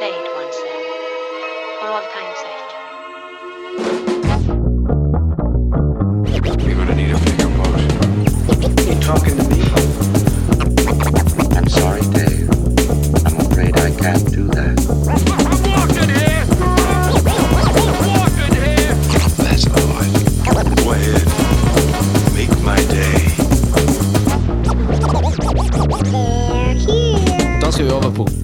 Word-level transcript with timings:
once 0.00 0.56
then, 0.62 0.82
for 1.80 1.88
all 1.88 2.02
time's 2.02 2.38
sake. 2.38 2.70
You're 6.64 6.76
gonna 6.76 6.94
need 6.94 7.10
a 7.10 7.18
bigger 7.18 7.48
boat. 7.56 7.80
You 8.86 8.94
talking 9.00 9.36
to 9.36 9.42
me? 9.48 9.60
I'm 11.56 11.68
sorry, 11.68 12.02
Dave. 12.12 12.48
I'm 13.26 13.36
afraid 13.40 13.76
I 13.76 13.90
can't 13.90 14.30
do 14.30 14.46
that. 14.48 15.37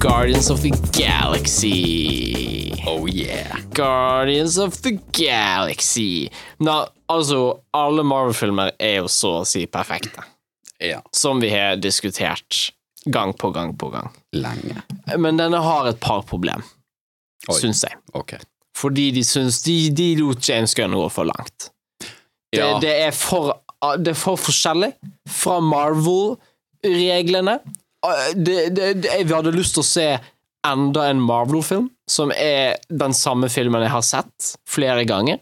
Guardians 0.05 0.49
of 0.51 0.61
the 0.61 0.69
Galaxy. 0.93 2.73
Oh 2.85 3.07
yeah. 3.07 3.57
Guardians 3.73 4.57
of 4.57 4.81
the 4.81 4.99
Galaxy. 5.11 6.29
Nå, 6.57 6.87
altså, 7.07 7.59
alle 7.73 8.03
Marvel-filmer 8.03 8.71
er 8.77 8.99
jo 8.99 9.07
så 9.09 9.31
å 9.39 9.45
si 9.49 9.63
perfekte. 9.65 10.21
Ja. 10.77 10.99
Som 11.09 11.41
vi 11.41 11.49
har 11.49 11.79
diskutert 11.81 12.69
gang 13.09 13.33
på 13.33 13.49
gang 13.49 13.73
på 13.73 13.89
gang. 13.89 14.11
Lenge. 14.37 14.83
Men 15.17 15.39
denne 15.41 15.57
har 15.65 15.89
et 15.89 15.97
par 15.99 16.21
problem, 16.29 16.61
Oi. 17.49 17.55
syns 17.57 17.81
jeg. 17.87 17.97
Okay. 18.13 18.45
Fordi 18.77 19.07
de 19.15 19.23
syns 19.25 19.63
de, 19.65 19.89
de 19.89 20.11
lot 20.19 20.49
James 20.49 20.77
Gunn 20.77 20.93
gå 20.93 21.07
for 21.15 21.25
langt. 21.31 21.71
Det, 22.53 22.61
det, 22.85 22.93
er 23.07 23.15
for, 23.17 23.55
det 23.97 24.13
er 24.13 24.21
for 24.21 24.37
forskjellig 24.37 24.91
fra 25.39 25.57
Marvel-reglene. 25.65 27.57
Det, 28.35 28.69
det, 28.75 28.93
vi 29.23 29.33
hadde 29.33 29.53
lyst 29.55 29.77
til 29.77 29.83
å 29.83 29.87
se 29.87 30.07
enda 30.65 31.07
en 31.09 31.21
Marvel-film, 31.21 31.89
som 32.09 32.31
er 32.33 32.79
den 32.89 33.13
samme 33.13 33.49
filmen 33.53 33.83
jeg 33.85 33.93
har 33.93 34.05
sett 34.05 34.55
flere 34.69 35.05
ganger. 35.07 35.41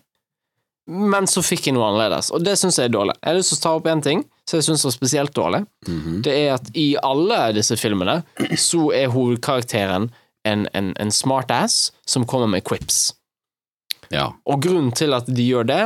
Men 0.92 1.30
så 1.32 1.40
fikk 1.46 1.70
jeg 1.70 1.78
noe 1.78 1.88
annerledes, 1.88 2.28
og 2.36 2.44
det 2.44 2.58
syns 2.60 2.78
jeg 2.80 2.90
er 2.90 2.96
dårlig. 2.96 3.16
Jeg 3.22 3.30
har 3.30 3.38
lyst 3.38 3.54
til 3.54 3.60
å 3.62 3.64
ta 3.64 3.74
opp 3.78 3.88
én 3.88 4.04
ting 4.04 4.26
som 4.44 4.60
jeg 4.60 4.68
syns 4.68 4.84
var 4.84 4.96
spesielt 4.96 5.36
dårlig. 5.36 5.62
Det 6.26 6.34
er 6.36 6.50
at 6.58 6.68
i 6.76 6.90
alle 7.00 7.40
disse 7.56 7.78
filmene 7.80 8.20
så 8.60 8.90
er 8.96 9.14
hovedkarakteren 9.14 10.10
en, 10.44 10.66
en, 10.76 10.92
en 11.00 11.14
smartass 11.16 11.94
som 12.04 12.28
kommer 12.28 12.52
med 12.52 12.66
quips. 12.68 13.14
Ja. 14.12 14.34
Og 14.44 14.60
grunnen 14.66 14.92
til 14.92 15.16
at 15.16 15.30
de 15.32 15.46
gjør 15.48 15.70
det, 15.70 15.84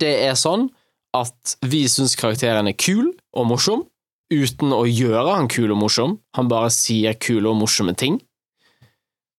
det 0.00 0.12
er 0.28 0.38
sånn 0.38 0.68
at 1.16 1.56
vi 1.66 1.82
syns 1.90 2.14
karakteren 2.18 2.70
er 2.70 2.78
kul 2.78 3.10
og 3.34 3.48
morsom, 3.50 3.82
uten 4.30 4.72
å 4.74 4.84
gjøre 4.86 5.34
han 5.34 5.50
kul 5.50 5.72
og 5.74 5.80
morsom. 5.82 6.16
Han 6.38 6.50
bare 6.50 6.70
sier 6.74 7.18
kule 7.18 7.50
og 7.50 7.58
morsomme 7.60 7.94
ting, 7.98 8.20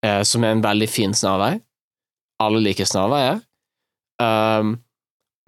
eh, 0.05 0.21
som 0.27 0.43
er 0.43 0.55
en 0.55 0.63
veldig 0.63 0.89
fin 0.89 1.15
snarvei. 1.15 1.55
Alle 2.43 2.61
liker 2.63 2.87
snarveier. 2.89 3.41
Um, 4.21 4.75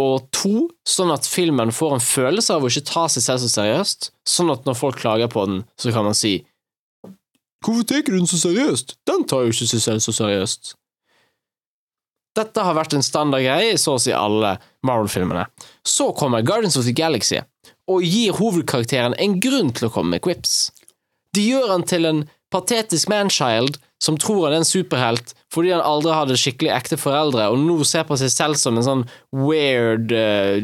og 0.02 0.30
to, 0.34 0.70
sånn 0.90 1.12
at 1.14 1.28
filmen 1.30 1.74
får 1.76 1.98
en 1.98 2.04
følelse 2.04 2.56
av 2.56 2.64
å 2.64 2.72
ikke 2.72 2.88
ta 2.90 3.06
seg 3.12 3.26
selv 3.26 3.44
så 3.44 3.50
seriøst, 3.52 4.10
sånn 4.26 4.50
at 4.54 4.66
når 4.66 4.80
folk 4.80 4.98
klager 5.04 5.30
på 5.30 5.46
den, 5.50 5.62
så 5.78 5.94
kan 5.94 6.08
man 6.08 6.18
si 6.18 6.40
Hvorfor 7.64 7.86
tar 7.88 8.02
du 8.04 8.18
den 8.18 8.28
så 8.28 8.36
seriøst? 8.42 8.98
Den 9.08 9.22
tar 9.24 9.46
jo 9.46 9.54
ikke 9.54 9.70
seg 9.70 9.80
selv 9.80 10.02
så 10.04 10.12
seriøst. 10.12 10.74
Dette 12.36 12.66
har 12.66 12.76
vært 12.76 12.98
en 12.98 13.06
standardgreie 13.06 13.70
i 13.72 13.78
så 13.80 13.94
å 13.96 14.02
si 14.04 14.12
alle 14.12 14.58
Marvel-filmene. 14.84 15.46
Så 15.88 16.10
kommer 16.18 16.44
Guardians 16.44 16.76
of 16.76 16.84
the 16.84 16.92
Galaxy 16.92 17.40
og 17.92 18.04
gir 18.06 18.36
hovedkarakteren 18.38 19.16
en 19.20 19.40
grunn 19.44 19.74
til 19.76 19.90
å 19.90 19.94
komme 19.94 20.16
med 20.16 20.24
quips. 20.24 20.72
De 21.36 21.44
gjør 21.50 21.72
han 21.74 21.84
til 21.90 22.06
en 22.06 22.24
patetisk 22.54 23.10
manchild 23.10 23.80
som 24.04 24.18
tror 24.20 24.46
han 24.46 24.54
er 24.54 24.62
en 24.62 24.68
superhelt 24.68 25.34
fordi 25.54 25.72
han 25.74 25.84
aldri 25.86 26.14
hadde 26.14 26.38
skikkelig 26.38 26.72
ekte 26.74 26.98
foreldre, 26.98 27.46
og 27.54 27.60
nå 27.62 27.76
ser 27.86 28.06
på 28.10 28.18
seg 28.18 28.32
selv 28.34 28.58
som 28.58 28.78
en 28.78 28.86
sånn 28.86 29.04
weird 29.34 30.12
uh, 30.14 30.58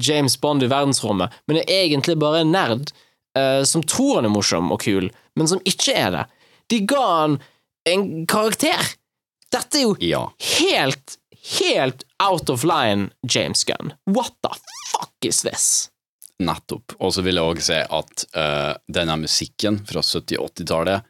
James 0.00 0.36
Bond 0.40 0.64
i 0.64 0.70
verdensrommet, 0.70 1.32
men 1.48 1.60
er 1.60 1.82
egentlig 1.84 2.16
bare 2.20 2.40
en 2.44 2.52
nerd 2.54 2.88
uh, 3.36 3.60
som 3.68 3.84
tror 3.84 4.20
han 4.20 4.30
er 4.30 4.32
morsom 4.32 4.72
og 4.72 4.80
kul, 4.84 5.10
men 5.36 5.50
som 5.50 5.60
ikke 5.68 5.92
er 5.92 6.14
det. 6.14 6.24
De 6.72 6.80
ga 6.88 7.04
han 7.04 7.36
en 7.88 8.08
karakter! 8.30 8.94
Dette 9.52 9.80
er 9.80 9.82
jo 9.88 9.94
Ja. 10.00 10.24
helt, 10.60 11.18
helt 11.58 12.04
out 12.22 12.48
of 12.48 12.64
line, 12.64 13.10
James 13.26 13.64
Gunn. 13.64 13.92
What 14.06 14.32
the 14.42 14.54
fuck 14.88 15.12
is 15.26 15.42
this? 15.42 15.89
Nettopp. 16.40 16.96
Og 17.00 17.12
så 17.14 17.24
vil 17.26 17.40
jeg 17.40 17.52
også 17.52 17.66
si 17.66 17.80
at 18.00 18.24
uh, 18.36 18.72
denne 18.88 19.18
musikken 19.20 19.82
fra 19.88 20.04
70-80-tallet 20.04 21.06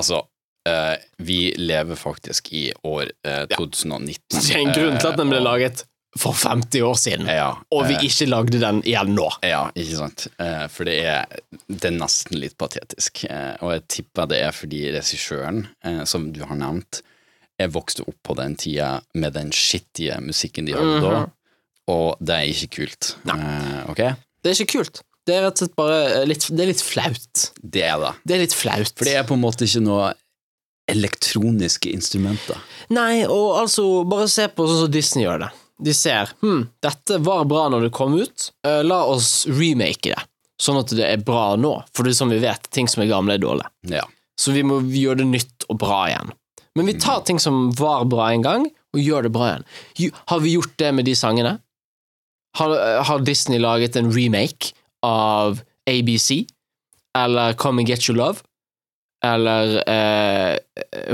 Altså, 0.00 0.22
uh, 0.68 0.94
vi 1.20 1.52
lever 1.60 1.98
faktisk 2.00 2.48
i 2.56 2.70
år 2.88 3.10
uh, 3.28 3.42
2019. 3.52 4.20
Det 4.32 4.54
er 4.54 4.62
en 4.62 4.72
grunn 4.72 5.00
til 5.00 5.10
at 5.10 5.18
den 5.20 5.32
ble 5.32 5.40
Eh, 5.42 5.44
laget 5.44 5.84
for 6.18 6.36
50 6.36 6.82
år 6.84 6.94
siden, 7.00 7.26
Ja, 7.26 7.54
og 7.72 7.86
vi 7.88 7.94
eh, 7.96 8.04
ikke 8.08 8.26
lagde 8.28 8.60
den 8.60 8.82
igjen 8.84 9.14
nå. 9.16 9.28
Ja, 9.48 9.62
ikke 9.72 9.96
sant. 9.96 10.26
Eh, 10.40 10.66
for 10.72 10.88
det 10.88 10.98
er, 11.08 11.38
det 11.68 11.88
er 11.88 11.96
nesten 11.96 12.40
litt 12.40 12.58
patetisk. 12.60 13.24
Eh, 13.30 13.54
og 13.64 13.72
jeg 13.72 13.86
tipper 13.96 14.28
det 14.28 14.42
er 14.44 14.52
fordi 14.56 14.82
regissøren, 14.92 15.64
eh, 15.84 16.02
som 16.08 16.28
du 16.34 16.42
har 16.44 16.58
nevnt, 16.60 17.00
jeg 17.60 17.72
vokste 17.72 18.04
opp 18.08 18.18
på 18.26 18.36
den 18.36 18.56
tida 18.60 18.98
med 19.14 19.36
den 19.36 19.52
skittige 19.56 20.18
musikken 20.24 20.68
de 20.68 20.76
hadde 20.76 21.00
da, 21.04 21.22
og 21.92 22.20
det 22.20 22.36
er 22.36 22.52
ikke 22.52 22.70
kult. 22.76 23.14
Eh, 23.28 23.80
ok? 23.92 24.04
Det 24.42 24.52
er 24.52 24.60
ikke 24.62 24.78
kult. 24.78 25.02
Det 25.22 25.36
er 25.36 25.44
rett 25.46 25.54
og 25.60 25.62
slett 25.62 25.76
bare 25.78 26.24
litt, 26.26 26.48
det 26.50 26.64
er 26.64 26.70
litt 26.72 26.82
flaut. 26.82 27.42
Det 27.62 27.84
er 27.86 28.00
det. 28.02 28.12
Det 28.26 28.34
er 28.34 28.42
litt 28.42 28.56
flaut. 28.58 28.90
For 28.98 29.06
det 29.06 29.14
er 29.20 29.26
på 29.28 29.36
en 29.38 29.44
måte 29.44 29.68
ikke 29.68 29.84
noe 29.84 30.10
elektroniske 30.90 31.92
instrumenter. 31.94 32.58
Nei, 32.92 33.22
og 33.30 33.60
altså, 33.60 33.84
bare 34.08 34.26
se 34.30 34.48
på 34.50 34.66
sånn 34.66 34.84
som 34.84 34.92
Disney 34.92 35.24
gjør 35.26 35.44
det. 35.44 35.50
De 35.82 35.94
ser 35.96 36.30
hm, 36.42 36.66
dette 36.84 37.18
var 37.24 37.46
bra 37.50 37.68
når 37.72 37.88
det 37.88 37.94
kom 37.94 38.18
ut, 38.18 38.50
Eh, 38.66 38.82
la 38.86 39.00
oss 39.10 39.46
remake 39.50 40.12
det, 40.12 40.20
sånn 40.62 40.78
at 40.78 40.92
det 40.94 41.06
er 41.06 41.22
bra 41.26 41.56
nå. 41.58 41.72
For 41.94 42.06
det 42.06 42.12
er 42.14 42.18
som 42.20 42.30
vi 42.30 42.38
vet, 42.42 42.68
ting 42.74 42.90
som 42.90 43.02
er 43.02 43.10
gamle, 43.10 43.34
er 43.34 43.42
dårlige. 43.42 43.70
Ja. 43.90 44.04
Så 44.38 44.54
vi 44.54 44.62
må 44.66 44.80
gjøre 44.86 45.22
det 45.22 45.30
nytt 45.32 45.66
og 45.70 45.80
bra 45.82 46.04
igjen. 46.10 46.30
Men 46.78 46.88
vi 46.88 46.94
tar 47.02 47.24
ting 47.26 47.40
som 47.42 47.70
var 47.78 48.06
bra 48.10 48.30
en 48.30 48.44
gang, 48.46 48.68
og 48.94 49.00
gjør 49.02 49.26
det 49.26 49.32
bra 49.34 49.48
igjen. 49.48 49.66
Har 50.30 50.42
vi 50.44 50.54
gjort 50.54 50.76
det 50.78 50.92
med 50.94 51.08
de 51.08 51.16
sangene? 51.18 51.56
Har, 52.58 52.72
har 53.08 53.18
Disney 53.24 53.58
laget 53.58 53.96
en 53.96 54.10
remake 54.12 54.72
av 55.02 55.62
ABC? 55.90 56.42
Eller 57.18 57.52
Come 57.60 57.80
and 57.82 57.88
Get 57.88 58.08
You 58.08 58.16
Love? 58.16 58.42
Eller 59.24 59.76
eh, 59.88 60.58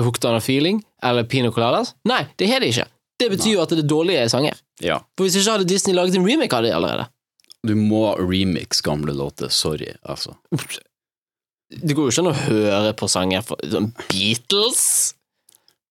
Hooked 0.03 0.25
on 0.25 0.35
a 0.39 0.41
Feeling? 0.41 0.83
Eller 1.03 1.25
Pino 1.25 1.53
Coladas? 1.53 1.95
Nei, 2.09 2.25
det 2.37 2.49
har 2.51 2.61
de 2.65 2.71
ikke. 2.73 2.87
Det 3.19 3.29
betyr 3.33 3.53
jo 3.57 3.63
at 3.63 3.71
det 3.75 3.83
er 3.85 3.89
dårlige 3.91 4.29
sanger. 4.31 4.59
ja. 4.83 5.01
For 5.19 5.27
hvis 5.27 5.37
ikke 5.41 5.57
hadde 5.57 5.67
Disney 5.69 5.95
laget 5.97 6.15
en 6.19 6.27
remake 6.27 6.55
av 6.57 6.63
det 6.67 6.73
allerede. 6.75 7.09
Du 7.67 7.75
må 7.75 8.13
remix 8.19 8.81
gamle 8.87 9.13
låter. 9.19 9.51
Sorry, 9.51 9.91
altså. 10.07 10.37
Det 11.69 11.95
går 11.99 12.07
jo 12.07 12.13
ikke 12.15 12.23
an 12.23 12.31
å 12.31 12.37
høre 12.47 12.93
på 12.97 13.09
sanger 13.11 13.43
for 13.45 13.61
sånn 13.69 13.91
Beatles. 14.09 14.85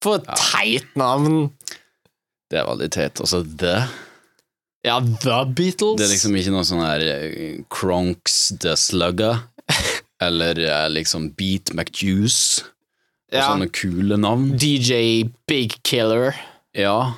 For 0.04 0.18
et 0.22 0.30
teit 0.40 0.88
navn. 0.98 1.50
Det 2.50 2.62
er 2.62 2.66
veldig 2.70 2.88
teit. 2.96 3.20
Altså, 3.22 3.44
The 3.44 3.82
Ja, 4.88 4.98
The 5.04 5.44
Beatles. 5.52 5.98
Det 6.00 6.08
er 6.08 6.14
liksom 6.14 6.36
ikke 6.40 6.54
noe 6.56 6.66
sånn 6.68 6.84
her 6.86 7.04
eh, 7.04 7.60
Cronks 7.74 8.40
The 8.64 8.78
Slugger, 8.80 9.44
eller 10.28 10.60
eh, 10.64 10.88
liksom 10.94 11.32
Beat 11.38 11.74
McJuice, 11.76 12.64
og 13.34 13.36
ja. 13.36 13.50
sånne 13.50 13.68
kule 13.76 14.20
navn. 14.22 14.54
DJ 14.56 15.28
Big 15.50 15.76
Killer. 15.88 16.38
Ja, 16.78 17.18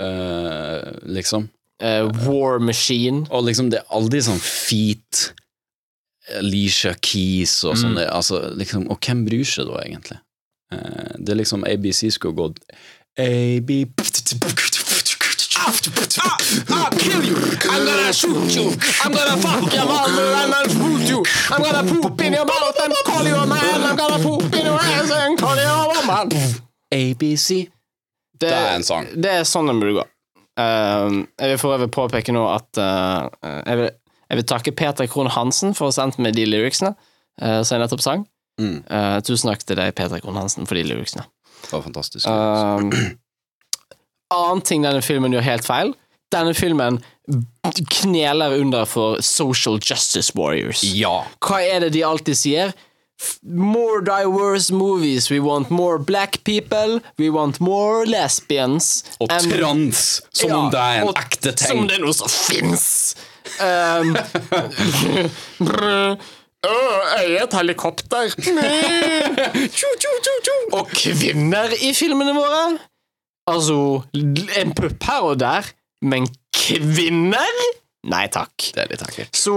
uh, 0.00 0.82
liksom. 1.08 1.48
Uh, 1.82 2.10
War 2.26 2.58
Machine. 2.58 3.24
Og 3.30 3.46
liksom, 3.46 3.70
det 3.72 3.80
er 3.80 3.94
aldri 3.94 4.20
sånn 4.26 4.40
Feet, 4.42 5.30
Alicia 6.36 6.92
Keys 7.00 7.62
og 7.64 7.78
sånn. 7.80 7.96
Mm. 7.96 8.04
Altså, 8.12 8.42
liksom, 8.58 8.88
og 8.92 9.00
hvem 9.00 9.24
bryr 9.28 9.48
seg 9.48 9.70
da, 9.70 9.80
egentlig? 9.86 10.20
Uh, 10.74 11.14
det 11.16 11.32
er 11.32 11.40
liksom 11.40 11.64
ABC 11.64 12.10
skulle 12.12 12.36
gått 12.36 12.60
AB 13.18 13.70
I'll 15.58 16.90
kill 16.98 17.24
you. 17.24 17.36
I'm 17.70 17.84
gonna 17.86 18.12
shoot 18.12 18.54
you. 18.56 18.66
I'm 19.04 19.12
gonna 19.12 19.36
fuck 19.40 19.72
your 19.72 19.86
mother 19.86 20.26
and 20.40 20.54
I'll 20.54 20.68
shoot 20.68 21.08
you. 21.08 21.24
I'm 21.50 21.62
gonna 21.62 21.84
poop 21.84 22.20
in 22.20 22.32
your 22.32 22.44
mouth 22.44 22.78
and 22.82 22.94
call 23.04 23.24
you 23.24 23.36
a 23.36 23.46
man. 23.46 23.82
I'm 23.82 23.96
gonna 23.96 24.22
poop 24.22 24.54
in 24.54 24.66
your 24.66 24.80
ass 24.80 25.10
and 25.10 25.38
call 25.38 25.56
you 25.56 25.62
a 25.62 25.86
woman. 25.88 26.28
ABC. 26.92 27.48
Det, 28.38 28.48
Det 28.48 28.52
er 28.54 28.74
en 28.76 28.84
sang. 28.84 29.06
Det 29.14 29.30
er 29.30 29.44
sånn 29.44 29.66
den 29.70 29.80
burde 29.82 29.98
gå. 30.00 30.04
Uh, 30.58 31.22
jeg 31.38 31.52
vil 31.52 31.58
for 31.62 31.76
øvrig 31.76 31.90
påpeke 31.94 32.34
nå 32.34 32.42
at 32.50 32.80
uh, 32.82 33.28
jeg, 33.42 33.78
vil, 33.78 33.90
jeg 34.30 34.40
vil 34.40 34.46
takke 34.54 34.72
Peter 34.74 35.06
Krohn 35.10 35.30
Hansen 35.30 35.74
for 35.74 35.86
å 35.86 35.92
ha 35.92 35.96
sendt 36.00 36.18
meg 36.22 36.34
de 36.34 36.46
lyricsene 36.46 36.94
uh, 36.94 37.60
som 37.62 37.76
jeg 37.76 37.84
nettopp 37.84 38.02
sang. 38.02 38.26
Mm. 38.58 38.80
Uh, 38.90 39.18
tusen 39.26 39.52
takk 39.52 39.62
til 39.66 39.78
deg, 39.78 39.94
Peter 39.98 40.22
Krohn 40.22 40.38
Hansen, 40.38 40.66
for 40.66 40.78
de 40.78 40.86
lyricsene. 40.86 41.26
Det 41.62 41.72
var 41.74 41.82
fantastisk. 41.86 42.26
Um, 42.26 42.90
annen 44.34 44.60
ting 44.62 44.82
denne 44.84 45.02
filmen 45.02 45.32
gjør 45.32 45.42
helt 45.46 45.64
feil. 45.66 45.94
Denne 46.32 46.54
filmen 46.56 46.98
kneler 47.92 48.50
under 48.60 48.84
for 48.88 49.20
social 49.24 49.78
justice 49.80 50.32
warriors. 50.36 50.82
ja. 50.84 51.22
Hva 51.44 51.60
er 51.64 51.80
det 51.86 51.92
de 51.96 52.02
alltid 52.04 52.36
sier? 52.36 52.72
More 53.42 54.00
diverse 54.04 54.70
movies. 54.70 55.30
We 55.30 55.40
want 55.42 55.70
more 55.70 55.98
black 55.98 56.44
people. 56.44 57.00
We 57.18 57.30
want 57.34 57.58
more 57.60 58.06
lesbians. 58.06 59.04
Og 59.18 59.28
And- 59.32 59.52
trans, 59.52 60.22
som 60.32 60.52
om 60.52 60.70
det 60.70 60.78
er 60.78 61.00
en 61.02 61.08
ekte 61.16 61.52
ting. 61.52 61.68
Som 61.72 61.86
det 61.88 61.94
er 61.98 62.02
noe 62.04 62.14
som 62.14 62.28
fins! 62.30 63.16
Um, 63.58 64.14
jeg 66.68 67.34
er 67.34 67.42
et 67.42 67.54
helikopter. 67.58 68.28
og 70.78 70.86
kvinner 70.94 71.68
i 71.80 71.90
filmene 71.96 72.34
våre. 72.36 72.78
Altså, 73.48 73.78
en 74.60 74.74
pupp 74.76 75.04
her 75.08 75.26
og 75.32 75.38
der, 75.40 75.68
men 76.04 76.28
kvinner? 76.54 77.62
Nei 78.08 78.26
takk. 78.32 78.70
Det 78.74 78.84
er 78.84 78.90
litt 78.92 79.04
ekkelt. 79.06 79.36
Så 79.36 79.54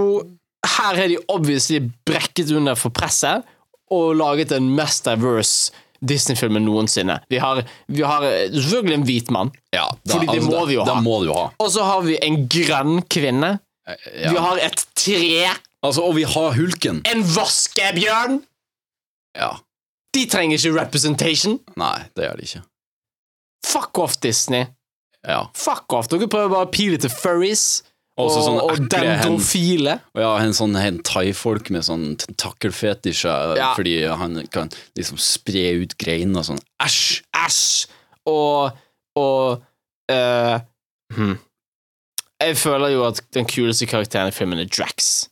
her 0.78 0.98
er 1.04 1.10
de 1.12 1.18
obviously 1.32 1.80
brekket 2.06 2.52
under 2.56 2.78
for 2.78 2.94
presset 2.94 3.46
og 3.92 4.14
laget 4.16 4.52
den 4.54 4.70
mest 4.76 5.04
diverse 5.08 5.72
Disney-filmen 6.02 6.64
noensinne. 6.66 7.20
Vi 7.30 7.38
har, 7.38 7.60
vi 7.86 8.02
har 8.02 8.24
eh, 8.26 8.48
selvfølgelig 8.50 8.96
en 8.96 9.04
hvit 9.06 9.28
mann, 9.34 9.52
Ja, 9.74 9.84
da, 10.02 10.16
Fordi 10.16 10.32
det 10.34 10.42
må 10.48 10.64
vi 10.66 10.74
jo 10.74 10.86
da, 10.86 10.96
ha. 10.96 11.02
Da 11.02 11.34
ha. 11.36 11.44
og 11.62 11.68
så 11.70 11.84
har 11.86 12.00
vi 12.06 12.16
en 12.26 12.40
grønn 12.50 13.02
kvinne. 13.06 13.52
Ja. 13.86 14.32
Vi 14.32 14.38
har 14.42 14.58
et 14.62 14.82
tre, 14.98 15.52
Altså, 15.82 16.02
og 16.06 16.14
vi 16.14 16.22
har 16.22 16.52
hulken. 16.54 17.00
en 17.10 17.22
vaskebjørn. 17.26 18.40
Ja. 19.38 19.52
De 20.14 20.26
trenger 20.30 20.58
ikke 20.58 20.74
representation. 20.76 21.56
Nei, 21.80 21.96
det 22.16 22.26
gjør 22.28 22.38
de 22.38 22.46
ikke. 22.46 22.62
Fuck 23.66 23.98
off, 24.02 24.18
Disney. 24.20 24.66
Ja. 25.26 25.46
Fuck 25.54 25.92
off. 25.94 26.08
Dere 26.10 26.28
prøver 26.30 26.50
bare 26.50 26.66
å 26.66 26.72
pile 26.72 26.98
til 26.98 27.12
furries 27.14 27.82
og, 28.18 28.26
Også 28.26 28.42
sånn 28.44 28.58
og 28.60 28.88
dendrofile. 28.92 29.94
Og 30.12 30.20
ja, 30.20 30.32
en 30.42 30.52
sånn 30.56 30.74
hentai-folk 30.76 31.70
med 31.72 31.86
sånn 31.86 32.16
tentakelfetisjer 32.20 33.54
Ja. 33.56 33.70
fordi 33.78 33.94
han 34.08 34.42
kan 34.52 34.68
liksom 34.98 35.20
spre 35.22 35.70
ut 35.80 35.96
greiner 35.96 36.44
sånn. 36.44 36.60
Æsj, 36.82 37.22
æsj. 37.32 37.86
Og 38.28 38.76
Og 39.16 39.60
uh, 40.10 40.58
hmm. 41.12 41.34
Jeg 42.42 42.56
føler 42.56 42.88
jo 42.94 43.04
at 43.06 43.20
den 43.36 43.44
kuleste 43.46 43.86
karakteren 43.86 44.32
i 44.32 44.34
filmen 44.34 44.58
er 44.58 44.70
Drax. 44.72 45.28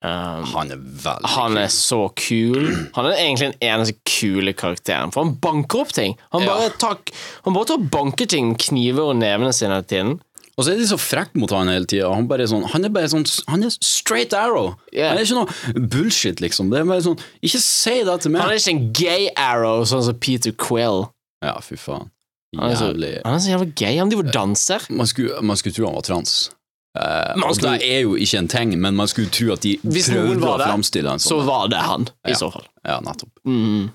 Um, 0.00 0.44
Han 0.54 0.70
er 0.72 0.78
veldig 0.80 1.28
han 1.34 1.58
er 1.60 1.66
så 1.68 2.06
kul. 2.16 2.70
Han 2.96 3.04
er 3.10 3.18
egentlig 3.18 3.50
den 3.50 3.58
eneste 3.60 3.98
kule 4.08 4.54
karakteren, 4.56 5.12
for 5.12 5.26
han 5.26 5.34
banker 5.36 5.82
opp 5.82 5.92
ting. 5.92 6.14
Han 6.32 6.42
Ja. 6.46 6.54
bare, 6.54 6.70
tar, 6.80 6.96
han 7.44 7.52
bare 7.52 7.68
tar 7.68 7.82
banker 7.92 8.26
ting 8.26 8.48
med 8.54 8.58
kniver 8.58 9.10
og 9.12 9.16
nevene 9.20 9.52
sine 9.52 9.76
hele 9.76 9.84
tiden. 9.84 10.20
Og 10.56 10.64
så 10.64 10.72
er 10.72 10.80
de 10.80 10.86
så 10.88 10.96
frekke 11.00 11.36
mot 11.40 11.50
han 11.50 11.68
hele 11.68 11.86
tida. 11.88 12.08
Han, 12.12 12.26
sånn, 12.28 12.64
han 12.68 12.84
er 12.84 12.92
bare 12.92 13.08
sånn 13.08 13.24
Han 13.48 13.62
er 13.64 13.70
straight 13.80 14.32
arrow. 14.36 14.74
Yeah. 14.92 15.10
Han 15.10 15.18
er 15.18 15.24
ikke 15.24 15.38
noe 15.38 15.86
bullshit, 15.88 16.40
liksom. 16.40 16.70
Det 16.70 16.80
er 16.80 16.84
bare 16.88 17.00
sånn 17.04 17.18
Ikke 17.42 17.60
si 17.64 18.02
det 18.04 18.20
til 18.20 18.30
meg! 18.34 18.42
Han 18.42 18.50
er 18.50 18.60
ikke 18.60 18.74
en 18.74 18.92
gay 18.92 19.28
arrow, 19.36 19.84
sånn 19.88 20.04
som 20.04 20.18
Peter 20.20 20.52
Quill. 20.52 21.06
Ja, 21.44 21.58
fy 21.64 21.76
faen. 21.80 22.10
Han 22.58 22.72
er 22.72 22.76
så, 22.76 22.88
Jævlig 22.90 23.12
han 23.24 23.34
er 23.36 23.38
så 23.38 23.52
jævlig 23.52 23.74
gay. 23.78 23.96
Han 24.00 24.10
driver 24.10 24.26
og 24.26 24.32
danser. 24.34 24.86
man 24.90 25.06
skulle, 25.06 25.40
man 25.40 25.56
skulle 25.56 25.76
tro 25.76 25.86
han 25.86 25.94
var 25.94 26.02
trans. 26.08 26.50
Man 26.94 27.44
og 27.44 27.54
skulle- 27.54 27.78
det 27.78 27.86
er 27.88 28.00
jo 28.02 28.16
ikke 28.16 28.38
en 28.38 28.48
ting, 28.48 28.80
men 28.80 28.96
man 28.96 29.06
skulle 29.06 29.30
tro 29.30 29.52
at 29.52 29.60
de 29.62 29.76
prøvde 29.78 30.42
å 30.42 30.58
det, 30.58 30.66
en 30.66 30.82
sånn. 30.82 31.20
Så 31.20 31.44
var 31.46 31.68
det 31.68 31.78
han, 31.78 32.08
i 32.26 32.30
Ja. 32.30 32.34
så 32.34 32.50
fall. 32.52 32.66
Ja, 32.84 32.98
nettopp. 33.00 33.30
Mm. 33.46 33.90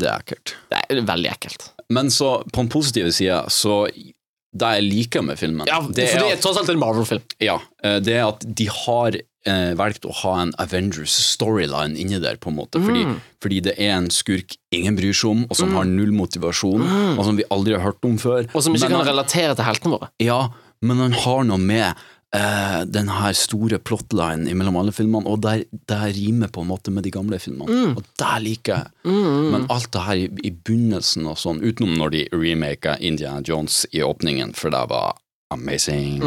Det 0.00 0.08
er 0.08 0.18
ekkelt. 0.22 0.54
Det 0.70 0.80
er 0.90 1.02
veldig 1.02 1.30
ekkelt. 1.30 1.68
Men 1.90 2.06
så, 2.10 2.42
på 2.50 2.62
den 2.62 2.68
positive 2.68 3.12
sida, 3.12 3.44
så 3.48 3.86
Det 4.56 4.60
jeg 4.80 4.82
liker 4.84 5.22
med 5.24 5.36
filmen, 5.36 5.66
Ja, 5.66 5.80
for 5.82 5.90
det 5.92 6.14
er, 6.14 6.20
det 6.20 6.38
er 6.38 6.40
tross 6.40 6.56
alt 6.56 6.68
en 6.70 6.78
Marvel-film. 6.78 7.22
ja, 7.40 7.58
eh, 7.82 7.98
det 7.98 8.14
er 8.14 8.28
at 8.28 8.44
de 8.54 8.66
har 8.66 9.10
eh, 9.46 9.74
valgt 9.74 10.02
å 10.06 10.12
ha 10.14 10.40
en 10.42 10.52
Avengers-storyline 10.60 11.96
inni 11.98 12.20
der, 12.22 12.36
på 12.36 12.48
en 12.52 12.56
måte. 12.56 12.80
Fordi, 12.80 13.04
Mm. 13.04 13.20
fordi 13.42 13.60
det 13.62 13.74
er 13.78 13.90
en 13.96 14.06
skurk 14.08 14.56
ingen 14.72 14.96
bryr 14.96 15.12
seg 15.12 15.30
om, 15.30 15.44
og 15.50 15.56
som 15.56 15.74
har 15.74 15.84
null 15.84 16.12
motivasjon, 16.12 17.18
og 17.18 17.24
som 17.24 17.36
vi 17.36 17.42
aldri 17.50 17.72
har 17.74 17.80
hørt 17.92 17.98
om 18.04 18.16
før. 18.16 18.44
Mm. 18.46 18.54
Og 18.54 18.62
som 18.62 18.74
ikke 18.74 18.88
Men 18.88 19.04
kan 19.04 19.06
relatere 19.14 19.56
til 19.56 19.64
heltene 19.64 19.98
våre. 19.98 20.08
Ja, 20.20 20.48
men 20.84 21.00
han 21.02 21.16
har 21.24 21.46
noe 21.48 21.60
med 21.60 22.04
eh, 22.36 22.80
den 22.86 23.10
her 23.12 23.34
store 23.38 23.78
plotlinen 23.82 24.50
mellom 24.58 24.78
alle 24.80 24.94
filmene, 24.94 25.28
og 25.30 25.42
der, 25.44 25.64
det 25.88 26.00
rimer 26.16 26.52
på 26.52 26.64
en 26.64 26.70
måte 26.70 26.94
med 26.94 27.06
de 27.06 27.12
gamle 27.14 27.40
filmene. 27.42 27.70
Mm. 27.70 27.98
Og 27.98 28.06
det 28.20 28.32
liker 28.44 28.76
jeg. 28.76 29.18
Men 29.54 29.68
alt 29.72 29.90
det 29.94 30.06
her 30.06 30.22
i, 30.26 30.28
i 30.44 30.54
begynnelsen 30.54 31.28
og 31.30 31.40
sånn, 31.40 31.62
utenom 31.64 31.96
når 32.00 32.16
de 32.16 32.24
remaka 32.34 32.98
Indiana 33.00 33.44
Jones 33.46 33.84
i 33.92 34.04
åpningen, 34.04 34.54
for 34.58 34.74
det 34.74 34.84
var 34.92 35.14
amazing. 35.54 36.20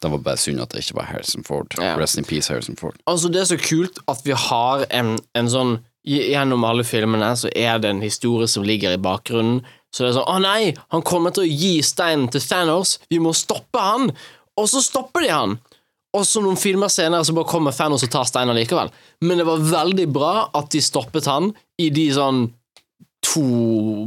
Det 0.00 0.08
var 0.08 0.18
bare 0.24 0.40
synd 0.40 0.62
at 0.62 0.72
det 0.72 0.84
ikke 0.84 0.96
var 0.96 1.10
Harrison 1.10 1.44
Ford. 1.44 1.74
Ja. 1.76 1.94
Rest 2.00 2.18
in 2.18 2.24
peace, 2.24 2.48
Harrison 2.52 2.76
Ford. 2.76 2.96
Altså, 3.10 3.28
det 3.28 3.42
er 3.42 3.50
så 3.52 3.60
kult 3.60 4.00
at 4.08 4.24
vi 4.24 4.36
har 4.36 4.86
en, 4.90 5.16
en 5.36 5.52
sånn 5.52 5.80
Gjennom 6.00 6.62
alle 6.64 6.80
filmene 6.80 7.26
så 7.36 7.50
er 7.52 7.74
det 7.76 7.90
en 7.92 7.98
historie 8.00 8.46
som 8.48 8.64
ligger 8.64 8.94
i 8.96 9.00
bakgrunnen. 9.04 9.58
Så 9.90 10.04
det 10.04 10.12
er 10.12 10.18
sånn 10.20 10.30
Å 10.30 10.38
nei, 10.42 10.70
han 10.94 11.02
kommer 11.06 11.34
til 11.34 11.46
å 11.46 11.50
gi 11.50 11.80
steinen 11.84 12.28
til 12.30 12.44
Thanos. 12.44 12.98
Vi 13.10 13.18
må 13.22 13.34
stoppe 13.36 13.82
han! 13.82 14.10
Og 14.60 14.68
så 14.70 14.82
stopper 14.84 15.24
de 15.24 15.32
han. 15.32 15.58
Og 16.16 16.24
så 16.26 16.42
noen 16.42 16.58
filmer 16.58 16.90
senere 16.90 17.24
så 17.26 17.34
bare 17.34 17.48
kommer 17.50 17.74
Thanos 17.74 18.04
og 18.06 18.12
tar 18.12 18.26
steinen 18.28 18.58
likevel. 18.58 18.90
Men 19.24 19.40
det 19.40 19.46
var 19.48 19.68
veldig 19.70 20.08
bra 20.10 20.32
at 20.58 20.70
de 20.74 20.82
stoppet 20.82 21.28
han 21.30 21.52
i 21.80 21.90
de 21.94 22.08
sånn 22.14 22.48
to 23.24 23.44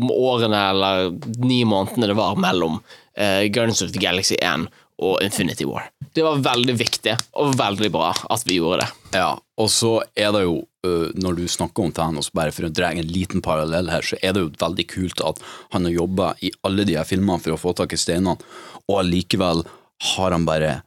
årene 0.10 0.60
eller 0.72 1.12
ni 1.46 1.62
månedene 1.70 2.10
det 2.10 2.18
var 2.18 2.40
mellom 2.42 2.80
uh, 2.80 3.44
Guardians 3.54 3.84
of 3.86 3.92
the 3.94 4.02
Galaxy 4.02 4.36
1 4.42 4.66
og 5.04 5.24
Infinity 5.26 5.68
War. 5.68 5.90
Det 6.14 6.24
var 6.26 6.42
veldig 6.46 6.76
viktig 6.78 7.16
og 7.42 7.56
veldig 7.60 7.90
bra 7.94 8.12
at 8.14 8.46
vi 8.48 8.60
gjorde 8.60 8.84
det. 8.84 9.18
Ja, 9.18 9.34
og 9.60 9.70
så 9.74 9.96
er 10.16 10.32
det 10.36 10.44
jo, 10.46 10.56
øh, 10.88 11.10
når 11.20 11.38
du 11.40 11.44
snakker 11.50 11.88
om 11.88 11.94
Thanos, 11.96 12.32
bare 12.34 12.54
for 12.56 12.68
å 12.68 12.74
dra 12.74 12.92
en 12.94 13.10
liten 13.10 13.44
parallell 13.46 13.92
her, 13.92 14.06
så 14.06 14.20
er 14.22 14.36
det 14.36 14.46
jo 14.46 14.54
veldig 14.62 14.88
kult 14.92 15.24
at 15.26 15.42
han 15.76 15.90
har 15.90 15.98
jobba 15.98 16.34
i 16.42 16.54
alle 16.68 16.86
de 16.90 16.98
her 17.00 17.08
filmene 17.10 17.42
for 17.42 17.56
å 17.56 17.62
få 17.62 17.76
tak 17.78 17.96
i 17.96 18.00
steinene, 18.00 18.38
og 18.88 19.00
allikevel 19.02 19.66
har 20.14 20.36
han 20.36 20.48
bare 20.48 20.82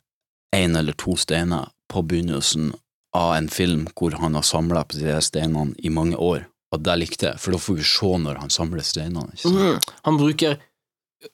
én 0.55 0.77
eller 0.79 0.97
to 0.99 1.17
steiner 1.19 1.71
på 1.93 2.03
begynnelsen 2.03 2.75
av 3.17 3.35
en 3.37 3.49
film 3.49 3.87
hvor 3.97 4.19
han 4.21 4.37
har 4.37 4.45
samla 4.45 4.85
på 4.85 4.99
de 4.99 5.09
her 5.09 5.25
steinene 5.25 5.75
i 5.79 5.91
mange 5.91 6.17
år. 6.17 6.47
Og 6.75 6.83
det 6.83 6.97
likte 6.99 7.31
jeg, 7.31 7.41
for 7.41 7.55
da 7.55 7.61
får 7.63 7.79
vi 7.79 7.87
se 7.87 8.13
når 8.21 8.41
han 8.43 8.53
samler 8.53 8.85
steinene. 8.85 9.31
Ikke 9.33 9.49
sant? 9.49 9.61
Mm. 9.63 9.95
Han 10.09 10.19
bruker 10.21 10.57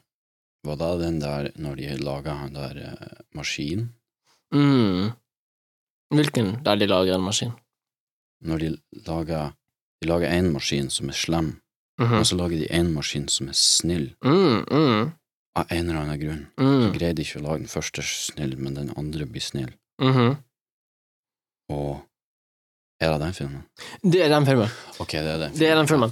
var 0.64 0.76
det 0.78 0.90
den 1.04 1.18
der 1.20 1.50
når 1.56 1.74
de 1.80 1.96
laga 1.98 2.34
han 2.38 2.54
der 2.54 2.76
eh, 2.78 3.18
maskinen? 3.34 3.88
Mm. 4.54 5.10
Hvilken 6.14 6.62
der 6.64 6.76
de 6.76 6.86
lager 6.86 7.14
en 7.14 7.24
maskin? 7.24 7.52
Når 8.42 8.58
de 8.58 8.76
lager 9.06 9.52
De 10.02 10.08
lager 10.08 10.30
én 10.34 10.50
maskin 10.52 10.90
som 10.90 11.08
er 11.08 11.12
slem, 11.14 11.60
Mhm. 12.00 12.14
og 12.18 12.26
så 12.26 12.36
lager 12.36 12.58
de 12.58 12.66
én 12.74 12.88
maskin 12.92 13.28
som 13.28 13.48
er 13.48 13.52
snill, 13.54 14.14
mm, 14.24 14.64
mm, 14.70 15.12
av 15.54 15.66
en 15.70 15.88
eller 15.88 16.00
annen 16.00 16.18
grunn. 16.20 16.46
Så 16.58 16.64
mm, 16.64 16.92
greide 16.98 17.14
de 17.16 17.22
ikke 17.22 17.38
å 17.38 17.42
lage 17.44 17.58
den 17.58 17.68
første 17.70 18.02
snill, 18.02 18.56
men 18.58 18.74
den 18.74 18.90
andre 18.96 19.26
blir 19.26 19.40
snill. 19.40 19.70
-hmm. 20.00 20.36
Og 21.70 22.00
er 23.00 23.12
det 23.12 23.20
den 23.20 23.32
filmen? 23.32 23.62
Det 24.02 24.22
er 24.24 24.28
den 24.28 24.46
filmen. 24.46 24.68
Ok, 24.98 25.12
det 25.12 25.30
er 25.34 25.38
den. 25.38 25.52
Det 25.58 25.68
er 25.70 25.74
den 25.76 25.88
filmen. 25.88 26.10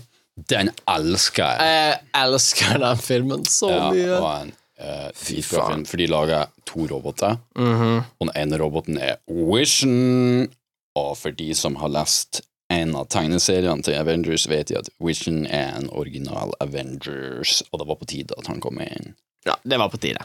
Den 0.49 0.71
elsker 0.89 1.45
jeg! 1.45 1.61
Jeg 1.61 2.25
elsker 2.25 2.79
den 2.79 2.97
filmen 3.03 3.45
så 3.45 3.71
Ja, 3.71 3.91
mye. 3.93 4.19
og 4.21 4.31
en 4.43 4.53
uh, 4.81 5.11
Fy 5.15 5.35
dritbra 5.41 5.67
film, 5.73 5.85
for 5.87 5.97
de 6.01 6.07
lager 6.07 6.47
to 6.67 6.87
roboter, 6.87 7.37
Mhm. 7.59 8.05
og 8.21 8.27
den 8.29 8.33
ene 8.37 8.59
roboten 8.63 8.99
er 8.99 9.17
Vision. 9.29 10.49
Og 10.97 11.17
for 11.19 11.31
de 11.31 11.55
som 11.55 11.77
har 11.77 11.89
lest 11.89 12.41
en 12.71 12.95
av 12.97 13.09
tegneseriene 13.09 13.83
til 13.83 13.95
Avengers, 13.99 14.47
vet 14.49 14.69
de 14.69 14.79
at 14.79 14.89
Vision 15.01 15.45
er 15.47 15.77
en 15.77 15.89
original 15.91 16.53
Avengers, 16.61 17.63
og 17.73 17.81
det 17.81 17.87
var 17.89 17.97
på 18.01 18.07
tide 18.07 18.35
at 18.39 18.47
han 18.47 18.61
kom 18.61 18.79
inn. 18.81 19.15
Ja, 19.47 19.55
det 19.65 19.79
var 19.79 19.89
på 19.91 19.99
tide. 20.01 20.23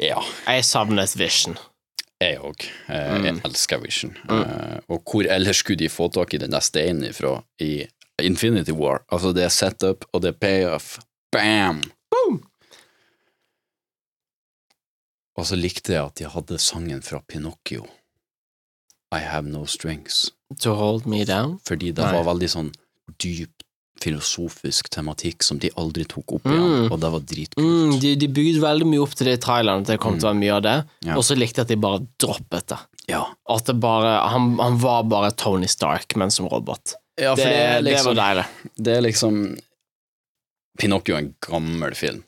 Ja, 0.00 0.20
Jeg 0.46 0.64
savnet 0.64 1.16
Vision. 1.16 1.56
jeg 2.20 2.38
òg. 2.38 2.66
Eh, 2.88 3.16
Mm. 3.18 3.24
Jeg 3.24 3.40
elsker 3.44 3.78
Vision. 3.80 4.16
Eh, 4.28 4.78
og 4.88 5.02
hvor 5.04 5.24
ellers 5.24 5.56
skulle 5.56 5.78
de 5.78 5.88
få 5.88 6.08
tak 6.12 6.34
i 6.34 6.38
den 6.38 6.50
der 6.50 6.60
steinen 6.60 7.04
ifra 7.08 7.42
i 7.60 7.86
Infinity 8.26 8.72
War? 8.72 9.02
Altså, 9.12 9.32
det 9.34 9.44
er 9.44 9.48
setup, 9.54 10.04
og 10.12 10.22
det 10.22 10.34
er 10.34 10.38
payoff. 10.40 10.98
Bam! 11.32 11.82
Boom! 12.10 12.42
Og 15.38 15.46
så 15.48 15.56
likte 15.56 15.94
jeg 15.94 16.02
at 16.04 16.18
de 16.20 16.28
hadde 16.28 16.58
sangen 16.60 17.02
fra 17.06 17.20
Pinocchio. 17.28 17.86
I 19.14 19.22
Have 19.24 19.48
No 19.50 19.64
Strings. 19.66 20.28
To 20.62 20.74
hold 20.78 21.06
me 21.06 21.24
down. 21.24 21.58
Fordi 21.66 21.92
det 21.94 22.04
Nei. 22.04 22.12
var 22.18 22.26
veldig 22.34 22.48
sånn 22.52 22.70
dyp 23.22 23.64
filosofisk 24.00 24.88
tematikk 24.94 25.42
som 25.44 25.58
de 25.60 25.68
aldri 25.76 26.06
tok 26.08 26.32
opp 26.38 26.44
Mm. 26.48 26.52
igjen, 26.54 26.92
og 26.92 27.00
det 27.02 27.10
var 27.12 27.20
dritkult. 27.20 27.60
Mm, 27.66 27.98
de, 28.00 28.14
de 28.16 28.28
bygde 28.28 28.62
veldig 28.62 28.86
mye 28.88 29.02
opp 29.04 29.12
til 29.14 29.26
det 29.28 29.34
i 29.36 29.40
traileren, 29.44 29.82
at 29.82 29.90
det 29.92 29.98
kom 30.00 30.16
til 30.18 30.28
å 30.28 30.30
være 30.32 30.40
mye 30.40 30.54
av 30.56 30.62
det, 30.62 30.76
Ja. 31.04 31.16
og 31.18 31.22
så 31.26 31.36
likte 31.36 31.60
jeg 31.60 31.66
at 31.66 31.68
de 31.68 31.76
bare 31.76 32.06
droppet 32.18 32.66
det. 32.72 32.78
Ja. 33.08 33.26
At 33.48 33.66
det 33.66 33.78
bare 33.80 34.28
Han, 34.30 34.56
han 34.58 34.78
var 34.78 35.02
bare 35.04 35.30
Tony 35.36 35.66
Stark, 35.66 36.16
men 36.16 36.30
som 36.30 36.46
robot. 36.48 36.94
Ja, 37.18 37.34
for 37.34 37.42
det, 37.42 37.50
det, 37.50 37.60
er 37.66 37.82
det 37.82 37.84
liksom, 37.90 38.14
var 38.14 38.20
deilig. 38.20 38.44
det 38.76 38.96
er 38.96 39.00
liksom 39.06 39.40
Pinocchio 40.80 41.14
er 41.16 41.18
en 41.24 41.32
gammel 41.44 41.94
film. 41.98 42.22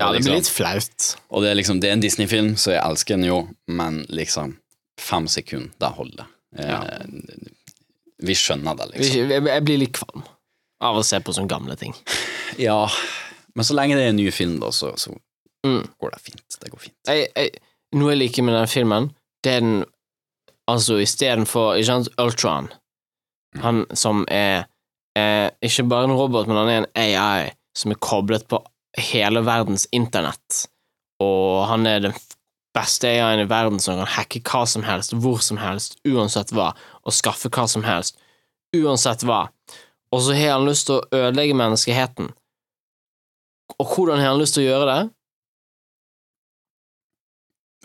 Ja, 0.00 0.12
det 0.12 0.20
blir 0.22 0.32
liksom- 0.32 0.34
litt 0.36 0.48
flaut. 0.48 1.16
Og 1.30 1.42
det 1.42 1.50
er 1.50 1.54
liksom, 1.58 1.80
det 1.80 1.88
er 1.88 1.92
en 1.92 2.00
Disney-film, 2.04 2.54
så 2.56 2.72
jeg 2.76 2.82
elsker 2.84 3.16
den 3.16 3.24
jo, 3.24 3.48
men 3.68 4.04
liksom 4.08 4.56
Fem 5.00 5.24
sekunder, 5.32 5.70
det 5.80 5.88
holder. 5.96 6.26
Eh, 6.58 7.06
Vi 8.20 8.34
skjønner 8.36 8.76
det, 8.76 8.90
liksom. 8.90 9.30
Jeg, 9.30 9.64
blir 9.64 9.78
litt 9.80 9.94
kvalm 9.96 10.22
av 10.84 10.98
å 10.98 11.04
se 11.04 11.16
på 11.24 11.32
sånne 11.32 11.48
gamle 11.48 11.76
ting. 11.76 11.94
Ja, 12.58 12.86
men 13.54 13.64
så 13.64 13.72
lenge 13.78 13.94
det 13.96 14.04
er 14.04 14.08
en 14.10 14.16
ny 14.16 14.30
film, 14.30 14.58
da, 14.60 14.68
så, 14.70 14.92
så 15.00 15.14
Mm. 15.64 15.86
går 16.00 16.10
det 16.10 16.20
fint. 16.20 16.56
Det 16.60 16.70
går 16.70 16.80
fint. 16.80 16.94
Jeg, 17.06 17.28
jeg, 17.36 17.50
noe 17.94 18.10
jeg 18.12 18.18
liker 18.18 18.42
med 18.42 18.54
den 18.54 18.66
filmen, 18.68 19.10
det 19.42 19.52
er 19.52 19.60
den 19.60 19.84
Altså, 20.68 20.98
istedenfor 21.00 21.80
Ultron, 22.18 22.68
han 23.58 23.84
som 23.98 24.24
er 24.30 24.66
eh, 25.18 25.48
ikke 25.64 25.88
bare 25.90 26.08
en 26.08 26.16
robot, 26.16 26.46
men 26.48 26.60
han 26.60 26.70
er 26.70 26.82
en 26.82 26.90
AI 26.98 27.50
som 27.76 27.92
er 27.92 28.02
koblet 28.02 28.46
på 28.50 28.60
hele 29.10 29.42
verdens 29.46 29.86
internett, 29.94 30.64
og 31.22 31.66
han 31.70 31.86
er 31.86 32.02
den 32.08 32.16
beste 32.76 33.08
AI-en 33.10 33.44
i 33.44 33.50
verden 33.50 33.80
som 33.82 33.98
kan 34.00 34.12
hacke 34.16 34.42
hva 34.46 34.64
som 34.68 34.84
helst, 34.86 35.14
hvor 35.18 35.42
som 35.42 35.60
helst, 35.60 35.98
uansett 36.06 36.52
hva, 36.54 36.72
og 37.02 37.14
skaffe 37.14 37.50
hva 37.52 37.66
som 37.70 37.86
helst, 37.86 38.18
uansett 38.76 39.24
hva. 39.26 39.48
Og 40.10 40.22
så 40.26 40.34
har 40.34 40.56
han 40.56 40.66
lyst 40.66 40.88
til 40.88 40.98
å 40.98 41.06
ødelegge 41.14 41.58
menneskeheten. 41.58 42.30
Og 43.78 43.94
hvordan 43.94 44.18
har 44.18 44.32
han 44.32 44.40
lyst 44.42 44.56
til 44.56 44.66
å 44.66 44.70
gjøre 44.70 44.90
det? 44.90 45.00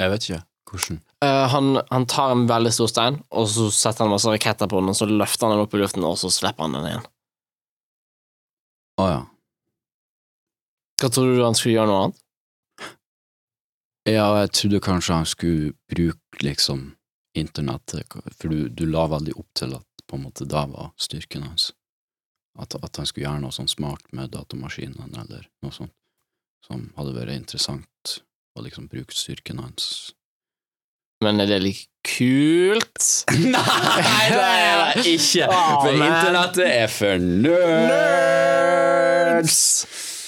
Jeg 0.01 0.11
vet 0.11 0.27
ikke. 0.27 0.41
Hvordan? 0.75 0.99
Uh, 1.23 1.45
han, 1.51 1.69
han 1.89 2.05
tar 2.11 2.33
en 2.33 2.45
veldig 2.49 2.73
stor 2.75 2.91
stein, 2.91 3.21
og 3.31 3.47
så 3.49 3.69
setter 3.73 4.05
han 4.05 4.13
masse 4.13 4.29
raketter 4.29 4.69
på 4.69 4.81
den, 4.81 4.91
og 4.91 4.97
så 4.99 5.07
løfter 5.09 5.47
han 5.47 5.55
den 5.55 5.63
opp 5.65 5.73
i 5.73 5.81
luften, 5.81 6.05
og 6.07 6.19
så 6.21 6.31
slipper 6.33 6.67
han 6.67 6.75
den 6.77 6.89
igjen. 6.89 7.07
Å 9.01 9.07
ja. 9.09 9.23
Hva 11.01 11.09
trodde 11.11 11.35
du 11.35 11.43
han 11.43 11.57
skulle 11.57 11.75
gjøre 11.75 11.91
noe 11.91 12.03
annet? 12.05 12.21
Ja, 14.05 14.27
jeg 14.43 14.51
trodde 14.53 14.83
kanskje 14.85 15.17
han 15.17 15.27
skulle 15.27 15.73
bruke 15.91 16.45
liksom 16.45 16.91
internettet, 17.35 18.13
for 18.37 18.53
du, 18.53 18.69
du 18.69 18.85
la 18.87 19.07
veldig 19.11 19.33
opp 19.35 19.49
til 19.57 19.73
at 19.75 20.05
på 20.05 20.19
en 20.19 20.27
måte 20.27 20.45
det 20.45 20.61
var 20.71 20.91
styrken 21.01 21.47
hans. 21.47 21.71
At, 22.55 22.77
at 22.77 23.01
han 23.01 23.09
skulle 23.09 23.25
gjøre 23.25 23.41
noe 23.43 23.55
sånn 23.55 23.71
smart 23.71 24.05
med 24.15 24.31
datamaskinen, 24.35 25.17
eller 25.17 25.49
noe 25.65 25.75
sånt, 25.75 25.95
som 26.63 26.87
hadde 26.95 27.15
vært 27.17 27.35
interessant 27.35 28.19
å 28.55 28.63
liksom 28.63 28.87
bruke 28.91 29.17
styrken 29.17 29.59
hans. 29.59 30.13
Men 31.25 31.41
er 31.41 31.49
det 31.49 31.57
like 31.63 31.87
kult? 32.05 33.25
Nei, 33.55 34.25
det 34.29 34.45
er 34.45 34.93
det 34.93 35.05
ikke! 35.15 35.47
Oh, 35.49 35.81
For 35.81 35.91
internettet 35.97 36.67
er 36.69 36.89
for 36.91 37.17
nerds! 37.45 38.75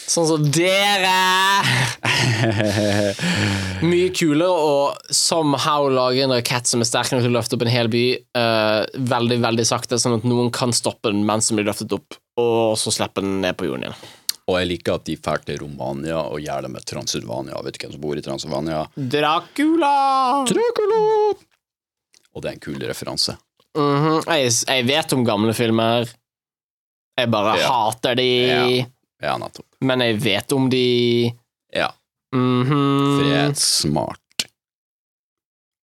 Sånn 0.07 0.25
som 0.29 0.45
dere! 0.55 1.13
Mye 3.85 4.09
kulere 4.15 4.49
å 4.49 4.95
somehow 5.13 5.89
lage 5.91 6.23
en 6.23 6.33
rakett 6.33 6.65
som 6.69 6.81
er 6.81 6.87
sterk 6.89 7.11
nok 7.13 7.21
til 7.25 7.29
å 7.29 7.37
løfte 7.37 7.57
opp 7.59 7.65
en 7.67 7.73
hel 7.75 7.89
by, 7.93 8.05
uh, 8.39 8.81
veldig, 9.13 9.37
veldig 9.43 9.65
sakte, 9.67 9.99
sånn 10.01 10.17
at 10.17 10.25
noen 10.25 10.49
kan 10.55 10.73
stoppe 10.73 11.11
den 11.11 11.27
mens 11.27 11.51
den 11.51 11.59
blir 11.59 11.67
løftet 11.69 11.93
opp, 11.93 12.17
og 12.39 12.79
så 12.79 12.89
slippe 12.95 13.21
den 13.21 13.41
ned 13.43 13.53
på 13.59 13.67
jorden 13.69 13.83
igjen. 13.89 13.99
Og 14.47 14.55
jeg 14.61 14.67
liker 14.69 14.95
at 14.95 15.03
de 15.09 15.15
drar 15.19 15.41
til 15.43 15.57
Romania 15.59 16.21
og 16.23 16.39
gjør 16.39 16.61
det 16.63 16.69
med 16.71 16.85
Transylvania. 16.87 17.57
Vet 17.65 17.75
du 17.75 17.81
hvem 17.83 17.91
som 17.97 18.01
bor 18.05 18.15
i 18.15 18.23
Transylvania? 18.23 18.85
Dracula! 18.95 19.91
Dracula! 20.47 21.01
Og 22.31 22.43
det 22.43 22.49
er 22.51 22.55
en 22.55 22.63
kul 22.63 22.79
referanse. 22.87 23.35
Mhm, 23.77 24.21
jeg, 24.31 24.53
jeg 24.69 24.85
vet 24.87 25.13
om 25.17 25.25
gamle 25.27 25.53
filmer. 25.57 26.07
Jeg 27.17 27.31
bare 27.33 27.57
Ja. 27.59 27.67
hater 27.73 28.15
de, 28.15 28.29
Ja. 28.47 28.85
Ja, 29.21 29.37
nettopp. 29.41 29.65
men 29.81 29.99
jeg 30.05 30.19
vet 30.21 30.51
om 30.53 30.69
de. 30.69 31.31
Ja, 31.73 31.89
Mhm. 32.33 33.17
for 33.17 33.23
jeg 33.25 33.49
er 33.49 33.53
smart. 33.55 34.47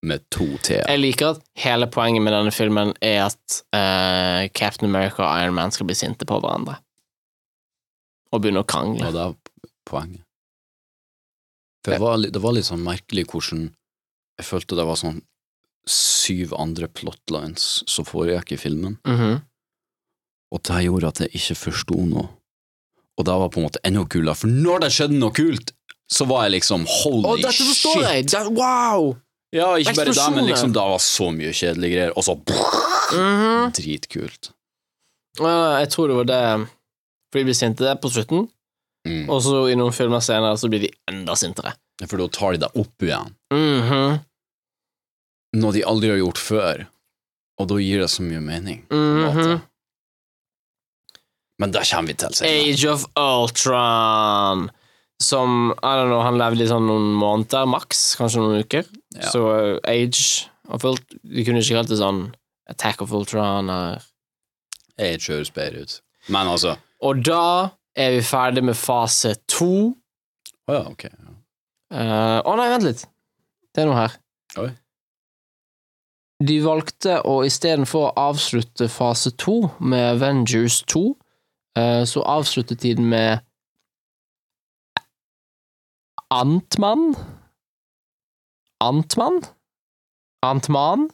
Med 0.04 0.20
to 0.30 0.44
t-er. 0.62 0.84
Jeg 0.86 1.00
liker 1.00 1.30
at 1.30 1.40
hele 1.56 1.86
poenget 1.86 2.22
med 2.22 2.32
denne 2.32 2.52
filmen 2.52 2.92
er 3.02 3.24
at 3.26 3.62
uh, 3.74 4.48
Captain 4.54 4.88
America 4.90 5.22
og 5.24 5.42
Iron 5.42 5.54
Man 5.54 5.70
skal 5.72 5.86
bli 5.86 5.94
sinte 5.96 6.24
på 6.28 6.40
hverandre. 6.40 6.76
Og 8.34 8.42
begynne 8.42 8.64
å 8.64 8.66
krangle. 8.68 9.06
Og 9.06 9.14
det 9.14 9.22
er 9.22 9.70
poenget. 9.88 10.22
Det 11.84 11.98
var, 12.00 12.16
det 12.18 12.40
var 12.40 12.54
litt 12.56 12.64
sånn 12.66 12.80
merkelig 12.84 13.26
hvordan 13.30 13.66
Jeg 14.40 14.46
følte 14.48 14.74
det 14.78 14.86
var 14.88 14.96
sånn 14.98 15.20
syv 15.86 16.54
andre 16.56 16.88
plotlines 16.88 17.82
som 17.92 18.06
foregikk 18.08 18.54
i 18.56 18.56
filmen, 18.58 18.94
Mhm. 19.04 19.42
og 20.50 20.62
det 20.64 20.78
gjorde 20.86 21.08
at 21.12 21.18
jeg 21.20 21.30
ikke 21.36 21.56
forsto 21.60 21.98
noe. 22.08 22.24
Og 23.18 23.26
det 23.28 23.34
var 23.42 23.50
på 23.52 23.60
en 23.60 23.66
måte 23.68 23.82
enda 23.84 24.02
kulere, 24.08 24.34
for 24.34 24.48
når 24.48 24.80
det 24.80 24.90
skjedde 24.96 25.18
noe 25.20 25.30
kult, 25.36 25.72
så 26.10 26.26
var 26.26 26.44
jeg 26.48 26.54
liksom 26.56 26.86
holy 26.88 27.28
oh, 27.28 27.36
dette 27.36 27.52
forstår 27.68 28.00
shit! 28.00 28.08
jeg! 28.08 28.26
Det, 28.32 28.42
wow! 28.56 29.12
Ja, 29.52 29.68
ikke 29.76 29.94
bare 30.00 30.14
det, 30.16 30.34
men 30.34 30.48
liksom 30.48 30.72
det 30.72 30.82
var 30.88 30.98
så 31.04 31.28
mye 31.36 31.52
kjedelige 31.52 31.92
greier, 31.94 32.12
og 32.16 32.24
så 32.24 32.34
Mhm. 33.14 33.70
Dritkult. 33.76 34.50
Ja, 35.38 35.78
jeg 35.84 35.90
tror 35.92 36.08
det 36.08 36.16
var 36.16 36.24
det 36.24 36.68
For 37.34 37.40
de 37.42 37.48
blir 37.48 37.56
sinte 37.58 37.96
på 37.98 38.10
slutten, 38.14 38.44
Mm. 39.04 39.26
og 39.28 39.42
så 39.44 39.66
i 39.68 39.74
noen 39.76 39.92
filmer 39.92 40.22
senere 40.24 40.54
så 40.56 40.64
blir 40.70 40.80
de 40.86 40.88
enda 41.10 41.34
sintere. 41.36 41.74
For 42.08 42.16
da 42.16 42.28
tar 42.32 42.52
de 42.54 42.60
deg 42.62 42.76
opp 42.80 43.02
igjen, 43.04 43.34
Mhm. 43.52 44.20
noe 45.60 45.72
de 45.74 45.82
aldri 45.84 46.08
har 46.08 46.16
gjort 46.22 46.38
før, 46.40 46.86
og 47.58 47.68
da 47.68 47.74
gir 47.82 47.98
det 48.00 48.08
så 48.08 48.22
mye 48.22 48.40
mening. 48.40 48.86
Mm 48.88 49.26
Mhm. 49.26 49.62
Men 51.58 51.70
det 51.70 51.84
kommer 51.90 52.06
vi 52.08 52.14
til 52.14 52.32
senere. 52.34 52.72
Age 52.72 52.84
of 52.90 53.04
Ultron. 53.14 54.70
Som 55.20 55.74
I 55.82 55.92
don't 55.94 56.08
know, 56.10 56.22
han 56.22 56.38
levde 56.40 56.64
i 56.64 56.66
sånn 56.70 56.86
noen 56.88 57.12
måneder, 57.14 57.68
maks, 57.70 58.16
kanskje 58.18 58.40
noen 58.42 58.64
uker. 58.64 58.88
Ja. 59.14 59.28
Så 59.30 59.44
uh, 59.46 59.78
Age 59.84 60.48
of 60.68 60.82
Ultron 60.84 61.20
Vi 61.22 61.44
kunne 61.44 61.60
ikke 61.62 61.76
kalt 61.78 61.88
det 61.92 61.98
sånn 62.00 62.32
Attack 62.68 63.02
of 63.04 63.12
Ultron 63.12 63.68
eller 63.68 64.02
Age 64.98 65.28
høres 65.28 65.52
bedre 65.54 65.82
ut. 65.84 66.00
Men 66.28 66.46
altså 66.48 66.76
Og 67.04 67.20
da 67.26 67.70
er 67.96 68.16
vi 68.16 68.22
ferdig 68.24 68.64
med 68.64 68.78
fase 68.78 69.34
to. 69.50 69.92
Å 70.64 70.78
ja, 70.78 70.84
ok. 70.88 71.04
Ja. 71.10 71.34
uh, 71.94 72.38
Å 72.48 72.56
nei, 72.58 72.70
vent 72.72 72.86
litt. 72.88 73.04
Det 73.74 73.84
er 73.84 73.90
noe 73.90 73.98
her. 73.98 74.16
Oi. 74.62 74.70
De 76.44 76.56
valgte 76.64 77.18
å 77.28 77.38
istedenfor 77.46 78.08
å 78.08 78.14
avslutte 78.30 78.88
fase 78.90 79.32
to 79.40 79.60
med 79.80 80.16
Avengers 80.16 80.80
2, 80.90 81.04
uh, 81.78 82.02
så 82.08 82.24
avsluttet 82.26 82.82
de 82.82 82.94
den 82.98 83.08
med 83.12 83.44
Antmann? 86.34 87.12
Antmann? 88.82 89.44
Antman? 90.44 91.08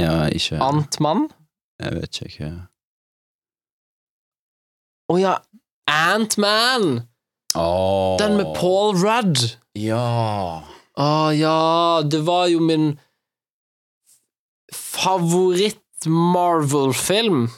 ja, 0.00 0.26
ikke 0.28 0.58
Antmann? 0.60 1.28
Jeg 1.80 1.94
vet 2.00 2.20
ikke. 2.26 2.50
Å 5.12 5.18
ja, 5.20 5.34
Ant-Man! 5.92 7.04
Den 7.52 8.38
med 8.38 8.54
Paul 8.56 8.96
Rudd. 8.96 9.36
Ja. 9.76 10.64
Å 10.96 11.32
ja, 11.36 12.00
det 12.04 12.20
var 12.24 12.46
jo 12.48 12.60
min 12.64 12.98
favoritt-Marvel-film. 14.72 17.50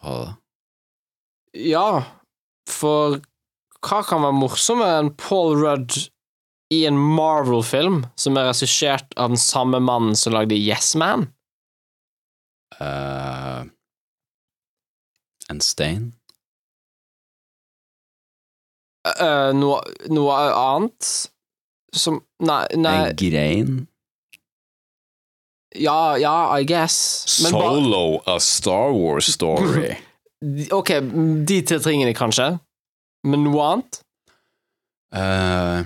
Var 0.00 0.24
det? 0.24 0.32
Ja, 1.68 2.04
for 2.70 3.18
hva 3.84 4.00
kan 4.06 4.22
være 4.22 4.38
morsommere 4.38 5.00
enn 5.02 5.10
Paul 5.18 5.56
Rudd 5.58 5.90
i 6.70 6.86
en 6.86 6.96
Marvel-film 6.96 8.06
som 8.20 8.36
er 8.38 8.46
regissert 8.52 9.10
av 9.18 9.28
den 9.34 9.42
samme 9.42 9.80
mannen 9.82 10.14
som 10.16 10.32
lagde 10.36 10.54
Yes 10.56 10.94
Man? 11.00 11.26
Eh, 12.78 13.66
en 15.50 15.60
stein? 15.64 16.10
Uh, 19.06 19.50
noe, 19.56 19.80
noe 20.12 20.40
annet 20.52 21.06
som 21.96 22.18
Nei, 22.44 22.66
nei 22.76 22.96
En 23.08 23.16
grein? 23.16 23.78
Ja, 25.80 26.18
ja, 26.18 26.58
I 26.58 26.64
guess. 26.64 27.24
Men 27.42 27.50
Solo, 27.54 28.22
a 28.26 28.38
Star 28.40 28.92
Wars 28.92 29.32
story. 29.32 29.96
Ok, 30.72 30.88
de 31.44 31.58
tre 31.68 31.76
tingene, 31.84 32.14
kanskje. 32.16 32.46
Men 33.28 33.42
noe 33.44 33.60
annet? 33.60 33.98
Uh, 35.12 35.84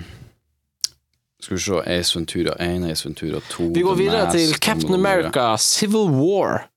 skal 1.43 1.57
vi 1.57 1.61
se 1.65 1.81
Ace 1.91 2.15
Ventura 2.15 2.53
1, 2.63 2.85
Ace 2.87 3.03
Ventura 3.03 3.41
2 3.51 3.67
Vi 3.75 3.83
går 3.83 3.95
videre 3.99 4.31
til 4.31 4.55
Captain. 4.63 4.93
America 4.93 5.57
Civil 5.57 6.07
War. 6.15 6.69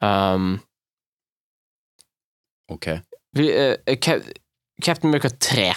Um, 0.00 0.60
Ok. 2.70 2.86
vi, 3.36 3.50
eh, 3.52 3.96
Cap- 3.96 4.32
Captain 4.82 5.08
America 5.10 5.30
3. 5.30 5.74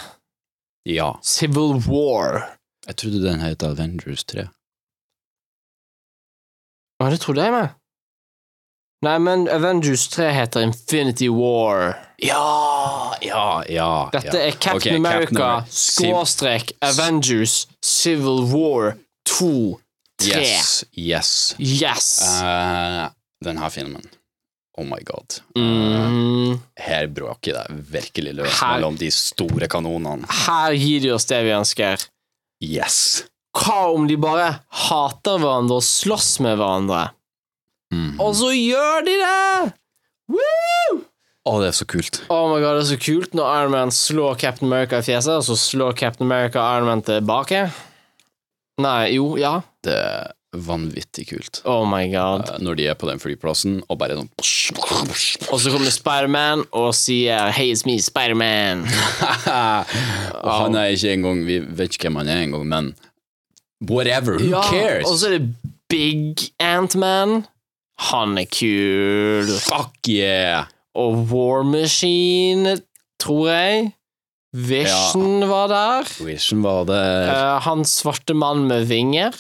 Ja. 0.90 1.20
Civil 1.24 1.80
War. 1.88 2.58
Jeg 2.88 2.96
trodde 2.98 3.24
den 3.24 3.40
het 3.40 3.64
Avengers 3.64 4.24
3. 4.24 4.48
Å, 7.04 7.10
det 7.10 7.20
trodde 7.24 7.44
jeg 7.44 7.52
med. 7.52 7.70
Nei, 9.04 9.18
men 9.20 9.48
Avengers 9.52 10.08
3 10.08 10.30
heter 10.32 10.64
Infinity 10.64 11.28
War. 11.28 11.98
Ja, 12.24 13.16
ja, 13.22 13.64
ja. 13.68 14.10
Dette 14.14 14.38
ja. 14.38 14.46
er 14.48 14.52
Captain 14.52 14.96
okay, 14.96 14.96
America 14.96 15.48
skråstrek 15.68 16.72
Avengers 16.80 17.68
Civil 17.84 18.46
War 18.48 18.96
2 19.28 19.80
3. 20.24 20.40
Yes, 20.40 20.86
yes. 20.96 21.56
Yes. 21.60 22.22
Uh, 22.24 23.10
den 23.44 23.60
her 23.60 23.70
filmen. 23.70 24.08
Oh 24.78 24.86
my 24.90 24.98
god. 25.06 25.36
Mm. 25.58 26.56
Her 26.82 27.08
bråker 27.14 27.60
det 27.60 27.84
virkelig 27.94 28.34
løs 28.40 28.56
Her- 28.60 28.74
mellom 28.76 28.96
de 28.98 29.12
store 29.14 29.68
kanonene. 29.70 30.26
Her 30.48 30.74
gir 30.74 31.04
de 31.04 31.12
oss 31.14 31.28
det 31.30 31.44
vi 31.46 31.54
ønsker. 31.54 32.08
Yes. 32.64 32.98
Hva 33.54 33.84
om 33.94 34.08
de 34.10 34.16
bare 34.18 34.48
hater 34.88 35.38
hverandre 35.38 35.78
og 35.78 35.86
slåss 35.86 36.40
med 36.42 36.58
hverandre? 36.58 37.04
Mm. 37.94 38.16
Og 38.24 38.34
så 38.40 38.50
gjør 38.56 39.06
de 39.06 39.18
det! 39.22 39.74
Woo! 40.34 41.04
Å, 41.44 41.58
det 41.60 41.68
er 41.70 41.76
så 41.78 41.86
kult. 41.86 42.22
Oh 42.32 42.48
my 42.50 42.58
god, 42.64 42.80
det 42.80 42.86
er 42.86 42.92
så 42.96 43.00
kult 43.04 43.34
når 43.38 43.50
Iron 43.60 43.74
Man 43.76 43.92
slår 43.94 44.38
Captain 44.42 44.70
America 44.72 45.02
i 45.02 45.06
fjeset, 45.06 45.36
og 45.38 45.44
så 45.46 45.58
slår 45.60 45.94
Captain 46.00 46.26
America 46.26 46.64
Iron 46.78 46.88
Man 46.88 47.04
tilbake. 47.06 47.66
Nei, 48.82 49.12
jo, 49.20 49.36
ja. 49.38 49.58
Det 49.86 50.00
vanvittig 50.54 51.28
kult. 51.32 51.62
Oh 51.66 51.84
my 51.90 52.06
god. 52.12 52.50
Eh, 52.50 52.60
Når 52.62 52.76
de 52.78 52.88
er 52.88 52.98
på 53.00 53.08
den 53.10 53.20
flyplassen, 53.20 53.80
og 53.90 53.98
bare 54.00 54.18
sånn 54.20 54.30
Og 55.52 55.60
så 55.60 55.72
kommer 55.74 55.92
Spiderman 55.92 56.66
og 56.72 56.94
sier 56.96 57.52
'Hey, 57.52 57.72
it's 57.74 57.86
me, 57.86 57.98
Spiderman'. 58.00 58.86
Og 60.44 60.52
han 60.62 60.76
er 60.76 60.94
ikke 60.94 61.14
engang 61.14 61.46
Vi 61.48 61.60
vet 61.60 61.94
ikke 61.98 62.10
hvem 62.10 62.22
han 62.22 62.28
er 62.30 62.44
engang, 62.44 62.68
men 62.68 62.94
whatever, 63.90 64.38
who 64.40 64.50
Ja, 64.54 64.62
cares? 64.70 65.06
Og 65.10 65.18
så 65.20 65.28
er 65.34 65.38
det 65.40 65.56
Big 65.90 66.36
Ant-Man. 66.60 67.46
Han 68.10 68.38
er 68.38 68.46
kul. 68.50 69.50
Fuck 69.62 70.08
yeah! 70.10 70.66
Og 70.96 71.28
War 71.30 71.64
Machine, 71.64 72.80
tror 73.22 73.50
jeg. 73.50 73.92
Vision 74.54 75.48
var 75.50 75.68
der. 75.68 76.10
Vision 76.26 76.62
var 76.64 76.84
der. 76.86 77.30
Uh, 77.30 77.60
han 77.66 77.84
svarte 77.86 78.34
mann 78.38 78.68
med 78.70 78.86
vinger. 78.90 79.34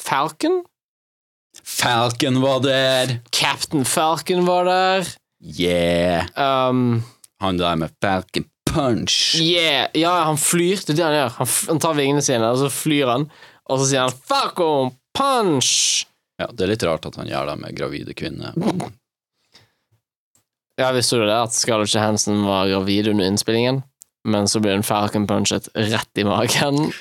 Falcon? 0.00 0.62
Falcon 1.66 2.40
var 2.42 2.60
der! 2.64 3.16
Captain 3.34 3.84
Falcon 3.84 4.44
var 4.46 4.64
der. 4.68 5.08
Yeah! 5.42 6.26
Um, 6.36 7.02
Han 7.40 7.58
der 7.58 7.76
med 7.76 7.90
Falcon 8.02 8.44
Punch. 8.70 9.34
yeah. 9.40 9.88
Ja, 9.98 10.12
han 10.24 10.36
flyr. 10.38 10.76
Det 10.86 10.92
er 10.94 10.96
det 11.00 11.04
han 11.08 11.16
gjør. 11.16 11.32
Han, 11.40 11.48
han 11.72 11.80
tar 11.82 11.96
vingene 11.98 12.22
sine, 12.22 12.50
og 12.52 12.60
så 12.60 12.68
flyr 12.70 13.08
han. 13.10 13.24
Og 13.70 13.80
så 13.80 13.88
sier 13.90 14.04
han 14.06 14.14
'Falcon 14.14 14.92
punch'. 15.18 16.04
Ja, 16.38 16.46
det 16.52 16.64
er 16.64 16.70
litt 16.72 16.84
rart 16.86 17.06
at 17.08 17.16
han 17.18 17.26
gjør 17.28 17.50
det 17.50 17.56
med 17.60 17.76
gravide 17.76 18.14
kvinner. 18.16 18.54
Ja, 20.80 20.92
visste 20.96 21.18
du 21.20 21.26
det? 21.26 21.34
At 21.36 21.52
Scarlett 21.52 21.92
Johansson 21.94 22.44
var 22.46 22.68
gravid 22.70 23.10
under 23.10 23.26
innspillingen? 23.28 23.82
Men 24.24 24.48
så 24.48 24.60
ble 24.62 24.72
hun 24.78 24.86
Falcon 24.86 25.26
punchet 25.28 25.68
rett 25.74 26.20
i 26.20 26.24
magen. 26.24 26.92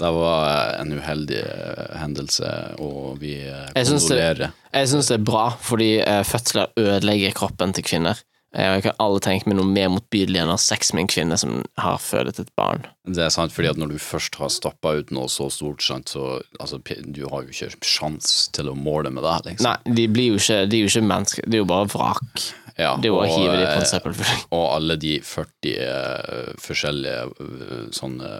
Det 0.00 0.10
var 0.16 0.74
en 0.80 0.94
uheldig 0.96 1.42
eh, 1.44 1.92
hendelse, 2.00 2.50
og 2.80 3.20
vi 3.20 3.36
eh, 3.44 3.68
det- 3.74 3.86
kondolerer. 3.86 4.56
Jeg 4.72 4.88
syns 4.88 5.10
det 5.12 5.20
er 5.20 5.28
bra, 5.28 5.46
fordi 5.60 5.92
eh, 6.00 6.22
fødsler 6.24 6.72
ødelegger 6.78 7.36
kroppen 7.36 7.74
til 7.76 7.84
kvinner. 7.84 8.20
Jeg 8.50 8.66
Jeg 8.74 8.82
kan 8.82 8.96
alle 8.98 9.20
tenke 9.22 9.46
meg 9.46 9.56
noe 9.60 9.68
mer 9.68 9.90
motbydelig 9.94 10.40
enn 10.40 10.50
å 10.50 10.56
ha 10.56 10.58
sex 10.58 10.92
med 10.92 11.04
en 11.04 11.10
kvinne 11.12 11.36
som 11.38 11.60
har 11.78 12.00
fødet 12.02 12.40
et 12.40 12.48
barn. 12.58 12.82
Det 13.06 13.22
er 13.22 13.30
sant, 13.30 13.52
fordi 13.54 13.68
at 13.70 13.78
når 13.78 13.92
du 13.92 13.98
først 14.02 14.34
har 14.40 14.50
stappa 14.50 14.96
ut 14.98 15.12
noe 15.14 15.28
så 15.30 15.46
stort, 15.54 15.82
så 15.82 16.40
altså, 16.58 16.80
du 16.82 17.28
har 17.30 17.44
jo 17.44 17.54
ikke 17.54 17.70
sjans 17.86 18.48
til 18.50 18.72
å 18.72 18.74
måle 18.74 19.12
med 19.14 19.22
det, 19.22 19.36
liksom. 19.52 19.68
Nei, 19.68 19.94
de 19.94 20.08
blir 20.10 20.32
jo 20.32 20.40
ikke, 20.40 20.64
de 20.66 20.80
er 20.80 20.82
jo 20.82 20.90
ikke 20.90 21.06
mennesker, 21.12 21.46
de 21.46 21.60
er 21.60 21.62
jo 21.62 21.68
bare 21.70 21.92
vrak. 21.94 22.48
Ja, 22.80 22.96
Det 22.96 23.06
er 23.06 23.12
jo 23.12 23.20
å 23.20 23.28
hive 23.28 23.54
dem 23.54 23.66
på 23.68 23.76
eh, 23.76 23.82
en 23.84 23.90
søppelfylling. 23.92 24.42
Og 24.56 24.66
alle 24.74 24.96
de 24.96 25.14
40 25.22 25.78
uh, 25.78 26.52
forskjellige 26.64 27.22
uh, 27.38 27.86
sånne 27.94 28.30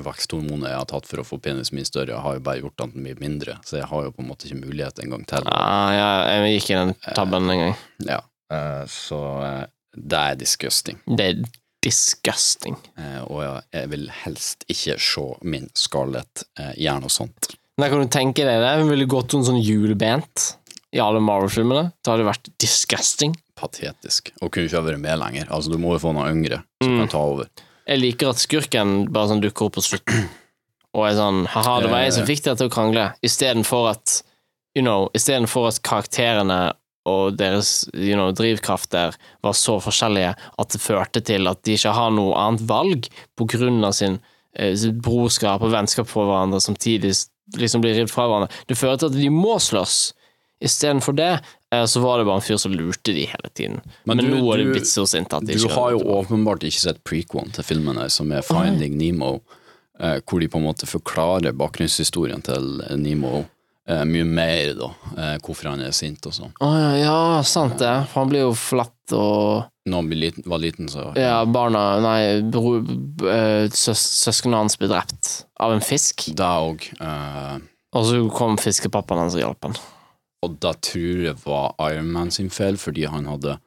veksthormoner 0.00 0.70
jeg 0.72 0.78
har 0.80 0.88
tatt 0.90 1.06
for 1.10 1.22
å 1.22 1.26
få 1.26 1.38
penisen 1.42 1.76
min 1.78 1.84
større, 1.88 2.20
har 2.24 2.38
jo 2.38 2.44
bare 2.46 2.60
gjort 2.62 2.78
den 2.82 2.92
mye 3.04 3.18
mindre, 3.20 3.58
så 3.64 3.78
jeg 3.80 3.88
har 3.90 4.06
jo 4.06 4.12
på 4.14 4.22
en 4.24 4.28
måte 4.30 4.48
ikke 4.48 4.60
mulighet 4.62 4.98
en 5.04 5.10
gang 5.16 5.24
til. 5.30 5.48
Ah, 5.52 5.90
ja, 5.94 6.08
jeg 6.42 6.56
gikk 6.60 6.70
i 6.70 6.78
den 6.80 6.94
tabben 7.16 7.50
en 7.50 7.62
gang. 7.64 7.76
Ja, 8.08 8.20
eh, 8.54 8.82
så 8.90 9.20
eh, 9.44 9.62
det 9.94 10.22
er 10.32 10.40
disgusting. 10.40 10.98
Det 11.06 11.28
er 11.32 11.44
disgusting. 11.84 12.76
Eh, 12.98 13.20
og 13.28 13.42
jeg, 13.44 13.88
vil 13.92 14.08
helst 14.24 14.64
ikke 14.72 14.96
se 15.02 15.24
min 15.44 15.68
Scarlett 15.76 16.44
eh, 16.58 16.72
gjøre 16.80 17.04
noe 17.04 17.12
sånt. 17.12 17.52
Men 17.80 17.90
kan 17.90 18.04
du 18.04 18.10
tenke 18.12 18.44
deg 18.46 18.60
det? 18.62 18.74
Hun 18.80 18.90
ville 18.92 19.08
gått 19.10 19.34
sånn 19.34 19.46
sånn 19.46 19.60
hjulbent 19.62 20.52
i 20.94 21.00
alle 21.02 21.18
Marvel-filmene. 21.24 21.88
Det 22.04 22.12
hadde 22.12 22.26
vært 22.28 22.50
disgusting. 22.62 23.34
Patetisk. 23.58 24.30
Og 24.40 24.52
kunne 24.54 24.68
ikke 24.68 24.82
vært 24.86 25.02
med 25.02 25.18
lenger. 25.18 25.48
Altså, 25.54 25.72
du 25.74 25.78
må 25.82 25.96
jo 25.96 26.02
få 26.04 26.12
noen 26.14 26.36
yngre 26.38 26.60
som 26.82 26.92
Mm. 26.94 26.98
kan 27.02 27.08
ta 27.14 27.18
over. 27.18 27.48
Jeg 27.84 28.00
liker 28.00 28.32
at 28.32 28.40
skurken 28.40 28.94
bare 29.12 29.32
sånn 29.32 29.42
dukker 29.44 29.68
opp 29.68 29.76
på 29.78 29.84
slutten 29.84 30.28
og 30.94 31.08
er 31.08 31.16
sånn 31.18 31.42
Ha-ha, 31.50 31.80
det 31.82 31.90
var 31.90 32.04
jeg 32.04 32.14
som 32.16 32.28
fikk 32.28 32.44
dere 32.44 32.58
til 32.60 32.70
å 32.70 32.72
krangle, 32.72 33.08
istedenfor 33.26 33.90
at 33.94 34.20
You 34.74 34.82
know, 34.82 35.04
istedenfor 35.14 35.68
at 35.68 35.76
karakterene 35.86 36.72
og 37.06 37.36
deres 37.38 37.84
you 37.92 38.16
know, 38.16 38.32
drivkrafter 38.34 39.14
var 39.44 39.54
så 39.54 39.76
forskjellige 39.78 40.32
at 40.34 40.72
det 40.74 40.80
førte 40.82 41.22
til 41.22 41.46
at 41.46 41.60
de 41.62 41.76
ikke 41.76 41.92
har 41.94 42.10
noe 42.10 42.34
annet 42.40 42.64
valg 42.66 43.06
på 43.38 43.46
grunn 43.52 43.84
av 43.86 43.94
sin 43.94 44.16
eh, 44.58 44.74
brorskap 45.04 45.62
og 45.62 45.70
vennskap 45.76 46.10
for 46.10 46.26
hverandre, 46.26 46.58
samtidig 46.64 47.12
liksom 47.60 47.84
blir 47.84 47.94
revet 48.00 48.10
fra 48.10 48.26
hverandre. 48.26 48.50
Det 48.66 48.78
fører 48.80 48.98
til 48.98 49.12
at 49.12 49.18
de 49.20 49.30
må 49.30 49.60
slåss. 49.62 49.98
Istedenfor 50.64 51.14
det 51.18 51.30
så 51.90 52.00
var 52.04 52.18
det 52.20 52.26
bare 52.28 52.40
en 52.40 52.46
fyr 52.46 52.58
som 52.62 52.72
lurte 52.76 53.12
de 53.16 53.26
hele 53.30 53.50
tiden. 53.54 53.80
Men 54.04 54.16
Men, 54.16 54.26
du- 54.30 54.36
nå 54.38 54.52
er 54.54 54.62
det 54.62 54.68
blitt 54.74 54.90
så 54.90 55.04
sint 55.08 55.32
at 55.34 55.44
de 55.44 55.54
Du 55.58 55.68
har 55.74 55.90
jo 55.92 55.98
åpenbart 56.18 56.62
ikke 56.66 56.80
sett 56.86 57.02
prequelen 57.04 57.52
til 57.52 57.64
filmene, 57.64 58.08
som 58.10 58.30
er 58.32 58.42
Finding 58.46 58.96
Nemo, 58.98 59.40
eh, 60.00 60.20
hvor 60.26 60.40
de 60.40 60.48
på 60.48 60.58
en 60.58 60.64
måte 60.68 60.86
forklarer 60.86 61.52
bakgrunnshistorien 61.56 62.42
til 62.42 62.82
Nemo 62.98 63.44
eh, 63.86 64.04
mye 64.08 64.24
mer, 64.24 64.74
da. 64.78 64.88
Eh, 65.16 65.36
hvorfor 65.44 65.70
han 65.74 65.80
er 65.84 65.92
sint 65.92 66.24
og 66.26 66.32
sånn. 66.32 66.52
Å 66.60 66.70
ja, 66.72 66.92
ja, 67.04 67.42
sant 67.42 67.78
det. 67.78 67.92
For 68.12 68.20
han 68.24 68.30
blir 68.30 68.40
jo 68.46 68.54
flatt 68.54 68.90
og 69.12 69.64
Når 69.86 69.96
han 70.00 70.08
liten, 70.16 70.42
var 70.48 70.58
liten, 70.62 70.88
så 70.88 71.10
Ja, 71.14 71.44
barna 71.44 72.00
Nei, 72.00 72.40
bro, 72.40 72.78
eh, 73.28 73.68
søs, 73.68 74.00
søsknene 74.24 74.56
hans 74.62 74.76
ble 74.80 74.88
drept 74.88 75.44
av 75.60 75.72
en 75.76 75.80
fisk. 75.84 76.24
Det 76.34 76.40
òg. 76.48 76.86
Eh, 77.00 77.58
Og 77.94 78.04
så 78.08 78.30
kom 78.32 78.56
fiskepappaen 78.56 79.18
hans 79.20 79.34
og 79.36 79.40
hjalp 79.44 79.62
han. 79.68 79.76
Og 80.44 80.58
da 80.62 80.74
tror 80.84 81.24
jeg 81.28 81.36
var 81.44 81.74
Iron 81.90 82.12
Man 82.14 82.32
sin 82.34 82.50
feil, 82.52 82.78
fordi 82.80 83.06
han 83.10 83.28
hadde 83.30 83.58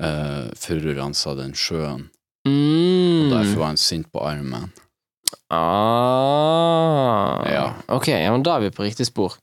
uh, 0.00 0.48
forurensa 0.58 1.34
den 1.38 1.54
sjøen. 1.58 2.08
Mm. 2.48 3.28
Derfor 3.32 3.58
var 3.60 3.74
han 3.74 3.80
sint 3.80 4.08
på 4.12 4.22
Iron 4.30 4.48
Man. 4.52 4.70
Ah. 5.52 7.44
Ja. 7.48 7.66
Ok, 7.92 8.08
ja, 8.12 8.32
men 8.32 8.44
da 8.44 8.56
er 8.56 8.66
vi 8.66 8.74
på 8.74 8.86
riktig 8.86 9.08
spor. 9.08 9.36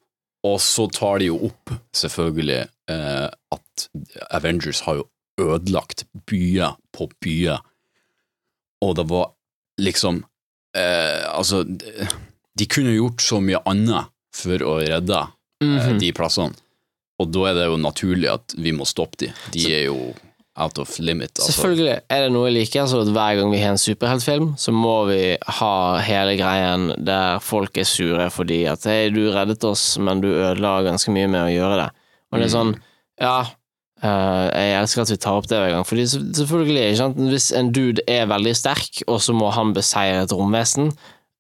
Og 0.46 0.60
så 0.62 0.86
tar 0.94 1.22
de 1.22 1.32
jo 1.32 1.40
opp, 1.48 1.74
selvfølgelig, 1.96 2.68
eh, 2.94 3.28
at 3.56 3.86
Avengers 4.30 4.84
har 4.86 5.00
jo 5.00 5.08
ødelagt 5.42 6.06
byer 6.30 6.78
på 6.94 7.10
byer, 7.24 7.64
og 8.86 8.94
det 9.00 9.08
var 9.10 9.32
liksom 9.82 10.22
eh, 10.78 11.26
Altså, 11.26 11.64
de 11.66 12.68
kunne 12.70 12.94
gjort 12.94 13.24
så 13.26 13.42
mye 13.42 13.60
annet 13.66 14.12
for 14.36 14.62
å 14.62 14.78
redde 14.84 15.24
eh, 15.64 15.68
-hmm. 15.68 16.00
de 16.00 16.12
plassene, 16.14 16.54
og 17.20 17.32
da 17.32 17.50
er 17.50 17.54
det 17.54 17.66
jo 17.66 17.78
naturlig 17.78 18.30
at 18.30 18.56
vi 18.58 18.72
må 18.72 18.86
stoppe 18.86 19.18
de. 19.20 19.34
De 19.54 19.74
er 19.74 19.86
jo 19.86 20.14
out 20.56 20.78
of 20.78 21.00
limit. 21.00 21.32
Altså. 21.40 21.52
Selvfølgelig 21.52 22.00
er 22.10 22.22
det 22.24 22.32
noe 22.32 22.48
jeg 22.48 22.56
liker, 22.56 22.82
altså 22.82 23.02
at 23.04 23.12
hver 23.12 23.36
gang 23.36 23.52
vi 23.52 23.60
har 23.60 23.74
en 23.76 23.82
superheltfilm, 23.82 24.54
så 24.58 24.72
må 24.72 24.96
vi 25.10 25.36
ha 25.60 25.76
hele 26.00 26.38
greien 26.40 26.94
der 27.06 27.40
folk 27.44 27.78
er 27.78 27.84
sure 27.84 28.30
fordi 28.32 28.64
at 28.72 28.88
hei, 28.88 29.10
du 29.10 29.32
reddet 29.36 29.64
oss, 29.68 29.98
men 30.00 30.24
du 30.24 30.30
ødela 30.32 30.82
ganske 30.88 31.12
mye 31.12 31.28
med 31.28 31.42
å 31.44 31.52
gjøre 31.52 31.78
det. 31.84 31.90
Og 32.32 32.40
det 32.40 32.48
er 32.48 32.58
sånn, 32.58 32.76
ja, 33.22 33.38
Uh, 34.04 34.52
jeg 34.52 34.74
elsker 34.76 35.06
at 35.06 35.12
vi 35.14 35.16
tar 35.24 35.38
opp 35.40 35.46
det 35.48 35.56
hver 35.56 35.72
gang, 35.72 35.86
fordi 35.88 36.04
selvfølgelig, 36.12 37.14
hvis 37.32 37.46
en 37.56 37.70
dude 37.74 38.04
er 38.12 38.28
veldig 38.28 38.52
sterk, 38.60 39.00
og 39.08 39.22
så 39.24 39.34
må 39.34 39.48
han 39.56 39.72
beseire 39.74 40.26
et 40.26 40.34
romvesen, 40.36 40.92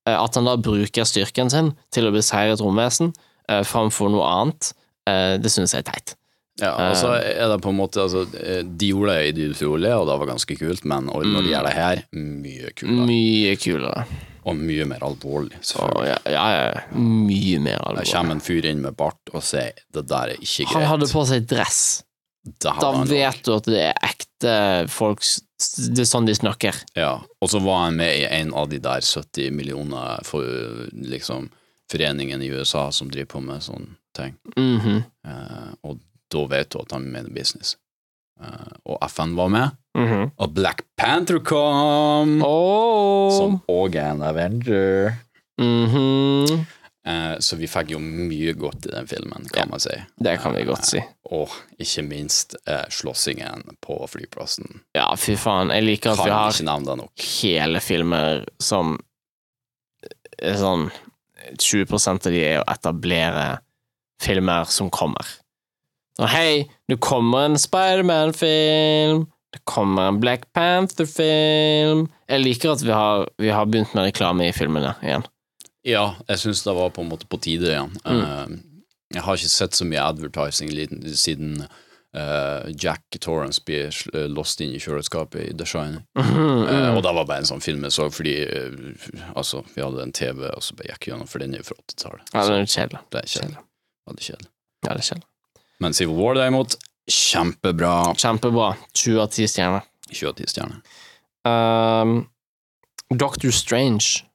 uh, 0.08 0.16
at 0.16 0.40
han 0.40 0.48
da 0.48 0.56
bruker 0.56 1.06
styrken 1.06 1.52
sin 1.52 1.74
til 1.94 2.08
å 2.08 2.14
beseire 2.16 2.56
et 2.56 2.64
romvesen 2.64 3.12
eh, 3.50 3.64
framfor 3.68 4.12
noe 4.14 4.28
annet, 4.28 4.72
uh, 5.10 5.36
det 5.42 5.52
synes 5.54 5.74
jeg 5.76 5.86
er 5.86 5.92
teit. 5.92 6.16
Ja, 6.62 6.70
og 6.90 6.94
så 6.96 7.10
er 7.20 7.50
det 7.52 7.58
på 7.66 7.74
en 7.74 7.76
måte 7.82 8.00
altså, 8.00 8.22
eh, 8.40 8.62
De 8.64 8.88
gjorde 8.94 9.12
det 9.18 9.24
i 9.28 9.32
De 9.36 9.50
utrolige, 9.52 9.92
og 10.00 10.06
det 10.08 10.14
var 10.22 10.30
ganske 10.30 10.56
kult, 10.56 10.86
men 10.88 11.10
når 11.10 11.26
de 11.26 11.50
gjør 11.50 11.66
det 11.68 11.74
her, 11.76 12.04
mye 12.16 12.72
kulere. 12.80 13.08
Mye 13.10 13.56
kulere. 13.60 14.06
Og 14.46 14.56
mye 14.62 14.86
mer 14.88 15.04
alvorlig, 15.04 15.58
Å, 15.58 15.66
selvfølgelig. 15.74 16.06
ja, 16.32 16.46
ja, 16.54 16.64
ja, 16.70 16.84
mye 17.02 17.60
mer 17.60 17.76
Det 17.82 17.88
alvorlig. 17.90 18.12
kommer 18.14 18.38
en 18.38 18.44
fyr 18.46 18.68
inn 18.72 18.82
med 18.86 18.96
bart 18.96 19.34
og 19.34 19.44
sier 19.44 19.74
det 19.98 20.06
der 20.08 20.32
er 20.36 20.40
ikke 20.40 20.64
greit. 20.70 20.76
Han 20.78 20.88
hadde 20.94 21.10
på 21.12 21.26
seg 21.28 21.48
dress. 21.50 21.82
Det 22.46 22.76
Da 22.80 22.92
vet 23.10 23.40
du 23.44 23.52
at 23.56 23.66
det 23.74 23.80
er 23.90 23.96
ekte 24.06 24.56
folk 24.94 25.24
Det 25.58 26.04
er 26.04 26.08
sånn 26.08 26.28
de 26.30 26.36
snakker. 26.38 26.78
Ja, 26.96 27.18
og 27.42 27.50
så 27.50 27.60
var 27.64 27.88
han 27.88 27.98
med 27.98 28.12
i 28.22 28.26
en 28.30 28.54
av 28.54 28.70
de 28.70 28.78
der 28.80 29.02
70 29.02 29.52
millioner 29.56 30.22
for, 30.24 30.46
liksom, 30.94 31.50
foreningen 31.92 32.42
i 32.42 32.48
USA 32.54 32.92
som 32.92 33.10
driver 33.12 33.26
på 33.36 33.42
med 33.46 33.64
sånne 33.66 33.96
ting. 34.16 34.36
Mhm, 34.58 35.04
Eh, 35.26 35.72
og 35.84 36.00
da 36.30 36.46
vet 36.46 36.70
du 36.70 36.80
at 36.80 36.92
han 36.92 37.08
mener 37.12 37.30
business. 37.34 37.78
Eh, 38.42 38.72
og 38.86 39.00
FN 39.10 39.36
var 39.36 39.50
med, 39.50 39.72
mhm. 39.98 40.32
og 40.38 40.54
Black 40.54 40.84
Panther 40.98 41.40
kom, 41.40 42.42
Oh. 42.44 43.32
som 43.38 43.62
òg 43.68 43.96
er 43.96 44.12
en 44.12 44.22
Avenger. 44.22 45.16
Mhm. 45.60 46.66
Eh, 47.08 47.38
så 47.40 47.56
vi 47.56 47.68
fikk 47.70 47.92
jo 47.94 48.00
mye 48.02 48.54
godt 48.58 48.88
i 48.88 48.92
den 48.92 49.08
filmen, 49.08 49.46
kan 49.54 49.70
man 49.70 49.80
si. 49.80 49.94
Det 50.18 50.40
kan 50.42 50.56
vi 50.56 50.64
godt 50.66 50.86
si. 50.86 51.02
Og 51.32 51.50
ikke 51.78 52.02
minst 52.08 52.56
eh, 52.66 52.88
slåssingen 52.90 53.62
på 53.86 54.00
flyplassen. 54.10 54.82
Ja, 54.98 55.12
fy 55.16 55.36
faen. 55.38 55.70
Jeg 55.70 55.84
liker 55.86 56.12
at 56.12 56.18
Kan 56.18 56.26
vi 56.26 56.32
har 56.32 57.52
hele 57.62 57.80
filmer 57.80 58.46
som 58.60 58.98
er 60.42 60.58
sånn 60.58 60.90
20 61.60 61.96
av 62.10 62.32
de 62.32 62.42
er 62.42 62.60
å 62.62 62.68
etablere 62.72 63.48
filmer 64.24 64.68
som 64.72 64.90
kommer. 64.94 65.28
Og 66.22 66.30
hei, 66.32 66.66
det 66.88 67.02
kommer 67.04 67.50
en 67.50 67.60
Spiderman-film, 67.60 69.26
det 69.56 69.62
kommer 69.68 70.10
en 70.10 70.20
Black 70.20 70.46
Panther-film 70.56 72.06
Jeg 72.28 72.42
liker 72.42 72.74
at 72.74 72.84
vi 72.84 72.92
har, 72.92 73.28
vi 73.40 73.52
har 73.52 73.68
begynt 73.68 73.94
med 73.96 74.10
reklame 74.10 74.50
i 74.50 74.56
filmene 74.56 74.96
igjen. 75.04 75.24
Ja, 75.86 76.16
jeg 76.28 76.42
syns 76.42 76.64
det 76.66 76.74
var 76.76 76.92
på 76.96 77.04
en 77.04 77.12
måte 77.12 77.28
på 77.30 77.40
tide 77.44 77.70
igjen. 77.70 77.94
Mm. 78.04 78.22
Eh, 78.24 78.56
jeg 79.16 79.24
har 79.24 79.38
ikke 79.38 79.52
sett 79.54 79.78
så 79.78 79.86
mye 79.88 80.04
advertising 80.04 80.72
siden 81.16 81.66
eh, 82.16 82.72
Jack 82.80 83.18
Torrance 83.20 83.62
blir 83.66 83.92
lost 84.14 84.36
låst 84.38 84.62
inn 84.62 84.74
i 84.76 84.80
kjøleskapet 84.80 85.42
i 85.50 85.58
The 85.58 85.66
Shining. 85.66 86.04
Mm 86.16 86.26
-hmm. 86.26 86.90
uh, 86.90 86.98
og 86.98 87.04
det 87.04 87.14
var 87.14 87.26
bare 87.26 87.38
en 87.38 87.46
sånn 87.46 87.62
film 87.62 87.84
jeg 87.84 87.92
så 87.92 88.10
fordi 88.10 88.36
uh, 88.46 89.32
altså, 89.36 89.64
vi 89.76 89.82
hadde 89.82 90.04
en 90.04 90.12
TV, 90.12 90.50
og 90.50 90.64
så 90.64 90.76
bare 90.76 90.88
gikk 90.88 91.08
gjennom, 91.08 91.28
for 91.28 91.40
den 91.40 91.56
er 91.56 91.64
fra 91.64 91.76
80-tallet. 91.76 92.22
Ja, 92.34 92.48
det 92.48 92.60
er 92.60 92.66
kjedelig. 92.66 93.00
det 93.12 93.20
er 93.20 93.28
kjedelig. 93.28 93.58
Ja, 94.06 94.94
det 94.94 95.00
er 95.00 95.08
kjedelig. 95.10 95.28
Men 95.80 95.94
Civil 95.94 96.16
War, 96.16 96.34
derimot, 96.34 96.76
kjempebra. 97.12 98.16
Kjempebra. 98.18 98.76
20 98.94 99.22
av 99.22 99.28
10 99.28 99.48
stjerner. 99.48 99.82
20 100.12 100.30
av 100.30 100.34
10 100.34 100.48
stjerner. 100.48 100.80
Um, 101.46 102.28
Doctor 103.10 103.52
Strange. 103.52 104.26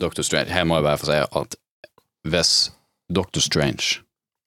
Doctor 0.00 0.22
Strange. 0.22 0.50
Her 0.50 0.64
må 0.64 0.78
jeg 0.78 0.84
bare 0.84 0.98
få 0.98 1.06
si 1.06 1.20
at 1.40 1.56
hvis 2.28 2.52
Doctor 3.14 3.40
Strange, 3.40 4.02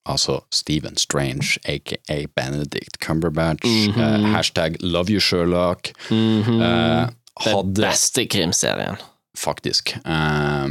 altså 0.05 0.39
Stephen 0.51 0.97
Strange, 0.97 1.59
aka 1.65 2.25
Benedict 2.35 2.97
Cumberbatch, 2.99 3.65
Mhm. 3.87 4.01
eh, 4.01 4.31
hashtag 4.33 4.75
love 4.79 5.09
you 5.11 5.19
Sherlock, 5.19 5.91
Mhm. 6.11 6.61
eh, 6.61 7.07
Den 7.07 7.15
hadde 7.37 7.73
beste 7.81 8.25
krimserien. 8.27 8.95
faktisk 9.37 9.95
eh, 10.05 10.69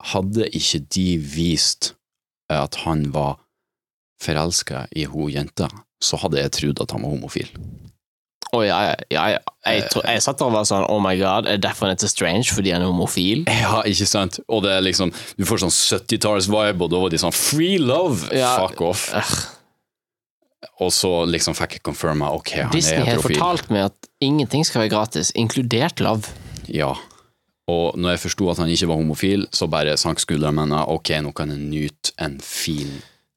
Hadde 0.00 0.48
ikke 0.48 0.78
de 0.94 1.18
vist 1.18 1.94
at 2.50 2.74
han 2.74 3.12
var 3.14 3.40
forelska 4.22 4.86
i 4.96 5.04
hun 5.04 5.30
jenta, 5.30 5.68
så 6.02 6.16
hadde 6.16 6.38
jeg 6.40 6.52
trodd 6.52 6.80
at 6.80 6.90
han 6.90 7.02
var 7.02 7.08
homofil. 7.08 7.48
Å 8.56 8.62
ja, 8.64 8.76
ja, 8.88 8.94
ja, 9.12 9.24
ja. 9.34 9.40
Jeg, 9.68 9.82
tror, 9.92 10.04
jeg 10.08 10.22
satt 10.24 10.38
der 10.40 10.48
og 10.48 10.54
var 10.54 10.64
sånn 10.64 10.86
Oh 10.88 11.02
my 11.04 11.12
god, 11.20 11.48
er 11.50 11.58
derfor 11.60 11.84
han 11.88 11.92
heter 11.92 12.08
Strange 12.08 12.48
fordi 12.56 12.72
han 12.72 12.80
er 12.80 12.88
homofil? 12.88 13.42
Ja, 13.64 13.82
ikke 13.84 14.06
sant? 14.08 14.38
Og 14.48 14.62
det 14.64 14.72
er 14.78 14.84
liksom 14.86 15.12
Du 15.36 15.44
får 15.48 15.60
sånn 15.66 15.74
70-talls-vibe, 15.74 16.86
og 16.86 16.92
da 16.94 17.02
var 17.02 17.12
de 17.12 17.20
sånn 17.20 17.34
Free 17.36 17.76
love! 17.82 18.30
Ja. 18.32 18.54
Fuck 18.62 18.80
off. 18.86 19.04
Og 20.82 20.90
så 20.94 21.10
liksom 21.28 21.54
fikk 21.58 21.76
jeg 21.78 21.84
confirma 21.86 22.30
ok, 22.34 22.54
han 22.64 22.72
Disney 22.72 22.96
er 22.98 23.04
har 23.04 23.12
heterofil. 23.18 23.36
fortalt 23.38 23.70
meg 23.74 23.84
at 23.90 24.08
ingenting 24.24 24.64
skal 24.66 24.84
være 24.84 24.92
gratis, 24.94 25.30
inkludert 25.38 26.00
love. 26.02 26.32
Ja. 26.70 26.94
Og 27.68 27.98
når 28.00 28.14
jeg 28.16 28.22
forsto 28.24 28.48
at 28.50 28.62
han 28.62 28.72
ikke 28.72 28.88
var 28.90 28.98
homofil, 29.02 29.44
så 29.54 29.68
bare 29.70 29.94
sank 30.00 30.22
skuldrene. 30.22 30.64
Ok, 30.88 31.12
nå 31.22 31.34
kan 31.36 31.52
jeg 31.52 31.60
nyte 31.62 32.14
en 32.24 32.38
fin 32.42 32.90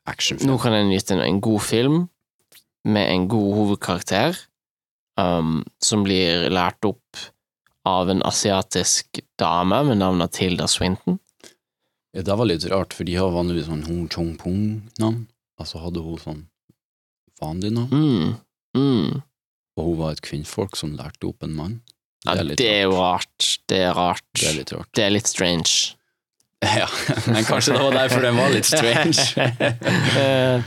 actionfilm. 0.10 0.50
Nå 0.50 0.58
kan 0.62 0.78
jeg 0.78 0.88
nyte 0.89 1.17
en, 1.17 1.24
en 1.26 1.41
god 1.43 1.62
film 1.67 2.00
med 2.88 3.12
en 3.12 3.28
god 3.30 3.52
hovedkarakter 3.60 4.39
um, 5.19 5.63
som 5.84 6.04
blir 6.06 6.50
lært 6.54 6.86
opp 6.88 7.17
av 7.88 8.10
en 8.13 8.21
asiatisk 8.24 9.19
dame 9.41 9.84
med 9.88 9.97
navnet 10.02 10.32
Tilda 10.38 10.67
Swinton. 10.69 11.17
Ja, 12.13 12.21
det 12.28 12.36
var 12.36 12.45
litt 12.45 12.65
rart, 12.69 12.93
for 12.93 13.08
de 13.08 13.15
har 13.15 13.32
vanligvis 13.34 13.69
sånn 13.69 13.86
Hong 13.88 14.08
Chong 14.12 14.34
Pung-navn. 14.39 15.24
Altså 15.62 15.80
hadde 15.82 16.04
hun 16.04 16.19
sånn 16.19 16.41
vanlig 17.41 17.71
navn, 17.74 17.89
Mm. 17.95 18.36
Mm. 18.78 19.21
og 19.78 19.86
hun 19.86 19.97
var 19.97 20.12
et 20.12 20.21
kvinnfolk 20.21 20.76
som 20.80 20.93
lærte 20.95 21.28
opp 21.28 21.43
en 21.43 21.56
mann. 21.56 21.82
Det 22.24 22.38
er 22.38 22.43
litt 22.45 22.58
det 22.62 22.69
er 22.69 22.84
jo 22.86 22.93
rart. 23.00 23.47
Det 23.67 23.80
er 23.82 23.93
rart. 23.97 24.24
Det 24.38 24.47
er 24.47 24.54
litt 24.60 24.71
rart. 24.76 24.89
Det 24.93 25.04
er 25.04 25.10
litt 25.15 25.28
strange. 25.28 25.95
Ja, 26.62 26.86
men 27.34 27.43
kanskje 27.47 27.74
det 27.74 27.82
var 27.82 27.95
derfor 27.97 28.21
den 28.21 28.38
var 28.38 28.52
litt 28.54 28.69
strange. 28.69 29.26
uh, 30.15 30.62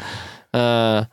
eh, 0.58 1.06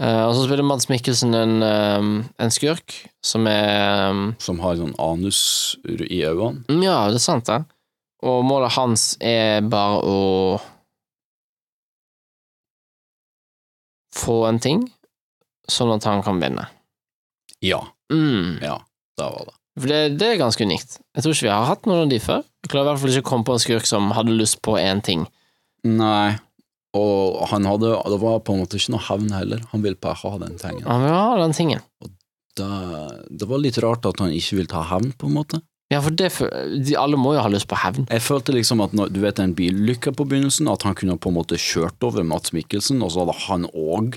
eh, 0.00 0.22
og 0.26 0.34
så 0.36 0.44
spiller 0.46 0.64
Mads 0.64 0.88
Mikkelsen 0.88 1.34
en, 1.34 1.54
eh, 1.62 2.06
en 2.46 2.50
skurk 2.54 2.94
som 3.22 3.46
er 3.50 4.08
um, 4.10 4.34
Som 4.38 4.60
har 4.64 4.76
sånn 4.80 4.94
anus 4.98 5.76
i 5.84 6.22
øynene. 6.24 6.64
Ja, 6.84 7.08
det 7.10 7.18
er 7.20 7.26
sant, 7.26 7.46
det. 7.50 7.60
Og 8.22 8.44
målet 8.46 8.72
hans 8.76 9.16
er 9.20 9.60
bare 9.66 9.98
å 10.06 10.18
få 14.16 14.42
en 14.48 14.60
ting, 14.62 14.84
sånn 15.70 15.92
at 15.94 16.04
han 16.08 16.22
kan 16.22 16.40
vinne. 16.42 16.68
Ja, 17.64 17.84
Mm. 18.12 18.58
ja, 18.60 18.74
det 19.16 19.24
var 19.24 19.44
det. 19.48 19.54
For 19.80 19.88
det, 19.88 20.00
det 20.20 20.26
er 20.28 20.36
ganske 20.42 20.64
unikt. 20.68 20.98
Jeg 21.16 21.24
tror 21.24 21.32
ikke 21.32 21.46
vi 21.46 21.52
har 21.54 21.64
hatt 21.64 21.86
noen 21.88 22.02
av 22.04 22.10
de 22.10 22.18
før. 22.20 22.42
Jeg 22.60 22.68
klarer 22.74 22.84
i 22.84 22.90
hvert 22.90 23.00
fall 23.00 23.10
ikke 23.14 23.22
å 23.24 23.28
komme 23.30 23.46
på 23.48 23.54
en 23.56 23.62
skurk 23.62 23.86
som 23.88 24.10
hadde 24.12 24.34
lyst 24.36 24.58
på 24.60 24.74
én 24.76 25.00
ting. 25.02 25.22
Nei, 25.88 26.34
og 26.94 27.46
han 27.48 27.64
hadde 27.64 27.90
Det 28.12 28.18
var 28.20 28.40
på 28.44 28.52
en 28.54 28.60
måte 28.64 28.76
ikke 28.76 28.92
noe 28.92 29.06
hevn 29.08 29.30
heller. 29.32 29.62
Han 29.72 29.82
ville 29.84 29.96
bare 29.96 30.18
ha 30.20 30.38
den 30.42 30.58
tingen. 30.60 30.84
Han 30.84 31.02
ville 31.06 31.20
ha 31.22 31.36
den 31.40 31.52
tingen. 31.56 31.80
Det, 32.58 32.68
det 33.30 33.48
var 33.48 33.62
litt 33.62 33.78
rart 33.80 34.04
at 34.10 34.18
han 34.20 34.32
ikke 34.36 34.58
ville 34.58 34.68
ta 34.68 34.82
hevn, 34.90 35.12
på 35.16 35.30
en 35.30 35.36
måte. 35.38 35.62
Ja, 35.92 36.00
for 36.04 36.12
det, 36.16 36.28
de, 36.84 36.94
alle 36.96 37.16
må 37.20 37.34
jo 37.36 37.40
ha 37.44 37.48
lyst 37.52 37.68
på 37.68 37.76
hevn. 37.80 38.06
Jeg 38.12 38.24
følte 38.24 38.52
liksom 38.56 38.80
at 38.84 38.92
når, 38.96 39.10
du 39.12 39.20
vet 39.24 39.40
en 39.40 39.54
bilulykke 39.56 40.12
på 40.16 40.24
begynnelsen, 40.28 40.68
at 40.72 40.84
han 40.88 40.96
kunne 40.96 41.16
på 41.20 41.28
en 41.32 41.36
måte 41.36 41.56
kjørt 41.60 42.04
over 42.08 42.24
Mats 42.24 42.52
Mikkelsen, 42.56 43.00
og 43.04 43.12
så 43.12 43.24
hadde 43.24 43.38
han 43.46 43.66
òg 43.72 44.16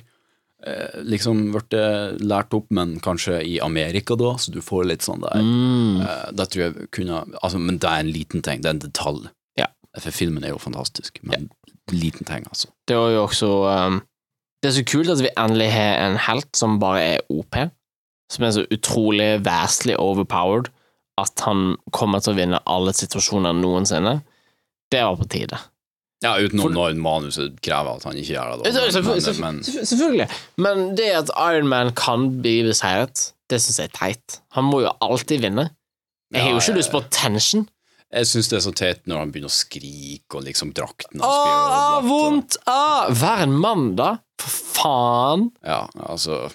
eh, 0.68 1.00
liksom 1.04 1.50
blitt 1.56 1.76
lært 2.24 2.56
opp, 2.56 2.68
men 2.76 2.98
kanskje 3.04 3.42
i 3.44 3.58
Amerika 3.64 4.16
da, 4.20 4.34
så 4.40 4.52
du 4.56 4.62
får 4.64 4.88
litt 4.92 5.04
sånn 5.08 5.24
der 5.24 5.40
Mm. 5.44 6.00
eh, 6.04 6.32
Det 6.32 6.48
tror 6.52 6.64
jeg 6.64 6.90
kunne 6.96 7.24
altså, 7.44 7.60
Men 7.60 7.78
det 7.80 7.90
er 7.92 8.00
en 8.04 8.12
liten 8.20 8.42
ting, 8.42 8.62
det 8.64 8.72
er 8.72 8.78
en 8.78 8.86
detalj. 8.88 9.28
Ja. 9.60 9.68
For 10.00 10.12
filmen 10.16 10.44
er 10.44 10.52
jo 10.56 10.60
fantastisk, 10.60 11.20
men 11.24 11.50
liten 11.92 12.26
ting, 12.26 12.46
altså. 12.50 12.68
Det 12.88 12.96
var 12.98 13.10
jo 13.14 13.24
også 13.24 13.50
um, 13.88 14.00
Det 14.64 14.70
er 14.72 14.76
så 14.80 14.86
kult 14.90 15.10
at 15.14 15.22
vi 15.22 15.30
endelig 15.38 15.68
har 15.74 16.00
en 16.08 16.18
helt 16.18 16.50
som 16.58 16.80
bare 16.82 17.02
er 17.16 17.20
OP. 17.30 17.56
Som 18.32 18.44
er 18.48 18.52
så 18.56 18.64
utrolig 18.74 19.46
vastly 19.46 19.94
overpowered 19.98 20.72
at 21.22 21.40
han 21.46 21.76
kommer 21.96 22.20
til 22.20 22.34
å 22.34 22.40
vinne 22.40 22.60
alle 22.68 22.92
situasjoner 22.98 23.54
noensinne. 23.56 24.18
Det 24.92 25.04
var 25.06 25.16
på 25.20 25.28
tide. 25.32 25.60
Ja, 26.24 26.34
utenom 26.42 26.74
når 26.74 26.96
manuset 26.98 27.60
krever 27.64 28.00
at 28.00 28.04
han 28.08 28.18
ikke 28.18 28.34
gjør 28.34 28.64
det. 28.64 28.74
Da. 28.74 28.90
Selvfø- 28.90 29.40
Men, 29.42 29.56
men, 29.62 29.86
Selvfølgelig. 29.86 30.28
Men 30.58 30.84
det 30.98 31.10
at 31.22 31.30
Iron 31.38 31.68
Man 31.70 31.92
kan 31.96 32.42
bli 32.42 32.64
beseiret, 32.66 33.30
det 33.52 33.62
syns 33.62 33.80
jeg 33.80 33.92
er 33.92 33.98
teit. 34.00 34.40
Han 34.58 34.66
må 34.72 34.82
jo 34.82 34.92
alltid 35.06 35.44
vinne. 35.46 35.70
Jeg 36.34 36.42
har 36.42 36.56
jo 36.56 36.58
ikke 36.64 36.78
lyst 36.80 36.92
på 36.92 37.04
tension. 37.14 37.68
Jeg 38.14 38.28
syns 38.30 38.48
det 38.52 38.58
er 38.60 38.64
så 38.64 38.74
teit 38.78 39.08
når 39.10 39.18
han 39.24 39.32
begynner 39.34 39.52
å 39.52 39.56
skrike, 39.56 40.38
og 40.38 40.46
liksom 40.46 40.74
drakten 40.78 41.24
hans 41.24 41.40
blir 41.42 41.52
ah, 41.52 41.66
ødelagt, 41.66 41.98
og- 41.98 42.10
vondt! 42.12 42.58
Ah, 42.70 43.08
vær 43.10 43.44
en 43.48 43.56
mann, 43.60 43.88
da! 44.00 44.12
For 44.42 44.52
faen! 44.76 45.50
Ja, 45.66 45.86
altså 46.06 46.46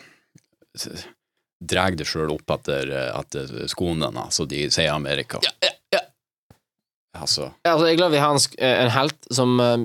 Dreg 1.61 1.99
det 2.01 2.07
sjøl 2.09 2.31
opp 2.33 2.49
etter, 2.55 2.89
etter 3.11 3.51
skoene 3.69 4.09
dine, 4.09 4.23
så 4.33 4.47
de 4.49 4.63
sier 4.73 4.95
Amerika. 4.95 5.41
Ja, 5.45 5.51
ja, 5.67 5.73
ja. 5.93 6.01
Altså 7.19 7.51
Altså, 7.67 7.89
jeg 7.89 7.97
er 7.97 8.01
glad 8.01 8.15
vi 8.15 8.23
har 8.23 8.33
en, 8.33 8.41
eh, 8.63 8.77
en 8.87 8.93
helt 8.95 9.29
som 9.35 9.59
uh, 9.61 9.83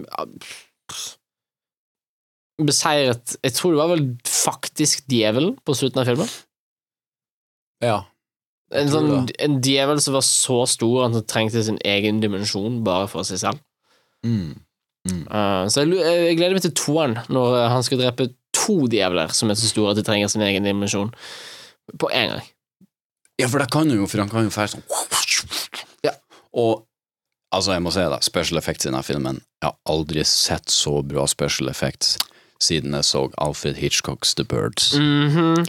beseiret 2.62 3.34
Jeg 3.42 3.56
tror 3.58 3.74
det 3.74 3.82
var 3.82 3.92
vel 3.92 4.06
faktisk 4.30 5.10
djevelen 5.12 5.58
på 5.66 5.76
slutten 5.76 6.04
av 6.04 6.08
filmen. 6.08 6.30
Ja. 7.84 7.98
En, 8.76 8.92
sånn, 8.92 9.28
en 9.40 9.60
djevel 9.64 10.02
som 10.04 10.18
var 10.18 10.26
så 10.28 10.62
stor 10.70 11.06
at 11.06 11.16
han 11.16 11.28
trengte 11.30 11.64
sin 11.64 11.80
egen 11.88 12.22
dimensjon 12.24 12.82
bare 12.86 13.08
for 13.12 13.28
seg 13.28 13.42
selv. 13.42 13.62
Mm. 14.26 14.56
Eh, 15.06 15.68
så 15.70 15.84
jeg, 15.84 16.00
jeg 16.02 16.40
gleder 16.40 16.58
meg 16.58 16.66
til 16.66 16.76
toeren, 16.78 17.20
når 17.30 17.60
eh, 17.60 17.70
han 17.74 17.86
skal 17.86 18.02
drepe 18.02 18.30
to 18.56 18.86
djevler 18.92 19.34
som 19.36 19.52
er 19.52 19.60
så 19.60 19.70
store 19.70 19.94
at 19.94 20.00
de 20.00 20.06
trenger 20.08 20.32
sin 20.32 20.44
egen 20.46 20.66
dimensjon, 20.66 21.14
på 22.02 22.10
en 22.10 22.34
gang. 22.34 22.52
Ja, 23.42 23.50
for 23.52 23.62
det 23.62 23.70
kan 23.74 23.86
han 23.86 24.00
jo, 24.00 24.08
for 24.10 24.24
han 24.24 24.32
kan 24.32 24.48
jo 24.48 24.54
fære 24.54 24.78
sånn 24.78 24.86
Ja. 26.08 26.16
Og 26.56 26.86
altså, 27.52 27.76
jeg 27.76 27.84
må 27.84 27.92
si 27.94 28.06
det, 28.06 28.22
special 28.26 28.62
effects 28.62 28.86
i 28.86 28.90
denne 28.90 29.04
filmen 29.04 29.42
Jeg 29.60 29.68
har 29.68 29.76
aldri 29.92 30.24
sett 30.26 30.72
så 30.72 31.02
bra 31.04 31.26
special 31.28 31.70
effects 31.70 32.16
siden 32.64 32.96
jeg 32.96 33.06
så 33.06 33.26
Alfred 33.44 33.76
Hitchcocks 33.76 34.34
The 34.40 34.46
Birds. 34.48 34.94
Mhm, 34.96 35.66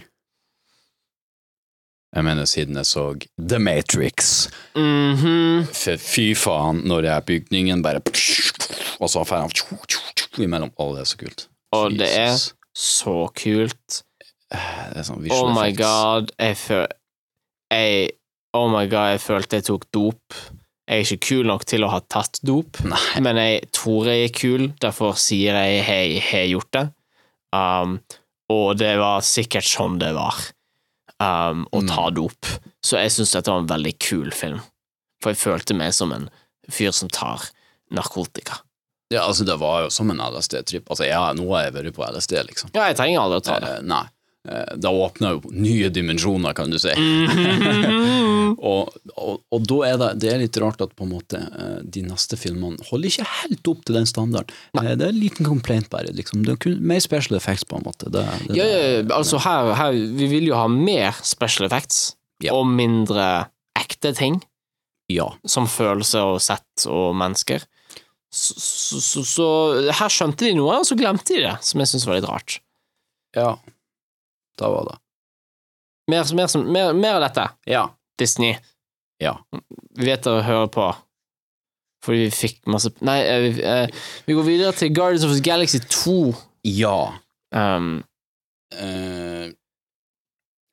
Jeg 2.15 2.25
mener 2.25 2.45
siden 2.49 2.77
jeg 2.77 2.87
så 2.87 3.05
The 3.39 3.59
Matrix. 3.59 4.49
Mm 4.77 5.15
-hmm. 5.15 5.97
fy 5.99 6.35
faen, 6.35 6.83
når 6.85 7.01
det 7.01 7.11
er 7.11 7.21
bygningen 7.21 7.83
bare 7.83 8.01
Og 9.01 9.11
så 9.11 9.25
fer 9.25 9.37
han 9.37 9.51
imellom. 10.39 10.71
Å, 10.77 10.93
det 10.95 11.01
er 11.01 11.05
så 11.05 11.17
kult. 11.17 11.49
Og 11.73 11.91
det 11.99 12.19
er 12.19 12.37
så 12.75 13.29
kult. 13.35 14.03
Det 14.51 15.01
er 15.01 15.03
sånn 15.03 15.27
Oh 15.31 15.51
my 15.53 15.69
effects. 15.69 15.79
god, 15.79 16.31
jeg 16.39 16.57
føl... 16.57 16.87
Jeg 17.71 18.11
Oh 18.57 18.71
my 18.71 18.87
god, 18.89 19.17
jeg 19.17 19.21
følte 19.21 19.59
jeg 19.59 19.67
tok 19.69 19.85
dop. 19.93 20.37
Jeg 20.87 21.03
er 21.03 21.03
ikke 21.05 21.27
kul 21.27 21.49
nok 21.51 21.65
til 21.67 21.85
å 21.85 21.91
ha 21.91 21.99
tatt 22.01 22.39
dop, 22.47 22.79
Nei. 22.87 23.21
men 23.21 23.37
jeg 23.37 23.67
tror 23.75 24.07
jeg 24.07 24.29
er 24.29 24.33
kul, 24.33 24.69
derfor 24.81 25.17
sier 25.19 25.59
jeg 25.59 25.81
jeg 25.83 26.23
har 26.29 26.47
gjort 26.47 26.71
det. 26.77 26.85
Um, 27.57 27.97
og 28.55 28.79
det 28.79 28.93
var 29.01 29.25
sikkert 29.27 29.67
sånn 29.67 29.99
det 29.99 30.13
var, 30.15 30.39
um, 31.23 31.65
å 31.73 31.83
ta 31.89 32.09
opp 32.11 32.49
Så 32.85 33.01
jeg 33.01 33.13
syns 33.15 33.35
dette 33.35 33.53
var 33.53 33.63
en 33.63 33.71
veldig 33.71 33.95
kul 34.03 34.33
film, 34.35 34.61
for 35.23 35.33
jeg 35.33 35.43
følte 35.43 35.77
meg 35.79 35.95
som 35.97 36.13
en 36.15 36.29
fyr 36.71 36.93
som 36.95 37.11
tar 37.13 37.49
narkotika. 37.95 38.61
Ja, 39.15 39.23
altså, 39.23 39.45
det 39.47 39.55
var 39.61 39.85
jo 39.85 39.91
som 39.95 40.11
en 40.11 40.19
LSD-tripp. 40.19 40.89
Altså, 40.91 41.07
ja, 41.07 41.23
nå 41.39 41.47
har 41.53 41.69
jeg 41.69 41.77
vært 41.77 41.95
på 41.95 42.07
LSD, 42.09 42.41
liksom. 42.49 42.73
Ja, 42.75 42.89
jeg 42.91 42.99
trenger 42.99 43.23
aldri 43.23 43.39
å 43.39 43.45
ta 43.47 43.59
det. 43.63 43.75
Eh, 43.77 43.85
nei. 43.87 44.03
Eh, 44.47 44.77
Det 44.79 44.89
åpner 44.89 45.37
jo 45.37 45.51
nye 45.53 45.89
dimensjoner, 45.91 46.53
kan 46.55 46.71
du 46.71 46.79
si. 46.79 46.93
Mhm. 46.95 48.55
og, 48.71 48.93
og, 49.17 49.41
og 49.53 49.65
da 49.69 49.79
er 49.89 49.97
det, 50.01 50.11
det 50.23 50.31
er 50.33 50.43
litt 50.45 50.59
rart 50.63 50.81
at 50.85 50.93
på 50.97 51.05
en 51.07 51.13
måte 51.17 51.41
eh, 51.41 51.81
de 51.83 52.05
neste 52.07 52.39
filmene 52.39 52.79
holder 52.91 53.11
ikke 53.11 53.27
helt 53.43 53.71
opp 53.73 53.85
til 53.89 53.99
den 53.99 54.07
standarden. 54.09 54.55
Nei. 54.79 54.85
Det 54.95 55.09
er 55.09 55.13
en 55.15 55.21
liten 55.21 55.49
complaint, 55.49 55.89
bare. 55.93 56.13
Liksom. 56.17 56.45
Det 56.47 56.55
er 56.57 56.61
kun 56.63 56.79
mer 56.87 57.03
special 57.05 57.39
effects, 57.41 57.67
på 57.67 57.81
en 57.81 57.87
måte. 57.89 58.11
Det, 58.13 58.23
det, 58.47 58.57
Ja, 58.59 58.65
ja, 58.71 58.81
ja, 58.97 59.05
altså 59.17 59.41
her, 59.43 59.73
her 59.79 59.93
Vi 60.17 60.29
vil 60.31 60.47
jo 60.53 60.57
ha 60.59 60.67
mer 60.71 61.17
special 61.27 61.67
effects 61.69 62.15
Ja. 62.45 62.53
og 62.55 62.67
mindre 62.69 63.49
ekte 63.79 64.11
ting, 64.17 64.41
ja. 65.13 65.27
som 65.49 65.67
følelser 65.71 66.35
og 66.35 66.41
sett 66.45 66.85
og 66.91 67.15
mennesker. 67.17 67.63
Så, 68.33 68.55
så, 68.61 68.99
så, 69.01 69.23
så 69.25 69.47
her 69.97 70.11
skjønte 70.13 70.45
de 70.45 70.55
noe, 70.59 70.75
og 70.83 70.85
så 70.89 70.97
glemte 70.99 71.33
de 71.37 71.45
det, 71.47 71.55
som 71.65 71.81
jeg 71.81 71.89
syns 71.95 72.05
var 72.09 72.19
litt 72.19 72.29
rart. 72.29 72.59
ja. 73.37 73.55
Da 74.59 74.69
var 74.73 74.85
det. 74.91 74.97
Mer, 76.09 76.35
mer, 76.35 76.47
som- 76.47 76.67
mer, 76.73 76.93
mer 76.95 77.15
av 77.15 77.21
dette. 77.21 77.49
Ja. 77.67 77.89
Disney. 78.19 78.57
Ja. 79.21 79.37
Vi 79.97 80.05
vet 80.07 80.23
dere 80.25 80.43
hører 80.43 80.69
på. 80.73 80.87
Fordi 82.05 82.19
vi 82.27 82.31
fikk 82.31 82.61
masse 82.71 82.91
Nei, 83.01 83.21
eh, 83.27 83.41
vi, 83.43 83.63
eh, 83.65 83.89
vi 84.27 84.35
går 84.37 84.45
videre 84.47 84.73
til 84.73 84.95
Guardians 84.95 85.25
of 85.25 85.33
the 85.35 85.41
Galaxy 85.43 85.79
2. 85.79 86.35
Ja. 86.65 87.13
Um, 87.53 88.05
uh, 88.75 89.49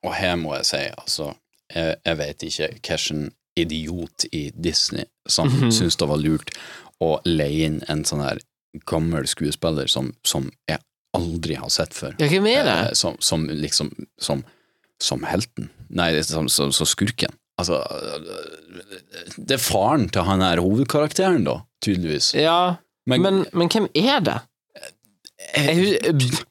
og 0.03 0.13
her 0.17 0.35
må 0.35 0.55
jeg 0.57 0.65
si, 0.65 0.77
altså 0.97 1.33
Jeg, 1.73 1.95
jeg 2.05 2.17
vet 2.17 2.43
ikke 2.43 2.67
hvilken 2.81 3.21
idiot 3.57 4.25
i 4.33 4.49
Disney 4.63 5.05
som 5.27 5.47
Mhm. 5.47 5.71
syntes 5.71 5.95
det 5.97 6.07
var 6.09 6.17
lurt 6.17 6.49
å 7.01 7.19
leie 7.25 7.65
inn 7.65 7.81
en 7.89 8.03
sånn 8.03 8.21
her 8.23 8.39
gammel 8.85 9.27
skuespiller 9.27 9.87
som, 9.87 10.13
som 10.25 10.51
jeg 10.69 10.79
aldri 11.17 11.55
har 11.59 11.69
sett 11.69 11.93
før. 11.93 12.15
ja, 12.19 12.27
hvem 12.31 12.47
er 12.49 12.63
det? 12.67 12.77
Eh, 12.89 12.93
som, 12.97 13.17
som 13.21 13.45
liksom 13.49 13.91
som, 14.19 14.43
som 15.01 15.23
helten. 15.27 15.69
Nei, 15.93 16.09
som, 16.25 16.47
som, 16.49 16.71
som 16.73 16.87
skurken. 16.89 17.33
Altså 17.61 17.77
øh, 17.85 18.95
Det 19.37 19.59
er 19.59 19.61
faren 19.61 20.07
til 20.09 20.25
han 20.25 20.41
her 20.41 20.61
hovedkarakteren, 20.63 21.43
da, 21.45 21.59
tydeligvis. 21.85 22.31
Ja, 22.33 22.75
Men, 23.05 23.21
men, 23.21 23.45
men 23.53 23.67
hvem 23.69 23.85
er 23.99 24.19
det? 24.23 24.39
Hus- 25.75 26.43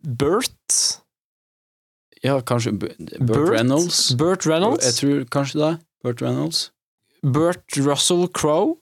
Bert? 0.00 0.76
Ja, 2.24 2.38
kanskje 2.40 2.72
Bert, 2.80 2.96
Burt? 3.20 3.50
Reynolds? 3.52 4.14
Bert 4.16 4.46
Reynolds? 4.48 4.84
Jeg 4.86 4.94
tror 5.00 5.24
kanskje 5.36 5.60
det. 5.60 5.70
Bert 6.04 6.22
Reynolds? 6.24 6.70
Burt 7.22 7.76
Russell 7.76 8.26
Crowe? 8.32 8.78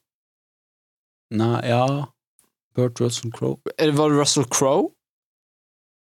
Nei, 1.35 1.59
ja 1.69 1.83
Burt 2.79 3.01
Russell 3.03 3.33
Crowe? 3.35 3.59
Var 3.75 4.15
det 4.15 4.19
Russell 4.21 4.47
Crowe? 4.55 4.93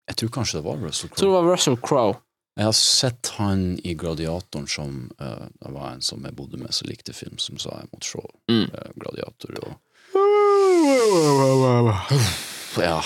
Jeg 0.09 0.15
tror 0.21 0.29
kanskje 0.39 0.59
det 0.61 0.65
var 0.69 0.77
Russell 0.81 1.09
Crowe. 1.09 1.17
tror 1.21 1.29
det 1.33 1.37
var 1.41 1.49
Russell 1.53 1.77
Crowe. 1.85 2.17
Jeg 2.59 2.65
har 2.67 2.75
sett 2.75 3.29
han 3.37 3.59
i 3.87 3.93
Gladiatoren 3.95 4.65
som 4.67 4.95
uh, 5.21 5.45
Det 5.61 5.69
var 5.71 5.93
en 5.93 6.01
som 6.03 6.25
jeg 6.27 6.33
bodde 6.35 6.57
med 6.59 6.73
som 6.75 6.89
likte 6.89 7.13
film, 7.15 7.37
som 7.39 7.55
sa 7.61 7.69
jeg 7.81 7.89
måtte 7.93 8.09
se 8.09 8.19
Mm. 8.49 8.65
uh, 8.73 8.89
Gladiator 8.99 9.51
og 9.63 9.73
Ja. 12.89 12.99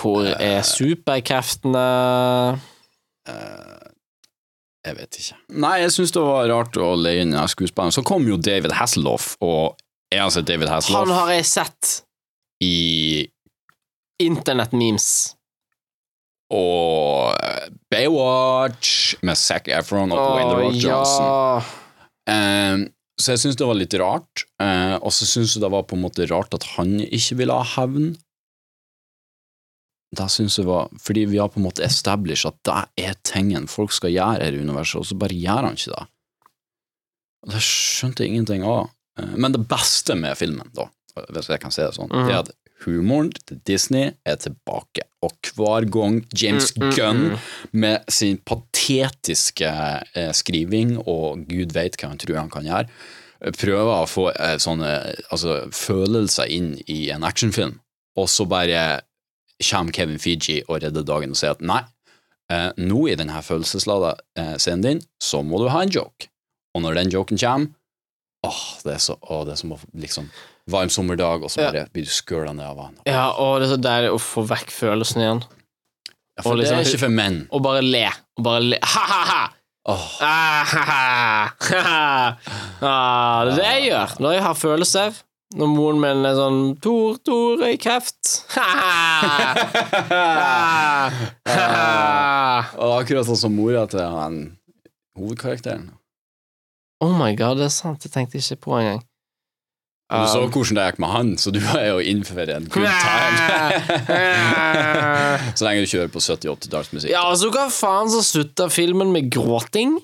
Hvor 0.00 0.24
er 0.40 0.62
superkreftene? 0.66 1.82
Uh, 3.28 3.86
jeg 4.86 4.96
vet 4.96 5.18
ikke. 5.20 5.36
Nei, 5.60 5.74
jeg 5.84 5.92
syns 5.96 6.14
det 6.16 6.22
var 6.24 6.48
rart 6.50 6.78
å 6.80 6.92
leie 6.96 7.24
inn 7.26 7.36
skuespilleren. 7.52 7.92
Så 7.94 8.04
kom 8.06 8.24
jo 8.28 8.38
David 8.40 8.72
Hasselhoff, 8.78 9.34
og 9.44 9.76
jeg 10.10 10.22
han 10.22 10.32
sett 10.34 10.48
David 10.48 10.68
Han 10.68 11.12
har 11.14 11.34
jeg 11.36 11.46
sett. 11.46 11.90
i 12.60 13.26
Internett-memes. 14.20 15.36
og 16.52 17.36
eh, 17.40 17.68
Baywatch 17.90 19.14
med 19.22 19.38
Zac 19.38 19.68
Efron 19.70 20.12
og 20.12 20.18
Dwayne 20.18 20.50
The 20.50 20.64
Rock 20.64 20.80
Johnson. 20.82 21.24
ja. 21.24 21.78
Um, 22.30 22.88
så 23.20 23.34
jeg 23.34 23.42
syns 23.42 23.58
det 23.60 23.66
var 23.68 23.76
litt 23.76 23.94
rart, 24.00 24.44
eh, 24.62 24.96
og 24.96 25.12
så 25.12 25.26
syns 25.28 25.54
jeg 25.54 25.62
det 25.64 25.70
var 25.72 25.84
på 25.88 25.96
en 25.96 26.04
måte 26.06 26.24
rart 26.30 26.54
at 26.56 26.64
han 26.76 26.94
ikke 27.04 27.36
ville 27.42 27.56
ha 27.56 27.66
hevn. 27.76 28.14
Det 30.16 30.26
synes 30.32 30.56
jeg 30.58 30.66
var 30.66 30.88
Fordi 30.98 31.22
vi 31.30 31.38
har 31.38 31.50
på 31.52 31.60
en 31.60 31.68
måte 31.68 31.84
established 31.86 32.50
at 32.50 32.56
det 32.96 33.04
er 33.06 33.18
tingen 33.22 33.68
folk 33.70 33.92
skal 33.94 34.10
gjøre 34.10 34.40
her 34.40 34.56
i 34.56 34.62
universet, 34.64 35.02
og 35.02 35.06
så 35.06 35.18
bare 35.20 35.36
gjør 35.36 35.68
han 35.68 35.76
ikke 35.78 35.92
det. 35.92 36.06
Det 37.52 37.60
skjønte 37.64 38.24
jeg 38.24 38.32
ingenting 38.32 38.64
av. 38.66 38.90
Eh, 39.20 39.36
Men 39.36 39.56
det 39.56 39.62
beste 39.70 40.16
med 40.18 40.38
filmen, 40.40 40.72
da, 40.76 40.88
hvis 41.28 41.50
jeg 41.52 41.62
kan 41.62 41.74
si 41.74 41.84
det 41.84 41.94
sånn, 41.96 42.10
mm. 42.10 42.26
det 42.26 42.34
er 42.34 42.42
at 42.44 42.52
humoren 42.84 43.30
til 43.44 43.60
Disney 43.68 44.12
er 44.24 44.38
tilbake, 44.40 45.04
og 45.20 45.50
hver 45.56 45.84
gang 45.92 46.22
James 46.32 46.72
Mm, 46.76 46.86
mm, 46.86 46.92
Gunn 46.96 47.24
mm. 47.32 47.48
med 47.72 48.08
sin 48.08 48.38
patetiske 48.38 49.68
eh, 50.14 50.32
skriving, 50.32 50.96
og 51.04 51.44
gud 51.50 51.74
veit 51.76 51.98
hva 52.00 52.14
han 52.14 52.22
tror 52.22 52.40
han 52.40 52.52
kan 52.52 52.64
gjøre, 52.64 52.88
prøver 53.56 53.92
å 53.94 54.08
få 54.08 54.30
eh, 54.32 54.56
sånne 54.60 54.90
altså, 55.30 55.60
følelser 55.72 56.50
inn 56.52 56.74
i 56.88 57.10
en 57.12 57.24
actionfilm, 57.24 57.78
og 58.16 58.28
så 58.28 58.48
bare 58.48 59.02
kommer 59.60 59.92
Kevin 59.92 60.20
Fiji 60.20 60.62
og 60.68 60.80
redder 60.84 61.04
dagen 61.04 61.34
og 61.34 61.40
sier 61.40 61.52
at 61.52 61.64
nei, 61.64 61.82
eh, 62.52 62.70
nå 62.80 63.06
i 63.10 63.16
denne 63.18 63.42
følelseslada 63.44 64.14
eh, 64.40 64.56
scenen 64.56 64.86
din, 64.86 65.02
så 65.20 65.42
må 65.44 65.60
du 65.60 65.68
ha 65.72 65.84
en 65.84 65.92
joke. 65.92 66.30
Og 66.74 66.84
når 66.84 67.00
den 67.00 67.12
joken 67.12 67.40
kommer, 67.40 67.72
åh, 68.46 68.60
det 68.84 68.94
er, 68.94 68.98
så, 69.04 69.16
åh, 69.20 69.44
det 69.46 69.52
er 69.54 69.60
som 69.60 69.72
å 69.76 69.78
liksom 69.94 70.28
varm 70.70 70.88
sommerdag, 70.92 71.42
og 71.44 71.50
så 71.52 71.66
bare 71.66 71.86
blir 71.92 72.04
du 72.06 72.10
skøla 72.14 72.52
ned 72.54 72.66
av 72.66 72.76
vann. 72.78 72.98
Ja, 73.08 73.30
og 73.36 73.60
det 73.60 73.68
er 73.68 73.74
så 73.76 73.80
deilig 73.82 74.10
å 74.14 74.20
få 74.22 74.44
vekk 74.48 74.70
følelsen 74.74 75.22
igjen. 75.24 75.42
Ja, 76.36 76.42
for 76.42 76.52
Og 76.52 76.58
det 76.60 76.68
er 76.68 76.76
liksom- 76.78 76.94
ikke 76.94 77.04
for 77.06 77.16
menn. 77.16 77.40
Og 77.50 77.62
bare 77.62 77.82
le. 77.82 78.06
Og 78.38 78.44
bare 78.44 78.60
le. 78.62 78.78
Ha-ha-ha! 78.82 79.42
Oh. 79.88 80.08
Ah, 80.20 81.50
ah, 82.82 83.44
det 83.44 83.52
er 83.52 83.56
det 83.56 83.64
jeg 83.64 83.84
gjør 83.90 84.20
når 84.20 84.32
jeg 84.36 84.42
har 84.44 84.54
følelser. 84.54 85.14
Når 85.56 85.66
moren 85.72 85.98
min 86.00 86.26
er 86.28 86.34
sånn 86.36 86.58
Tor, 86.84 87.16
Tor, 87.26 87.58
jeg 87.64 87.78
har 87.80 87.82
kreft. 87.82 88.44
Ah, 91.46 92.64
akkurat 93.00 93.26
sånn 93.26 93.40
som 93.40 93.56
mora 93.56 93.86
til 93.90 94.04
han 94.04 94.36
hovedkarakteren. 95.18 95.90
Oh 97.00 97.14
my 97.16 97.32
god, 97.36 97.60
det 97.60 97.68
er 97.70 97.72
sant. 97.74 98.02
Det 98.02 98.12
tenkte 98.12 98.38
jeg 98.38 98.44
ikke 98.44 98.66
på 98.68 98.76
engang. 98.80 99.00
Du 100.10 100.26
så 100.26 100.40
Um, 100.42 100.50
hvordan 100.50 100.74
det 100.74 100.84
gikk 100.88 100.98
med 100.98 101.12
han, 101.12 101.28
så 101.38 101.52
du 101.54 101.60
er 101.62 101.84
jo 101.92 101.98
innenfor 102.02 102.50
en 102.50 102.64
good 102.74 102.82
time. 102.82 103.98
så 105.56 105.66
lenge 105.68 105.84
du 105.84 105.90
kjører 105.92 106.10
på 106.10 106.18
78-tallsmusikk. 106.24 107.12
Ja, 107.12 107.28
altså, 107.30 107.52
hva 107.54 107.68
faen 107.70 108.10
så 108.10 108.24
slutta 108.26 108.66
filmen 108.74 109.14
med 109.14 109.30
gråting? 109.30 110.00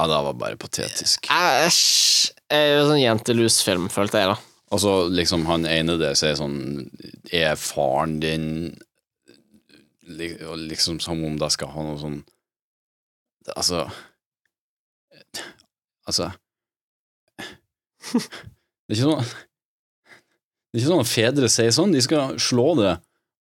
Ja, 0.00 0.08
det 0.10 0.18
var 0.26 0.34
bare 0.34 0.58
patetisk. 0.58 1.30
Æsj. 1.30 2.32
Er 2.52 2.66
jo 2.74 2.88
sånn 2.90 3.00
jentelusfilm, 3.00 3.86
følte 3.92 4.18
jeg, 4.18 4.34
da. 4.34 4.40
Og 4.72 4.80
så 4.82 4.92
liksom 5.12 5.46
han 5.46 5.66
ene 5.68 5.98
der 6.00 6.16
sier 6.16 6.36
sånn 6.38 6.88
Er 7.32 7.58
faren 7.60 8.18
din 8.22 8.46
Liksom 10.08 10.98
som 11.00 11.20
om 11.24 11.36
det 11.40 11.50
skal 11.54 11.70
ha 11.74 11.84
noe 11.86 12.00
sånn 12.00 12.22
Altså 13.52 13.84
Altså 16.08 16.30
Det 18.12 18.90
er 18.90 18.96
ikke 18.96 19.06
sånn 19.06 19.22
Det 19.22 20.74
er 20.74 20.80
ikke 20.80 20.90
sånn 20.90 21.04
at 21.04 21.10
fedre 21.12 21.48
sier 21.52 21.72
sånn. 21.74 21.92
De 21.94 22.00
skal 22.02 22.36
slå 22.40 22.72
det, 22.80 22.92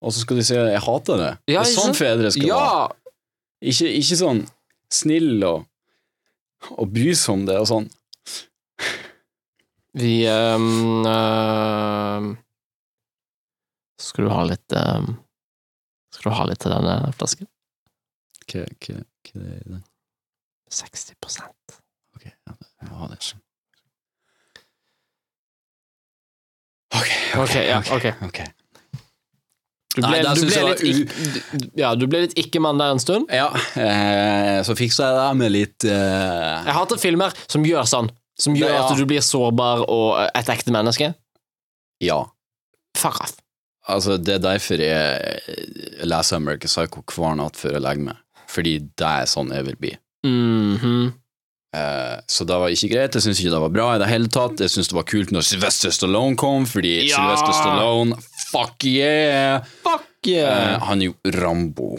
og 0.03 0.11
så 0.13 0.23
skal 0.25 0.37
de 0.37 0.43
si 0.43 0.53
'jeg 0.57 0.81
hater 0.83 1.15
det'. 1.21 1.37
Ja, 1.47 1.63
det 1.63 1.71
er 1.71 1.77
sånn 1.79 1.95
fedre 1.95 2.31
skal 2.31 2.47
Ja! 2.47 2.59
være. 2.59 2.95
Ikke, 3.71 3.87
ikke 4.01 4.17
sånn 4.19 4.41
snill 4.91 5.43
og, 5.47 5.65
og 6.75 6.91
bry 6.91 7.13
seg 7.15 7.33
om 7.33 7.45
det 7.47 7.57
og 7.61 7.67
sånn. 7.69 7.87
Vi 9.93 10.25
um, 10.27 11.03
uh, 11.05 12.35
Skal 13.99 14.25
du 14.25 14.31
ha 14.31 14.43
litt 14.47 14.75
um, 14.79 15.17
Skal 16.15 16.31
du 16.31 16.35
ha 16.37 16.45
litt 16.47 16.61
til 16.63 16.71
denne 16.71 17.11
flasken? 17.17 17.47
Hva, 18.47 18.63
hva, 18.79 18.95
hva 19.27 19.41
er 19.55 19.65
det? 19.67 19.81
60 20.71 21.15
Ok, 21.19 21.60
ja, 22.81 23.07
det 23.11 23.17
er. 23.19 23.33
Ok, 26.91 27.11
Ok, 27.39 27.53
ja, 27.55 27.77
ok. 27.79 28.05
okay. 28.27 28.47
Du 29.95 29.99
ble, 30.05 30.21
Nei, 30.23 30.33
du 30.35 30.45
ble 30.47 30.61
litt 30.69 30.81
ikk- 30.87 31.71
Ja, 31.79 31.89
du 31.99 32.05
ble 32.07 32.21
litt 32.25 32.35
ikke-mann 32.39 32.77
der 32.79 32.93
en 32.93 32.99
stund. 33.03 33.27
Ja, 33.31 33.49
eh, 33.75 34.61
så 34.63 34.75
fiksa 34.79 35.09
jeg 35.09 35.17
det 35.19 35.37
med 35.41 35.51
litt 35.51 35.83
eh, 35.83 36.63
Jeg 36.67 36.75
hater 36.77 36.99
filmer 37.01 37.35
som 37.51 37.65
gjør 37.67 37.83
sånn. 37.91 38.07
Som 38.39 38.55
gjør 38.55 38.71
Det, 38.71 38.75
ja. 38.77 38.85
at 38.87 38.97
du 39.01 39.05
blir 39.09 39.21
sårbar 39.23 39.83
og 39.91 40.15
et 40.31 40.47
ekte 40.53 40.71
menneske. 40.71 41.11
Ja. 42.01 42.21
Fuck 42.97 43.19
off. 43.21 43.35
Altså, 43.91 44.15
det 44.17 44.37
er 44.37 44.43
derfor 44.45 44.79
jeg 44.79 46.05
leser 46.07 46.37
American 46.39 46.71
Psycho 46.71 47.03
hver 47.11 47.35
natt 47.39 47.59
før 47.59 47.75
jeg 47.75 47.83
legger 47.83 48.07
meg. 48.11 48.21
Fordi 48.51 48.77
det 48.79 49.07
er 49.11 49.27
sånn 49.31 49.51
jeg 49.55 49.67
vil 49.67 49.75
bli. 49.81 49.91
Mhm. 50.27 51.07
Eh, 51.11 51.17
så 52.27 52.43
det 52.43 52.57
var 52.59 52.73
ikke 52.73 52.89
greit. 52.91 53.15
Jeg 53.15 53.23
syns 53.23 53.39
ikke 53.39 53.53
det 53.53 53.61
var 53.63 53.71
bra 53.71 53.87
i 53.95 53.99
det 54.01 54.09
hele 54.11 54.27
tatt. 54.27 54.59
Jeg 54.59 54.73
syns 54.73 54.89
det 54.91 54.97
var 54.97 55.05
kult 55.07 55.31
når 55.31 55.45
Sylvester 55.47 55.93
Stallone 55.95 56.35
kom, 56.39 56.65
fordi 56.67 56.97
Ja! 57.07 57.15
Sylvester 57.15 57.55
Stallone, 57.55 58.17
fuck 58.49 58.87
yeah! 58.89 59.63
Fuck 59.85 60.27
yeah! 60.27 60.75
Uh, 60.75 60.89
han 60.89 61.01
er 61.05 61.13
jo 61.13 61.37
Rambo 61.39 61.93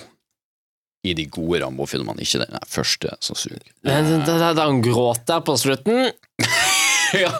i 1.03 1.15
de 1.19 1.25
gode 1.33 1.59
Rambo-filmene, 1.65 2.23
ikke 2.23 2.45
den 2.45 2.61
første 2.71 3.17
som 3.25 3.39
suger. 3.39 3.65
Da 3.83 4.53
han 4.61 4.83
gråter 4.85 5.41
på 5.43 5.57
slutten 5.59 6.13
ja, 7.25 7.33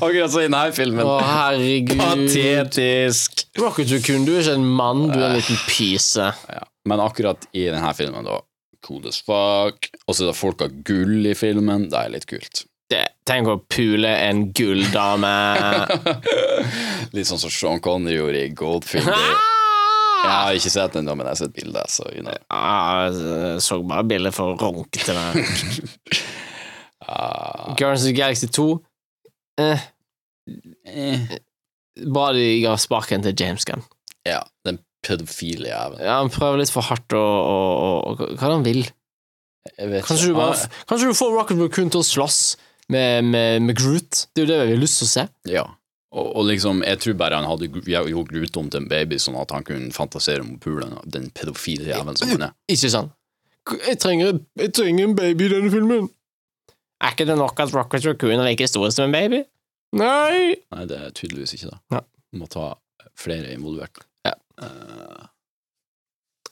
akkurat 0.00 0.32
som 0.32 0.40
i 0.40 0.46
denne 0.46 0.62
filmen. 0.74 1.04
Å, 1.06 1.18
herregud. 1.22 2.00
Patetisk. 2.00 3.44
Rocket 3.60 3.92
Raccoon, 3.92 4.24
du 4.26 4.32
er 4.34 4.40
ikke 4.42 4.56
en 4.56 4.66
mann, 4.80 5.04
du 5.12 5.18
er 5.18 5.28
en 5.28 5.36
liten 5.38 5.60
pyse. 5.68 6.30
Ja. 6.48 6.64
Men 6.88 7.02
akkurat 7.04 7.46
i 7.52 7.68
denne 7.68 7.92
filmen, 7.96 8.26
da, 8.26 8.40
cool 8.84 9.08
as 9.08 9.20
fuck. 9.24 9.88
Og 10.04 10.14
så 10.14 10.24
er 10.24 10.30
det 10.30 10.38
folk 10.38 10.62
av 10.64 10.76
gull 10.86 11.26
i 11.26 11.34
filmen. 11.38 11.88
Det 11.92 12.00
er 12.00 12.14
litt 12.14 12.28
kult. 12.30 12.64
Det, 12.92 13.00
tenk 13.26 13.48
å 13.48 13.58
pule 13.72 14.10
en 14.26 14.46
gulldame. 14.54 15.32
litt 17.16 17.28
sånn 17.30 17.40
som 17.40 17.52
Sean 17.52 17.82
Connery 17.84 18.18
gjorde 18.18 18.44
i 18.44 18.54
Goldfinger. 18.56 19.18
Jeg 20.24 20.32
har 20.32 20.56
ikke 20.56 20.72
sett 20.72 20.94
den, 20.96 21.08
men 21.10 21.26
jeg 21.26 21.34
har 21.34 21.36
sett 21.36 21.52
bildet, 21.52 21.90
så 21.92 22.06
you 22.14 22.22
know. 22.24 22.32
Ah, 22.48 23.10
jeg 23.12 23.58
så 23.60 23.76
bare 23.84 24.06
bildet 24.08 24.32
for 24.32 24.54
å 24.54 24.56
ronke 24.56 25.02
til 25.04 25.18
meg. 25.18 25.44
Ah, 27.04 27.74
Guardians 27.76 28.00
of 28.00 28.06
the 28.06 28.14
Galaxy 28.16 28.46
2 28.48 28.62
eh, 29.60 29.82
eh. 30.88 31.34
Bra 32.00 32.30
de 32.32 32.46
ga 32.62 32.78
sparken 32.80 33.20
til 33.26 33.34
James 33.36 33.68
Gunn. 33.68 33.84
Ja, 34.24 34.38
den 34.64 34.78
pedofile 35.04 35.70
jævel. 35.70 36.02
Ja, 36.04 36.18
han 36.22 36.32
prøver 36.32 36.60
litt 36.62 36.72
for 36.72 36.86
hardt 36.88 37.14
å, 37.16 37.22
og, 37.22 37.72
og, 37.86 37.96
og 38.04 38.22
hva 38.34 38.48
er 38.48 38.50
det 38.50 38.58
han 38.58 38.66
vil. 38.66 38.84
Jeg 39.78 39.90
vet 39.94 40.04
Kanskje 40.04 40.28
du, 40.28 40.36
bare, 40.36 40.68
kanskje 40.90 41.08
du 41.08 41.16
får 41.16 41.32
Rocket 41.32 41.60
Raccoon 41.62 41.92
til 41.92 42.02
å 42.02 42.06
slåss 42.06 42.40
med, 42.92 43.24
med, 43.30 43.62
med 43.64 43.78
Groot? 43.78 44.26
Det 44.34 44.42
er 44.42 44.44
jo 44.44 44.50
det 44.50 44.58
vi 44.68 44.74
har 44.76 44.82
lyst 44.82 45.00
til 45.00 45.08
å 45.08 45.12
se. 45.14 45.24
Ja. 45.48 45.64
Og, 46.14 46.28
og 46.28 46.46
liksom, 46.50 46.82
jeg 46.86 47.00
tror 47.02 47.16
bare 47.18 47.38
han 47.40 47.48
hadde 47.48 47.70
gjort 47.70 48.30
Groot 48.30 48.58
om 48.60 48.68
til 48.70 48.82
en 48.82 48.90
baby, 48.90 49.18
sånn 49.22 49.38
at 49.40 49.54
han 49.56 49.64
kunne 49.66 49.94
fantasere 49.94 50.44
om 50.44 50.58
pulen 50.62 50.92
av 50.98 51.06
den 51.10 51.30
pedofile 51.34 51.88
jævelen 51.90 52.20
som 52.20 52.34
han 52.34 52.48
er. 52.50 52.54
Ikke 52.70 52.92
sant? 52.92 53.14
Jeg 53.88 53.96
trenger, 54.02 54.36
jeg 54.60 54.74
trenger 54.76 55.08
en 55.08 55.16
baby 55.16 55.48
i 55.48 55.52
denne 55.54 55.72
filmen. 55.72 56.10
Er 57.04 57.16
ikke 57.16 57.26
det 57.28 57.36
nok 57.40 57.58
at 57.64 57.72
Rocket 57.74 58.04
Raccoon 58.06 58.36
er 58.36 58.46
like 58.50 58.68
stor 58.68 58.92
som 58.92 59.08
en 59.08 59.16
baby? 59.16 59.40
Nei! 59.96 60.58
Nei, 60.74 60.84
det 60.90 60.98
er 61.00 61.14
tydeligvis 61.16 61.56
ikke 61.56 61.72
det. 61.72 61.78
Ja. 61.96 62.02
Må 62.36 62.48
ta 62.52 62.74
flere 63.18 63.54
involvert. 63.54 64.04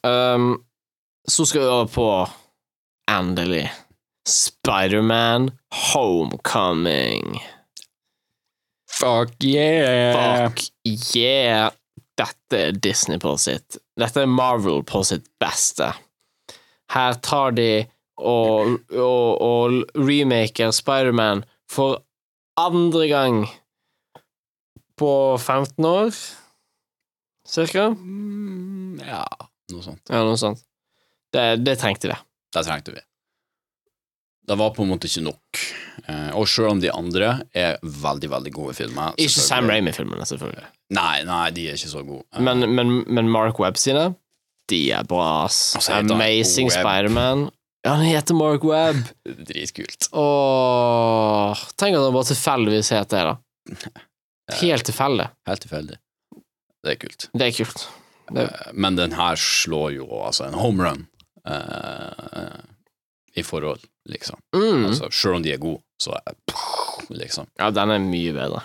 Um, 0.02 0.64
så 1.28 1.46
skal 1.46 1.60
vi 1.60 1.66
over 1.66 1.90
på 1.92 2.06
endelig 3.10 3.70
Spiderman 4.28 5.50
Homecoming. 5.92 7.40
fuck 8.90 9.44
yeah! 9.44 10.48
Fuck 10.48 10.60
yeah! 11.16 11.70
Dette 12.18 12.58
er 12.58 12.72
Disney 12.72 13.18
på 13.18 13.36
sitt 13.40 13.78
Dette 13.98 14.22
er 14.22 14.28
Marvel 14.30 14.82
på 14.84 15.00
sitt 15.04 15.24
beste. 15.40 15.92
Her 16.92 17.14
tar 17.24 17.54
de 17.56 17.84
og, 18.20 18.78
og, 18.92 19.42
og 19.42 19.98
remaker 19.98 20.70
Spiderman 20.74 21.44
for 21.70 22.02
andre 22.60 23.08
gang 23.08 23.38
på 25.00 25.12
15 25.38 25.84
år, 25.88 26.12
cirka. 27.48 27.88
Mm, 27.96 29.00
ja, 29.06 29.24
noe 29.72 29.82
sånt. 29.84 30.02
Ja, 30.10 30.22
noe 30.26 30.38
sånt. 30.40 30.62
Det, 31.32 31.46
det 31.64 31.78
trengte 31.80 32.10
vi. 32.12 32.16
Det 32.52 32.62
trengte 32.66 32.92
vi. 32.94 33.00
Det 34.48 34.56
var 34.58 34.72
på 34.74 34.82
en 34.82 34.90
måte 34.90 35.06
ikke 35.06 35.22
nok. 35.22 35.60
Eh, 36.10 36.30
og 36.34 36.48
selv 36.50 36.72
om 36.72 36.80
de 36.82 36.90
andre 36.90 37.28
er 37.54 37.76
veldig, 37.82 38.28
veldig 38.32 38.50
gode 38.56 38.72
filmer 38.74 39.12
Ikke 39.20 39.38
Sam 39.44 39.68
Ramy-filmene, 39.70 40.24
selvfølgelig. 40.26 40.64
Nei, 40.96 41.22
nei, 41.28 41.44
de 41.54 41.68
er 41.70 41.78
ikke 41.78 41.92
så 41.92 42.02
gode. 42.04 42.24
Eh, 42.34 42.42
Men, 42.42 42.64
men, 42.74 42.90
men 43.06 43.30
Mark 43.30 43.60
Webb 43.62 43.78
sine, 43.80 44.08
de 44.72 44.80
er 44.98 45.06
bra, 45.08 45.44
ass. 45.46 45.76
Amazing? 45.94 46.72
Spiderman. 46.74 47.46
Ja, 47.86 47.96
han 47.98 48.06
heter 48.06 48.34
Mark 48.38 48.66
Webb. 48.66 49.06
Dritkult. 49.48 50.10
Åh, 50.14 51.62
tenk 51.78 51.96
at 51.98 52.04
han 52.04 52.14
bare 52.14 52.30
tilfeldigvis 52.32 52.92
het 52.98 53.14
det, 53.14 53.22
da. 53.30 53.38
Helt 54.62 54.86
tilfeldig. 54.90 55.30
Helt 55.48 55.64
tilfeldig. 55.64 56.01
Det 56.82 56.92
er 56.96 57.00
kult. 57.06 57.28
Det 57.32 57.46
er 57.48 57.56
kult. 57.64 57.88
Det, 58.32 58.42
Eh, 58.48 58.72
Men 58.72 58.96
den 58.96 59.12
her 59.12 59.34
slår 59.36 59.90
jo 59.96 60.06
altså 60.24 60.46
en 60.48 60.54
homerun 60.54 61.06
eh, 61.46 62.60
i 63.36 63.42
forhold, 63.42 63.80
liksom. 64.06 64.38
mm. 64.56 64.84
Altså, 64.86 65.08
selv 65.10 65.34
om 65.34 65.42
de 65.42 65.52
er 65.52 65.58
gode, 65.58 65.82
så 66.00 66.14
er 66.26 66.34
liksom 67.10 67.46
Ja, 67.58 67.70
den 67.70 67.90
er 67.90 67.98
mye 67.98 68.32
bedre. 68.32 68.62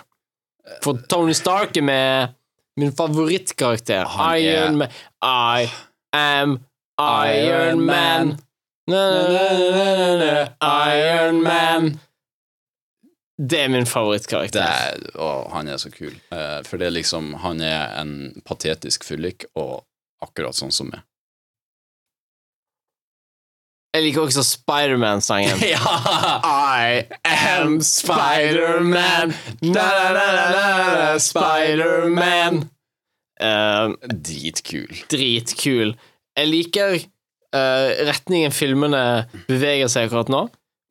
For 0.84 0.98
Tony 1.08 1.32
Stark 1.32 1.76
er 1.76 1.82
med 1.82 2.28
min 2.76 2.92
favorittkarakter. 2.92 4.04
Han 4.06 4.34
er- 4.34 4.38
Iron 4.38 4.76
Man. 4.78 4.88
I 5.22 5.68
am 6.12 6.58
Iron 7.00 7.80
Man. 7.86 8.38
Na, 8.88 9.02
na, 9.28 10.16
na. 10.18 10.48
Iron 10.94 11.42
Man. 11.42 12.00
Det 13.38 13.60
er 13.64 13.68
min 13.70 13.84
det 13.86 13.90
favorittkarakter. 13.92 14.60
er, 14.60 14.98
Og 15.22 15.50
han 15.54 15.68
er 15.70 15.78
så 15.78 15.90
kul. 15.94 16.14
Eh, 16.34 16.58
for 16.66 16.76
det 16.80 16.88
er 16.88 16.96
liksom 16.96 17.34
Han 17.44 17.60
er 17.62 17.94
en 18.00 18.42
patetisk 18.44 19.04
fyllik, 19.06 19.44
og 19.54 19.84
akkurat 20.22 20.54
sånn 20.58 20.74
som 20.74 20.90
meg. 20.90 21.04
Jeg 23.94 24.04
liker 24.04 24.26
også 24.26 24.42
Spiderman-sangen. 24.44 25.62
ja! 25.74 25.78
I 26.44 27.06
am 27.24 27.78
Spider-Man. 27.80 29.32
Spider-Man. 31.22 32.68
Eh, 33.40 33.94
Dritkul. 34.12 34.92
dritkul. 35.10 35.94
Jeg 36.38 36.50
liker 36.50 36.98
eh, 36.98 37.88
retningen 38.10 38.52
filmene 38.54 39.02
beveger 39.48 39.88
seg 39.90 40.08
akkurat 40.10 40.30
nå. 40.32 40.44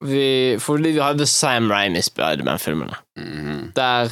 Vi, 0.05 0.57
fordi 0.59 0.91
vi 0.93 0.99
hadde 1.01 1.25
Sam 1.25 1.71
i 1.71 2.01
Spiderman-filmene, 2.01 2.95
Mhm. 3.17 3.71
der 3.75 4.09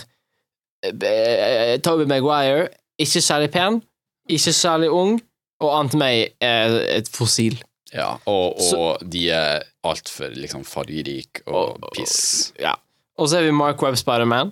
eh, 0.84 1.80
Toby 1.82 2.04
Maguire 2.08 2.68
ikke 3.00 3.22
særlig 3.22 3.52
pen, 3.52 3.82
ikke 4.30 4.54
særlig 4.54 4.90
ung, 4.90 5.22
og 5.60 5.80
Ant 5.80 5.94
May 5.94 6.26
er 6.42 6.98
et 6.98 7.10
fossil. 7.14 7.62
Ja, 7.94 8.16
og, 8.26 8.56
Så- 8.60 8.98
de 9.12 9.30
er 9.30 9.60
altfor 9.84 10.28
liksom 10.34 10.66
fargerike 10.66 11.42
og 11.48 11.80
piss. 11.96 12.54
Ja. 12.60 12.74
Og 13.18 13.30
så 13.30 13.38
er 13.38 13.44
vi 13.44 13.52
Mark 13.52 13.82
Webb 13.82 13.96
Spiderman. 13.96 14.52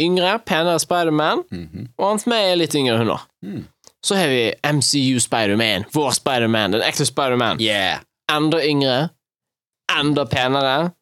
Yngre, 0.00 0.38
penere 0.46 0.78
Spiderman, 0.80 1.42
Mhm. 1.50 1.88
og 1.98 2.10
Ant 2.10 2.26
May 2.26 2.50
er 2.50 2.54
litt 2.54 2.74
yngre, 2.74 2.98
hun 2.98 3.08
òg. 3.08 3.20
Mm. 3.42 3.64
Så 4.04 4.14
har 4.16 4.28
vi 4.28 4.52
MCU 4.64 5.18
Spiderman, 5.20 5.84
vår 5.94 6.10
Spiderman, 6.10 6.72
den 6.72 6.82
ekte 6.82 7.06
Spiderman. 7.06 7.60
Yeah! 7.60 7.98
enda 8.30 8.58
yngre, 8.66 9.08
enda 9.92 10.24
penere, 10.28 10.92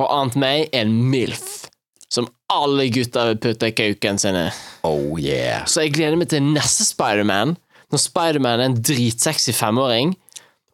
og 0.00 0.08
Aunt 0.08 0.38
May 0.40 0.66
er 0.72 0.86
en 0.86 0.94
MILF, 1.10 1.66
som 2.12 2.28
alle 2.52 2.88
gutter 2.92 3.32
vil 3.32 3.40
putte 3.44 3.70
i 3.70 3.76
kauken 3.76 4.20
sine. 4.20 4.46
Oh 4.88 5.18
yeah. 5.20 5.66
Så 5.68 5.84
jeg 5.84 5.94
gleder 5.96 6.18
meg 6.20 6.30
til 6.32 6.44
neste 6.44 6.86
Spiderman, 6.88 7.56
når 7.92 8.00
Spiderman 8.00 8.60
er 8.60 8.70
en 8.70 8.80
dritsexy 8.80 9.52
femåring, 9.56 10.14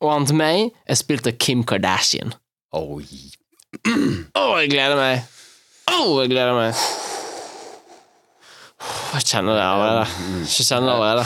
og 0.03 0.13
Aunt 0.15 0.33
May 0.37 0.69
er 0.87 0.99
spilt 0.99 1.27
av 1.27 1.39
Kim 1.43 1.65
Kardashian. 1.67 2.35
Oh, 2.77 3.01
yeah. 3.03 3.35
Å, 4.39 4.45
jeg 4.63 4.73
gleder 4.73 4.99
meg! 4.99 5.25
Å, 5.89 5.99
jeg 6.23 6.31
gleder 6.33 6.55
meg! 6.57 6.83
Jeg 9.19 9.25
kjenner 9.27 9.57
det 9.59 9.65
allerede. 9.65 10.05
Jeg 10.47 10.67
kjenner 10.69 10.87
det 10.87 10.95
allerede. 10.95 11.25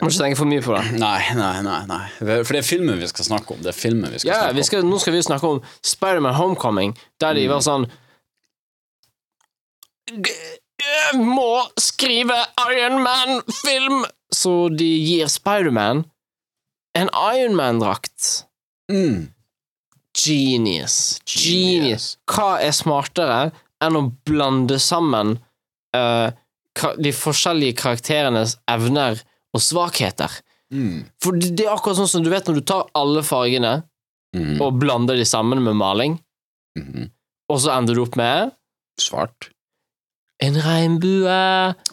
Jeg 0.00 0.06
må 0.06 0.12
ikke 0.14 0.22
tenke 0.22 0.38
for 0.38 0.48
mye 0.48 0.62
på 0.64 0.72
det. 0.72 0.82
Nei, 1.04 1.20
nei, 1.36 1.56
nei, 1.60 1.80
nei. 1.84 2.04
For 2.16 2.54
det 2.56 2.62
er 2.62 2.64
filmen 2.64 2.96
vi 3.02 3.08
skal 3.10 3.26
snakke 3.26 3.52
om. 3.52 3.58
Det 3.60 3.74
er 3.74 3.76
filmen 3.76 4.08
vi 4.08 4.22
skal 4.22 4.30
Ja, 4.30 4.38
snakke 4.46 4.56
vi 4.56 4.62
skal, 4.64 4.86
nå 4.88 5.00
skal 5.02 5.12
vi 5.12 5.20
snakke 5.26 5.50
om 5.50 5.58
Spiderman 5.84 6.38
Homecoming, 6.38 6.94
der 7.20 7.36
de 7.36 7.44
var 7.50 7.60
sånn 7.66 7.84
Jeg 10.08 11.20
må 11.20 11.52
skrive 11.76 12.38
Iron 12.70 13.02
Man-film! 13.04 14.06
Så 14.32 14.54
de 14.72 14.88
gir 14.88 15.28
Spiderman 15.28 16.06
en 16.96 17.12
Iron 17.36 17.58
Man-drakt. 17.58 18.46
Mm. 18.90 19.28
Genius. 20.16 21.20
Genius. 21.28 21.44
Genius. 21.44 22.06
Hva 22.30 22.54
er 22.64 22.72
smartere 22.74 23.40
enn 23.84 23.98
å 24.00 24.06
blande 24.26 24.80
sammen 24.82 25.36
uh, 25.96 26.32
de 26.96 27.12
forskjellige 27.14 27.76
karakterenes 27.82 28.56
evner 28.70 29.20
og 29.56 29.62
svakheter? 29.64 30.32
Mm. 30.70 31.06
For 31.22 31.34
det 31.34 31.64
er 31.64 31.72
akkurat 31.72 31.98
sånn 31.98 32.10
som 32.10 32.24
du 32.24 32.30
vet 32.30 32.46
når 32.46 32.60
du 32.60 32.66
tar 32.70 32.86
alle 32.98 33.24
fargene 33.26 33.80
mm. 34.36 34.58
og 34.62 34.78
blander 34.78 35.18
de 35.18 35.26
sammen 35.26 35.62
med 35.64 35.78
maling, 35.78 36.18
mm. 36.78 37.08
og 37.50 37.62
så 37.62 37.74
ender 37.78 37.98
du 37.98 38.04
opp 38.04 38.18
med 38.20 38.54
Svart. 39.00 39.50
en 40.44 40.56
regnbue. 40.60 41.40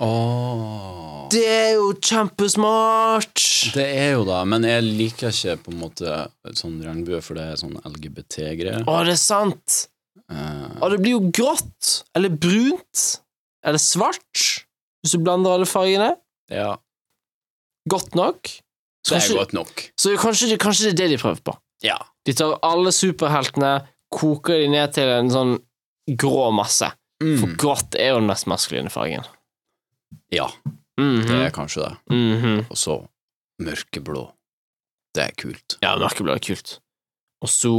Oh. 0.04 1.28
Det 1.32 1.44
er 1.44 1.74
jo 1.76 1.90
kjempesmart! 2.00 3.42
Det 3.76 3.84
er 3.84 4.14
jo 4.16 4.24
da, 4.28 4.44
men 4.48 4.64
jeg 4.68 4.86
liker 4.86 5.34
ikke 5.34 5.58
på 5.66 5.74
en 5.74 5.82
måte 5.82 6.18
sånn 6.56 6.78
regnbue, 6.84 7.20
for 7.26 7.40
det 7.40 7.50
er 7.52 7.60
sånn 7.60 7.76
LGBT-greier. 7.82 8.86
Å, 8.88 8.98
det 9.08 9.16
er 9.18 9.22
sant! 9.22 9.84
Uh. 10.32 10.70
Og 10.84 10.94
det 10.94 11.02
blir 11.04 11.18
jo 11.18 11.32
grått, 11.36 12.02
eller 12.16 12.32
brunt, 12.32 13.04
eller 13.66 13.82
svart, 13.82 14.44
hvis 15.02 15.16
du 15.16 15.24
blander 15.24 15.58
alle 15.58 15.68
fargene. 15.68 16.14
ja, 16.52 16.76
Godt 17.88 18.16
nok. 18.16 18.50
Så 19.08 19.16
det 19.16 19.18
er 19.18 19.22
kanskje, 19.22 19.38
godt 19.38 19.54
nok. 19.54 19.84
så 20.00 20.16
kanskje, 20.20 20.58
kanskje 20.60 20.84
det 20.88 20.94
er 20.94 20.98
det 21.04 21.10
de 21.14 21.18
prøver 21.22 21.42
på. 21.48 21.54
Ja. 21.86 21.98
De 22.26 22.34
tar 22.34 22.58
alle 22.66 22.92
superheltene, 22.92 23.88
koker 24.12 24.60
de 24.64 24.68
ned 24.74 24.94
til 24.94 25.08
en 25.08 25.30
sånn 25.32 25.54
grå 26.10 26.50
masse. 26.56 26.90
For 27.20 27.48
Mm. 27.48 27.56
grått 27.58 27.96
er 27.98 28.10
jo 28.12 28.20
den 28.20 28.28
mest 28.28 28.46
maskuline 28.48 28.90
fargen. 28.94 29.24
Ja, 30.32 30.48
Mhm, 31.00 31.28
det 31.28 31.46
er 31.48 31.52
kanskje 31.52 31.84
det. 31.88 31.98
mhm. 32.10 32.66
Og 32.72 32.78
så 32.78 33.08
mørkeblå. 33.62 34.32
Det 35.14 35.24
er 35.24 35.32
kult. 35.38 35.78
Ja, 35.82 35.96
mørkeblå 35.98 36.34
er 36.36 36.40
kult. 36.40 36.80
Og 37.42 37.50
så 37.50 37.74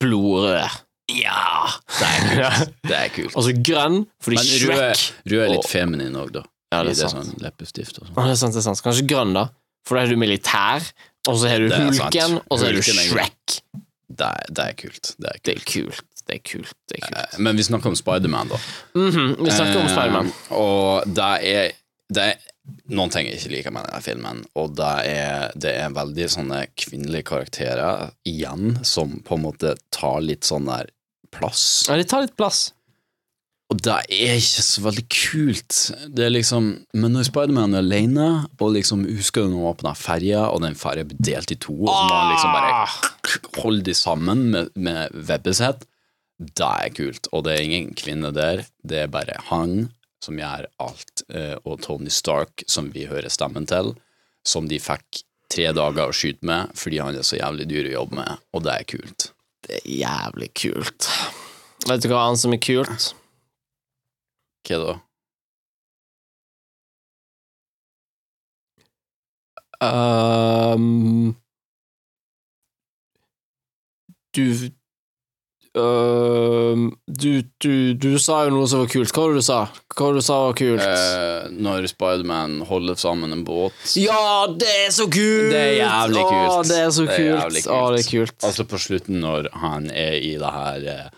blodrød. 0.00 0.68
Ja! 1.08 1.66
Det 1.98 2.06
er 2.06 2.20
kult. 2.26 2.74
Det 2.90 2.96
er 2.96 3.08
kult. 3.14 3.36
Og 3.36 3.44
så 3.46 3.52
grønn, 3.62 4.00
fordi 4.22 4.36
Men 4.36 4.46
rød, 4.46 4.96
Shrek 4.96 5.30
rød 5.32 5.42
er 5.44 5.52
litt 5.54 5.68
feminin 5.70 6.16
òg, 6.18 6.32
da. 6.32 6.42
Ja, 6.72 6.82
det 6.82 6.90
er 6.92 6.94
det 6.94 7.04
er 7.04 7.08
sant. 7.12 7.28
sånn 7.30 7.42
leppestift 7.44 7.98
og 8.00 8.08
sånn. 8.08 8.16
Ja, 8.16 8.24
det 8.26 8.34
er 8.34 8.40
sant, 8.42 8.52
det 8.56 8.62
er 8.62 8.66
sant. 8.66 8.82
Kanskje 8.82 9.06
grønn, 9.12 9.32
da. 9.36 9.46
For 9.86 9.96
da 9.96 10.02
er 10.02 10.08
du 10.10 10.16
militær, 10.18 10.82
og 11.28 11.36
så 11.38 11.48
har 11.52 11.62
du 11.62 11.68
Det 11.70 11.78
er 11.78 11.92
sant. 11.94 12.14
Hulken, 12.14 12.40
og 12.50 12.58
så 12.58 12.66
er 12.66 12.74
du 12.74 12.80
Hulken 12.82 12.98
er. 12.98 13.08
Shrek. 13.12 13.60
Det 14.16 14.26
er, 14.32 14.52
det 14.56 14.64
er 14.64 14.76
kult. 14.82 15.14
Det 15.18 15.30
er 15.30 15.40
Det 15.44 15.54
kult. 15.54 15.62
er 15.62 15.72
kult. 15.72 16.04
Det 16.26 16.34
er 16.34 16.42
kult. 16.42 16.74
Det 16.90 16.96
er 16.98 17.06
kult. 17.06 17.16
Eh, 17.34 17.38
Men 17.38 17.56
vi 17.56 17.62
snakker 17.62 17.86
om 17.92 17.94
Spiderman, 17.98 18.48
da. 18.50 18.58
Mhm, 18.98 19.36
Vi 19.44 19.50
snakker 19.54 19.78
om 19.78 19.86
Eh, 19.86 19.94
Spiderman. 19.94 20.32
Og 20.50 21.14
det 21.14 21.30
er, 21.54 21.72
det 22.10 22.22
er 22.32 22.36
noen 22.90 23.10
ting 23.14 23.26
jeg 23.28 23.38
ikke 23.38 23.52
liker 23.54 23.70
med 23.76 23.86
denne 23.86 24.02
filmen, 24.02 24.44
og 24.58 24.74
det 24.74 24.90
er, 25.06 25.52
det 25.54 25.72
er 25.84 25.90
veldig 25.94 26.26
sånne 26.34 26.64
kvinnelige 26.74 27.22
karakterer 27.30 28.10
igjen, 28.26 28.84
som 28.84 29.20
på 29.22 29.34
en 29.38 29.42
måte 29.46 29.76
tar 29.94 30.18
litt 30.20 30.42
sånn 30.42 30.66
der 30.66 30.90
plass. 31.30 31.84
Ja, 31.88 31.94
de 31.96 32.04
tar 32.04 32.22
litt 32.26 32.34
plass. 32.36 32.72
Og 33.66 33.80
det 33.82 33.94
er 34.14 34.36
ikke 34.38 34.62
så 34.62 34.82
veldig 34.84 35.04
kult. 35.10 35.78
Det 36.14 36.22
er 36.22 36.30
liksom 36.30 36.68
Men 36.94 37.16
når 37.16 37.26
Spiderman 37.26 37.74
er 37.74 37.82
alene, 37.82 38.28
og 38.60 38.76
liksom 38.76 39.02
husker 39.08 39.42
du 39.42 39.50
når 39.50 39.58
han 39.58 39.72
åpna 39.72 39.94
ferja, 39.98 40.44
og 40.52 40.62
den 40.62 40.78
ferja 40.78 41.06
blir 41.08 41.18
delt 41.18 41.50
i 41.50 41.58
to, 41.58 41.74
og 41.74 41.90
så 41.90 42.06
må 42.06 42.20
han 42.20 42.32
liksom 42.34 42.54
bare 42.54 43.60
holde 43.62 43.86
de 43.88 43.94
sammen 43.98 44.46
med, 44.54 44.70
med 44.78 45.18
webbet 45.18 45.58
sitt, 45.58 45.86
det 46.38 46.68
er 46.68 46.94
kult. 46.94 47.26
Og 47.32 47.46
det 47.46 47.56
er 47.56 47.66
ingen 47.66 47.92
kvinne 47.98 48.30
der, 48.36 48.66
det 48.86 49.02
er 49.02 49.12
bare 49.12 49.40
han 49.50 49.88
som 50.22 50.38
gjør 50.38 50.68
alt, 50.82 51.26
eh, 51.34 51.54
og 51.64 51.82
Tony 51.84 52.12
Stark, 52.12 52.64
som 52.70 52.90
vi 52.94 53.06
hører 53.10 53.32
stemmen 53.32 53.66
til, 53.68 53.94
som 54.46 54.70
de 54.70 54.78
fikk 54.82 55.24
tre 55.52 55.68
dager 55.74 56.10
å 56.10 56.14
skyte 56.14 56.46
med 56.46 56.72
fordi 56.78 56.98
han 57.02 57.14
er 57.14 57.26
så 57.26 57.38
jævlig 57.38 57.68
dyr 57.70 57.90
å 57.90 57.94
jobbe 58.00 58.18
med, 58.22 58.42
og 58.54 58.64
det 58.66 58.74
er 58.74 58.88
kult. 58.94 59.30
Det 59.66 59.78
er 59.80 59.86
jævlig 60.06 60.50
kult. 60.54 61.10
Vet 61.86 62.02
du 62.02 62.10
hva 62.10 62.26
annet 62.26 62.42
som 62.42 62.54
er 62.54 62.62
kult? 62.62 63.12
Hva 64.66 64.78
da? 64.82 64.94
Um, 69.80 71.36
du 74.34 74.70
um, 75.76 76.96
du, 77.06 77.42
du 77.60 77.94
Du 77.94 78.18
sa 78.18 78.44
jo 78.46 78.54
noe 78.54 78.68
som 78.70 78.82
var 78.84 78.88
kult. 78.92 79.12
Hva 79.12 79.26
var 79.26 79.34
det 79.36 79.42
du 79.42 79.46
sa? 79.46 79.58
Hva 79.92 80.06
var 80.08 80.16
det 80.16 80.22
du 80.22 80.26
sa 80.26 80.38
var 80.46 80.56
kult? 80.60 80.86
Uh, 80.86 81.50
når 81.66 81.88
Spiderman 81.92 82.56
holder 82.68 82.96
sammen 83.00 83.36
en 83.36 83.44
båt 83.46 83.96
ja, 84.00 84.46
det 84.48 84.70
er 84.86 84.94
så 84.96 85.06
kult! 85.12 85.52
Det 85.52 85.60
er 85.60 85.74
jævlig 85.82 86.24
kult. 86.30 86.70
det 86.70 86.78
er 86.80 86.90
så 86.96 87.04
Det 87.04 87.12
er 87.12 87.20
kult. 87.20 87.42
jævlig 87.44 87.64
Å, 87.68 87.82
det 87.92 88.00
er 88.00 88.08
kult. 88.10 88.38
Altså 88.48 88.66
på 88.72 88.80
slutten 88.86 89.20
når 89.22 89.50
han 89.60 89.90
er 89.92 90.16
i 90.16 90.32
det 90.40 90.54
her 90.56 90.88
eh, 90.94 91.12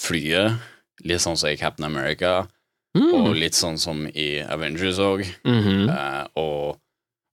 flyet, 0.00 0.56
litt 1.04 1.20
sånn 1.22 1.36
som 1.40 1.52
i 1.52 1.60
Captain 1.60 1.84
America, 1.88 2.46
Mm. 2.96 3.12
og 3.26 3.36
litt 3.38 3.54
sånn 3.54 3.78
som 3.78 4.06
i 4.08 4.40
Avengers 4.42 4.98
òg, 4.98 5.20
Mhm. 5.46 5.88
eh, 5.88 6.24
og, 6.36 6.78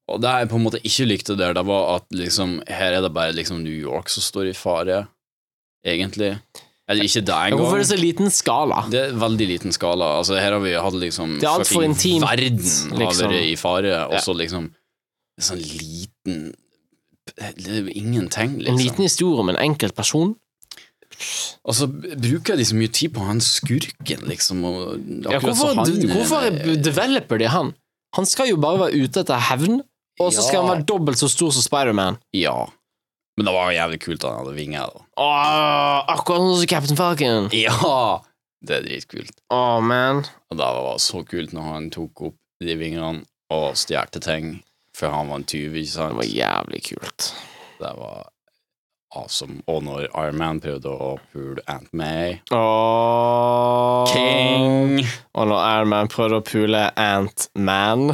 og 0.07 0.21
det 0.21 0.29
jeg 0.39 0.49
på 0.49 0.55
en 0.59 0.63
måte 0.63 0.81
ikke 0.85 1.07
likte 1.07 1.35
der, 1.37 1.53
det 1.57 1.65
var 1.65 1.95
at 1.95 2.05
liksom 2.13 2.61
her 2.67 2.93
er 2.93 3.01
det 3.01 3.13
bare 3.13 3.33
liksom 3.33 3.63
New 3.63 3.73
York 3.73 4.07
som 4.09 4.21
står 4.21 4.49
i 4.51 4.53
fare, 4.53 5.07
egentlig. 5.85 6.39
Eller 6.87 7.03
ikke 7.03 7.25
det 7.25 7.33
engang. 7.35 7.59
Hvorfor 7.59 7.75
er 7.75 7.83
det 7.83 7.89
så 7.89 7.97
liten 7.99 8.29
skala? 8.31 8.85
Det 8.89 9.01
er 9.09 9.11
veldig 9.19 9.47
liten 9.49 9.73
skala. 9.75 10.05
Altså, 10.21 10.37
her 10.39 10.51
har 10.53 10.59
vi 10.63 10.71
hatt 10.77 10.93
liksom 10.93 11.39
Det 11.41 11.43
er 11.43 11.57
altfor 11.59 11.83
intimt, 11.83 12.23
Verden 12.23 12.57
liksom. 12.57 12.91
har 13.01 13.33
vært 13.33 13.41
i 13.51 13.55
fare, 13.59 14.07
og 14.07 14.19
så 14.23 14.33
liksom 14.37 14.69
sånn 15.41 15.59
liten 15.59 16.53
ingenting, 17.91 18.53
En 18.53 18.59
liksom. 18.59 18.77
liten 18.77 19.03
historie 19.03 19.39
om 19.39 19.49
en 19.49 19.57
enkelt 19.57 19.95
person? 19.95 20.35
Og 21.67 21.75
så 21.75 21.87
bruker 21.89 22.59
de 22.59 22.65
så 22.67 22.77
mye 22.77 22.91
tid 22.93 23.13
på 23.15 23.25
han 23.25 23.41
skurken, 23.43 24.25
liksom. 24.29 24.63
Ja, 25.25 25.39
hvorfor 25.43 25.73
han 25.73 26.09
hvorfor 26.11 26.49
developer 26.83 27.41
de 27.41 27.49
han? 27.51 27.73
Han 28.17 28.25
skal 28.29 28.51
jo 28.51 28.59
bare 28.61 28.85
være 28.85 29.03
ute 29.03 29.23
etter 29.23 29.41
hevn, 29.49 29.81
og 30.21 30.31
så 30.33 30.45
skal 30.45 30.63
han 30.63 30.71
være 30.71 30.87
dobbelt 30.89 31.19
så 31.21 31.29
stor 31.31 31.51
som 31.53 31.65
Spiderman. 31.65 32.19
Ja. 32.35 32.55
Men 33.37 33.45
det 33.49 33.53
var 33.53 33.69
jo 33.69 33.77
jævlig 33.77 33.99
kult 34.01 34.23
at 34.23 34.31
han 34.31 34.39
hadde 34.41 34.55
vinger. 34.57 34.93
da. 34.93 35.03
Åh, 35.21 35.97
akkurat 36.15 36.41
sånn 36.41 36.55
som 36.61 36.71
Captain 36.71 36.97
Falcon. 36.97 37.49
Ja! 37.53 38.23
Det 38.65 38.79
er 38.79 38.87
dritkult. 38.87 39.35
Åh, 39.53 39.77
man. 39.85 40.23
Og 40.49 40.57
det 40.57 40.69
var 40.79 40.97
så 41.03 41.21
kult 41.27 41.53
når 41.53 41.67
han 41.69 41.91
tok 41.93 42.23
opp 42.31 42.39
de 42.65 42.73
vingene 42.79 43.21
og 43.53 43.77
stjal 43.77 44.09
ting, 44.17 44.57
for 44.97 45.13
han 45.13 45.29
var 45.29 45.43
en 45.43 45.45
tyv, 45.47 45.75
ikke 45.77 45.93
sant? 45.93 46.15
Det 46.15 46.23
var 46.23 46.31
jævlig 46.33 46.81
kult. 46.89 47.27
Det 47.77 47.93
var 47.99 48.25
awesome. 49.17 49.61
Og 49.67 49.83
når 49.83 49.99
Iron 50.07 50.37
Man 50.37 50.59
prøvde 50.63 50.89
å 50.89 51.17
pule 51.33 51.61
Ant 51.71 51.89
May. 51.97 52.37
Oh. 52.53 54.05
King! 54.11 55.01
Og 55.33 55.47
når 55.49 55.59
Iron 55.77 55.91
Man 55.93 56.07
prøvde 56.11 56.35
å 56.41 56.45
pule 56.45 56.91
Ant 56.99 57.49
Man. 57.55 58.11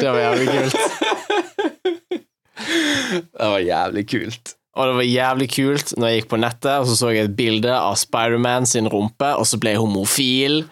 det 0.00 0.10
var 0.10 0.20
jævlig 0.20 0.46
kult. 0.52 0.76
Det 3.36 3.48
var 3.52 3.58
jævlig 3.64 4.06
kult. 4.10 4.56
Og 4.76 4.90
det 4.90 4.96
var 4.98 5.06
jævlig 5.08 5.48
kult 5.54 5.92
når 5.96 6.10
jeg 6.10 6.20
gikk 6.20 6.32
på 6.34 6.40
nettet 6.42 6.74
og 6.74 6.88
så 6.88 6.96
så 6.98 7.12
jeg 7.14 7.30
et 7.30 7.36
bilde 7.38 7.72
av 7.72 7.94
Spiderman 7.96 8.68
sin 8.68 8.88
rumpe, 8.92 9.30
og 9.38 9.46
så 9.48 9.56
ble 9.60 9.72
jeg 9.72 9.80
homofil. 9.80 10.66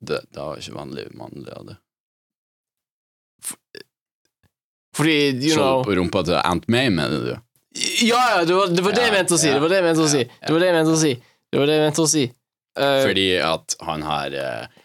Det, 0.00 0.20
det 0.32 0.40
jo 0.40 0.56
ikke 0.62 0.74
vanlig 0.78 1.06
mannlig 1.18 1.52
av 1.52 1.66
det. 1.68 1.76
Fordi, 4.96 5.16
you 5.44 5.52
Så 5.54 5.60
know 5.60 5.84
på 5.86 5.94
rumpa 5.98 6.22
til 6.26 6.34
Aunt 6.40 6.66
May, 6.72 6.88
mener 6.90 7.20
du? 7.24 7.32
Ja, 8.02 8.20
ja, 8.38 8.44
det 8.44 8.54
var 8.56 8.66
det, 8.72 8.82
var 8.82 8.92
det 8.96 9.04
jeg 9.06 9.12
mente 9.14 9.36
å 9.36 9.38
si. 9.40 9.50
Det 9.52 9.60
var 9.62 9.70
det 9.70 9.78
jeg 9.78 9.86
mente 9.86 10.02
å 10.04 10.10
si. 10.10 10.22
Det 10.26 10.52
var 10.54 10.60
det 10.64 10.70
jeg 10.70 10.76
mente 10.80 10.94
å 10.96 11.00
si. 11.00 11.12
Det 11.50 11.60
var 11.60 11.68
det 11.70 11.76
jeg 11.76 11.84
mente 11.86 12.02
å 12.04 12.10
si. 12.10 12.24
Uh, 12.80 13.02
Fordi 13.04 13.26
at 13.44 13.76
han 13.86 14.02
her 14.06 14.34
uh, 14.40 14.80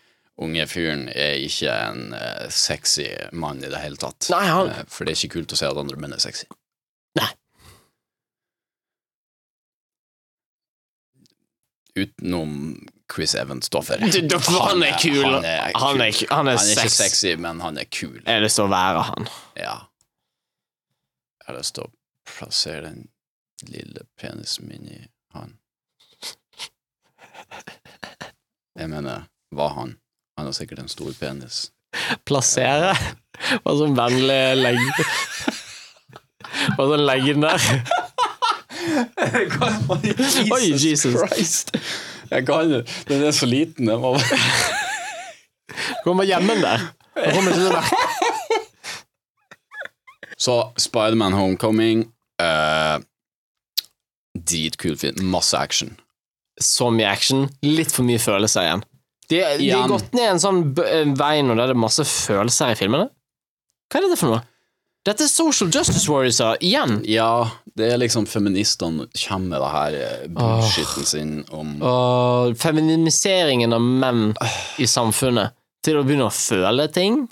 unge 0.46 0.66
fyren 0.70 1.08
er 1.10 1.40
ikke 1.46 1.74
en 1.90 2.14
uh, 2.14 2.46
sexy 2.54 3.08
mann 3.34 3.64
i 3.64 3.72
det 3.72 3.82
hele 3.82 3.98
tatt. 4.02 4.28
Nei, 4.34 4.44
han- 4.52 4.70
Eh, 4.76 4.84
for 4.92 5.06
det 5.08 5.16
er 5.16 5.20
ikke 5.24 5.40
kult 5.40 5.56
å 5.56 5.60
se 5.60 5.68
at 5.72 5.78
andre 5.82 5.98
menn 6.02 6.14
er 6.14 6.22
sexy. 6.24 6.46
Nei. 7.18 7.32
Utenom 11.96 12.56
Chris 13.14 13.32
du- 13.32 14.40
for 14.40 14.68
han 14.70 14.84
er 14.84 14.96
kul. 15.02 15.24
Han 15.24 15.44
er, 15.46 15.72
kul. 15.72 15.82
Han 15.82 16.00
er, 16.02 16.02
han 16.02 16.02
er, 16.02 16.24
Han 16.36 16.48
er 16.48 16.54
ikke 16.60 16.90
sex. 16.90 16.96
sexy, 16.98 17.36
men 17.38 17.60
han 17.62 17.78
er 17.78 17.86
kul. 17.92 18.22
Jeg 18.26 18.34
har 18.34 18.42
lyst 18.42 18.56
til 18.60 18.66
å 18.66 18.72
være 18.74 19.04
han. 19.12 19.28
Ja. 19.56 19.76
Jeg 21.42 21.48
har 21.52 21.60
lyst 21.60 21.76
til 21.78 21.84
å 21.86 21.92
plassere 22.26 22.82
den 22.90 23.04
lille 23.70 24.08
penisen 24.20 24.68
min 24.68 24.88
i 24.90 25.00
han. 25.38 25.54
Jeg 28.76 28.90
mener, 28.92 29.28
var 29.56 29.70
han. 29.78 29.96
Han 30.38 30.46
har 30.50 30.54
sikkert 30.58 30.80
en 30.84 30.90
stor 30.92 31.14
penis. 31.20 31.70
Plassere. 32.28 32.92
Bare 33.64 33.78
sånn 33.80 33.96
vennlig 33.96 34.42
legg 34.60 34.82
Bare 36.76 36.88
sånn 36.92 37.06
legge 37.08 37.34
den 37.36 37.46
der. 37.46 37.62
Oi, 40.56 40.72
Jesus. 40.74 41.16
Christ. 41.16 41.72
Jeg 42.32 42.46
kan 42.48 42.70
det. 42.72 42.82
Den 43.10 43.24
er 43.24 43.32
så 43.32 43.46
liten. 43.46 43.88
Den 43.88 44.02
var 44.02 44.22
Kommer 46.06 46.24
hjemme 46.24 46.56
der. 46.62 46.80
Kommer 47.16 47.52
ikke 47.52 47.70
være 47.74 47.84
Så 50.38 50.56
Spiderman 50.78 51.34
Homecoming 51.34 52.06
uh, 52.42 53.00
Dritkul 54.36 54.98
film. 54.98 55.26
Masse 55.32 55.58
action. 55.58 55.96
så 56.62 56.90
mye 56.92 57.08
action. 57.12 57.50
Litt 57.64 57.92
for 57.92 58.04
mye 58.08 58.20
følelser 58.20 58.62
igjen. 58.68 58.84
De, 59.30 59.40
de 59.60 59.70
har 59.74 59.90
gått 59.90 60.14
ned 60.16 60.30
en 60.36 60.40
sånn 60.40 60.60
vei 61.18 61.42
nå 61.44 61.56
der 61.58 61.72
det 61.72 61.74
er 61.74 61.80
masse 61.82 62.06
følelser 62.06 62.72
i 62.72 62.78
filmene. 62.80 63.10
Hva 63.90 64.00
er 64.00 64.06
dette 64.06 64.20
for 64.22 64.36
noe? 64.36 64.44
Dette 65.06 65.28
er 65.28 65.30
Social 65.30 65.70
Justice 65.70 66.10
Warriors 66.10 66.40
igjen. 66.66 66.98
Ja, 67.06 67.52
det 67.78 67.92
er 67.94 68.00
liksom 68.02 68.26
feministene 68.26 69.06
kommer 69.28 69.52
med 69.52 69.62
det 69.62 69.72
her 69.76 69.98
eh, 70.02 70.28
bullshitten 70.34 71.06
sin 71.06 71.34
om 71.54 71.76
Åh, 71.86 72.54
feminiseringen 72.58 73.76
av 73.78 73.86
menn 73.86 74.24
i 74.82 74.88
samfunnet 74.90 75.54
til 75.86 76.00
å 76.00 76.06
begynne 76.08 76.32
å 76.32 76.34
føle 76.34 76.88
ting. 76.90 77.28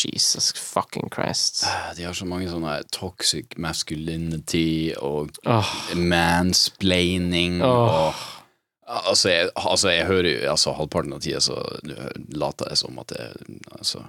Jesus 0.00 0.52
fucking 0.56 1.08
Christ. 1.12 1.64
De 1.96 2.04
har 2.04 2.16
så 2.16 2.24
mange 2.28 2.48
sånne 2.52 2.78
toxic 2.92 3.56
masculinity 3.60 4.94
og 4.96 5.36
Åh, 5.44 5.74
mansplaining 6.00 7.60
Åh. 7.64 7.76
og 8.08 8.24
Altså, 8.86 9.32
jeg, 9.32 9.48
altså, 9.58 9.88
jeg 9.90 10.06
hører 10.06 10.28
jo 10.30 10.50
altså, 10.52 10.72
Halvparten 10.78 11.16
av 11.16 11.22
tida 11.24 11.40
så 11.42 11.56
later 12.38 12.68
jeg 12.70 12.78
som 12.78 13.00
at 13.02 13.16
jeg 13.16 13.56
Altså, 13.74 14.04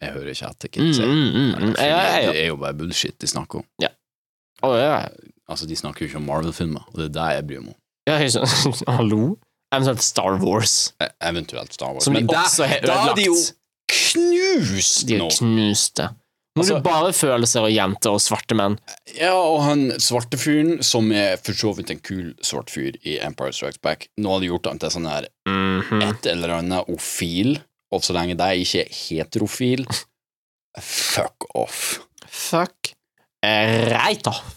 jeg 0.00 0.12
hører 0.14 0.30
ikke 0.30 0.48
etter, 0.50 0.68
mm, 0.78 0.92
mm, 0.94 1.28
mm, 1.34 1.64
mm. 1.64 1.74
Ja, 1.78 1.98
ja, 2.22 2.32
Det 2.32 2.42
er 2.44 2.46
jo 2.52 2.56
bare 2.56 2.74
bullshit 2.78 3.18
de 3.18 3.26
snakker 3.26 3.58
om. 3.62 3.64
Å, 4.62 4.72
ja. 4.78 5.08
Altså, 5.48 5.66
De 5.70 5.76
snakker 5.78 6.02
jo 6.04 6.08
ikke 6.10 6.18
om 6.20 6.26
Marvel-filmer, 6.26 6.82
og 6.90 6.94
det 6.98 7.04
er 7.08 7.14
det 7.18 7.26
jeg 7.36 7.46
bryr 7.46 7.60
meg 7.66 7.74
om. 7.74 7.80
ja. 8.08 8.94
Hallo? 8.98 9.36
Eventuelt 9.74 10.00
Star 10.02 10.38
Wars. 10.40 10.92
E- 11.02 11.10
Eventuelt 11.28 11.72
Star 11.76 11.92
Wars. 11.92 12.04
Som 12.04 12.14
de 12.14 12.22
Men 12.24 12.30
også 12.34 12.64
har 12.66 12.80
da 12.80 12.94
er 13.10 13.14
de 13.18 13.26
jo 13.28 13.34
knust 13.88 15.04
nå! 15.08 15.08
De 15.08 15.18
er 15.18 15.36
knuste. 15.36 16.08
Nå 16.56 16.62
er 16.62 16.64
Altså- 16.64 16.74
det 16.74 16.82
bare 16.88 17.12
følelser 17.14 17.62
og 17.68 17.70
jenter 17.70 18.10
og 18.16 18.20
svarte 18.20 18.56
menn. 18.58 18.78
Ja, 19.14 19.34
og 19.36 19.60
han 19.62 19.90
svarte 20.02 20.36
fyren, 20.40 20.82
som 20.82 21.12
er 21.12 21.36
for 21.36 21.52
så 21.54 21.70
vidt 21.76 21.90
en 21.92 22.00
kul 22.00 22.34
svart 22.42 22.70
fyr 22.72 22.96
i 23.06 23.18
Empire 23.22 23.52
Strikes 23.52 23.78
Back, 23.80 24.08
nå 24.18 24.32
har 24.32 24.40
de 24.40 24.48
gjort 24.50 24.66
han 24.66 24.78
til 24.78 24.90
sånn 24.90 25.06
her 25.08 25.28
Mhm. 25.46 26.02
et 26.02 26.26
eller 26.26 26.48
annet 26.58 26.88
ofil, 26.88 27.60
og 27.94 28.04
så 28.04 28.14
lenge 28.16 28.36
det 28.38 28.52
ikke 28.62 28.84
er 28.84 28.94
heterofil, 28.94 29.84
fuck 30.78 31.48
off. 31.56 31.98
Fuck 32.28 32.92
right 33.42 34.26
off. 34.26 34.54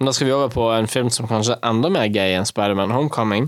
Da 0.00 0.12
skal 0.12 0.26
vi 0.26 0.32
over 0.34 0.48
på 0.50 0.64
en 0.74 0.88
film 0.90 1.10
som 1.10 1.28
kanskje 1.30 1.54
er 1.54 1.68
enda 1.70 1.88
mer 1.92 2.08
gay 2.12 2.34
enn 2.34 2.46
Spiderman 2.48 2.92
Homecoming. 2.92 3.46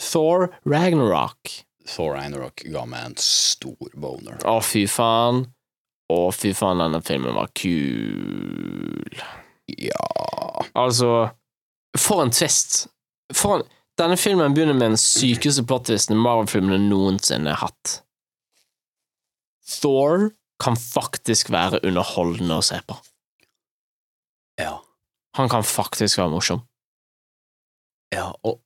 Thor 0.00 0.48
Ragnarok. 0.64 1.50
Thor 1.90 2.14
Ragnarok 2.14 2.62
ga 2.70 2.84
meg 2.88 3.08
en 3.08 3.16
stor 3.20 3.90
boner. 3.98 4.38
Å, 4.46 4.60
fy 4.64 4.86
faen. 4.88 5.42
Å, 6.10 6.20
fy 6.34 6.54
faen, 6.56 6.80
denne 6.82 7.02
filmen 7.06 7.36
var 7.36 7.50
kul. 7.58 9.18
Ja 9.70 10.06
Altså, 10.78 11.30
for 11.98 12.22
en 12.22 12.32
twist. 12.34 12.84
For 13.34 13.58
en, 13.58 13.68
denne 14.00 14.16
filmen 14.16 14.54
begynner 14.56 14.76
med 14.76 14.94
den 14.94 15.00
sykeste 15.00 15.64
plottvisten 15.68 16.18
Marvel-filmene 16.18 16.80
noensinne 16.88 17.52
har 17.52 17.68
hatt. 17.68 18.00
Thor 19.80 20.30
kan 20.60 20.76
faktisk 20.76 21.52
være 21.52 21.82
underholdende 21.86 22.58
å 22.60 22.64
se 22.64 22.80
på. 22.88 22.96
Ja. 24.60 24.80
Han 25.38 25.48
kan 25.52 25.64
faktisk 25.64 26.20
være 26.20 26.32
morsom. 26.32 26.64
ja 28.12 28.26
og, 28.42 28.58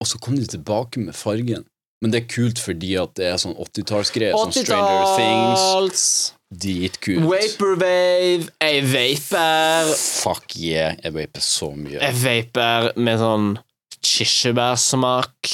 og 0.00 0.08
så 0.08 0.18
kom 0.18 0.38
de 0.38 0.46
tilbake 0.48 1.02
med 1.02 1.14
fargen. 1.14 1.66
Men 2.00 2.14
det 2.14 2.22
er 2.22 2.30
kult 2.32 2.60
fordi 2.62 2.94
at 2.96 3.12
det 3.18 3.26
er 3.28 3.40
sånn 3.40 3.58
80-tallsgreier, 3.60 4.32
sånn 4.32 4.54
Stranger 4.56 5.16
Things. 5.18 5.64
80-talls! 5.66 6.04
Dritkult. 6.50 7.26
Vaporwave, 7.30 8.48
jeg 8.58 8.86
vaper 8.90 9.90
Fuck 9.94 10.56
yeah, 10.58 10.96
jeg 10.98 11.14
vaper 11.14 11.44
så 11.44 11.68
mye. 11.76 12.00
Jeg 12.00 12.16
vaper 12.24 12.88
med 12.98 13.20
sånn 13.20 13.52
kirsebærsmak. 14.04 15.50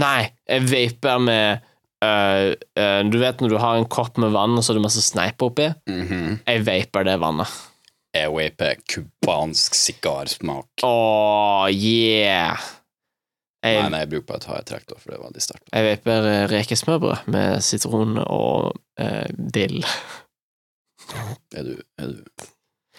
Nei, 0.00 0.30
jeg 0.46 0.66
vaper 0.70 1.18
med 1.22 1.62
uh, 2.04 2.52
uh, 2.78 3.00
Du 3.10 3.16
vet 3.18 3.40
når 3.42 3.50
du 3.50 3.58
har 3.58 3.78
en 3.80 3.88
kopp 3.90 4.18
med 4.22 4.30
vann, 4.36 4.54
og 4.58 4.62
så 4.64 4.72
er 4.72 4.78
det 4.78 4.84
masse 4.86 5.02
sneip 5.02 5.42
oppi? 5.42 5.66
Mhm. 5.90 6.40
Jeg 6.46 6.66
vaper 6.66 7.08
det 7.08 7.16
vannet. 7.22 7.56
Jeg 8.14 8.30
vaper 8.34 8.78
cubansk 8.90 9.74
sigarsmak. 9.78 10.82
Åh, 10.86 11.66
yeah! 11.70 12.58
Nei, 13.60 13.74
Jeg, 13.74 13.90
nei, 13.92 13.98
jeg 14.00 14.08
bruker 14.14 14.26
bare 14.30 14.40
å 14.40 14.44
ta 14.46 14.54
et 14.56 14.66
trekk, 14.70 14.86
da, 14.88 14.96
for 14.96 15.10
det 15.12 15.18
er 15.18 15.22
veldig 15.26 15.42
sterkt. 15.44 15.66
jeg 15.74 15.84
vaper 15.84 16.26
øh, 16.30 16.44
rekesmørbrød 16.48 17.26
med 17.34 17.60
sitron 17.66 18.16
og 18.22 18.70
eh, 18.98 19.26
dill. 19.36 19.82
Er 21.52 21.66
du, 21.66 21.74
er 22.00 22.08
du, 22.08 22.46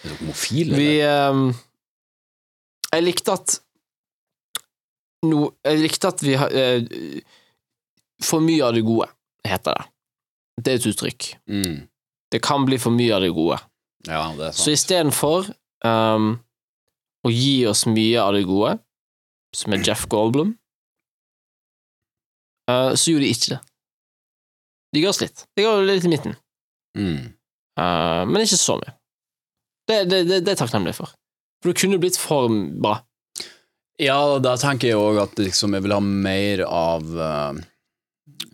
er 0.04 0.06
du 0.06 0.14
homofil, 0.20 0.70
eller? 0.70 0.78
Vi 0.78 1.00
ehm, 1.08 1.42
Jeg 2.92 3.06
likte 3.08 3.34
at 3.34 3.56
no, 5.26 5.48
likte 5.78 6.10
at 6.10 6.22
vi 6.24 6.36
har 6.38 6.52
eh, 6.56 6.84
For 8.22 8.42
mye 8.44 8.62
av 8.66 8.76
det 8.76 8.84
gode, 8.86 9.08
heter 9.46 9.78
det. 9.78 9.88
Det 10.62 10.72
er 10.72 10.80
et 10.80 10.86
uttrykk. 10.92 11.28
Mm. 11.50 11.76
Det 12.32 12.40
kan 12.44 12.64
bli 12.68 12.78
for 12.80 12.94
mye 12.94 13.14
av 13.16 13.24
det 13.24 13.32
gode. 13.34 13.58
Ja, 14.06 14.28
det 14.36 14.48
er 14.48 14.54
sant. 14.54 14.60
Så 14.62 14.74
istedenfor 14.74 15.48
um, 15.84 16.28
å 17.26 17.32
gi 17.32 17.64
oss 17.70 17.84
mye 17.88 18.22
av 18.22 18.34
det 18.36 18.44
gode, 18.48 18.76
som 19.56 19.74
er 19.74 19.82
Jeff 19.88 20.06
Goldblum, 20.12 20.54
uh, 22.70 22.92
så 22.94 23.14
gjorde 23.14 23.26
de 23.26 23.34
ikke 23.34 23.54
det. 23.56 23.60
De 24.92 25.02
ga 25.02 25.12
oss 25.12 25.22
litt. 25.24 25.46
De 25.56 25.66
ga 25.66 25.76
litt 25.82 26.08
i 26.08 26.12
midten, 26.12 26.38
Mm. 26.92 27.30
Uh, 27.80 28.28
men 28.28 28.42
ikke 28.44 28.58
så 28.60 28.74
mye. 28.76 28.92
Det, 29.88 30.02
det, 30.10 30.18
det, 30.28 30.42
det 30.44 30.50
er 30.50 30.52
jeg 30.52 30.60
takknemlig 30.60 30.92
for. 30.98 31.08
For 31.62 31.72
det 31.72 31.80
kunne 31.80 31.98
blitt 32.02 32.18
for 32.20 32.52
bra. 32.84 32.98
Ja, 34.02 34.18
da 34.42 34.56
tenker 34.60 34.88
jeg 34.92 34.98
òg 34.98 35.20
at 35.22 35.38
liksom, 35.38 35.76
jeg 35.76 35.84
vil 35.84 35.94
ha 35.94 36.00
mer 36.02 36.62
av 36.66 37.04
uh, 37.14 37.52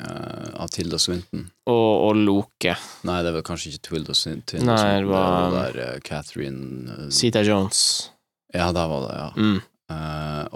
uh, 0.02 0.48
Av 0.64 0.68
Tilda 0.74 0.98
Swinton. 1.00 1.46
Og, 1.70 1.92
og 2.08 2.20
Loke. 2.20 2.74
Nei, 3.08 3.18
det 3.24 3.32
vel 3.36 3.44
kanskje 3.46 3.72
ikke 3.72 3.86
Tilda 3.90 4.16
Swinton. 4.18 4.66
Nei, 4.68 4.78
det 5.00 5.08
var- 5.08 5.28
det 5.28 5.56
var 5.56 5.72
der, 5.72 5.80
uh, 5.96 6.00
Catherine 6.04 6.90
uh, 6.98 7.08
Sita 7.14 7.42
Jones. 7.46 8.10
Ja, 8.54 8.70
der 8.72 8.88
var 8.90 9.06
det, 9.06 9.16
ja. 9.18 9.30
Mm. 9.36 9.58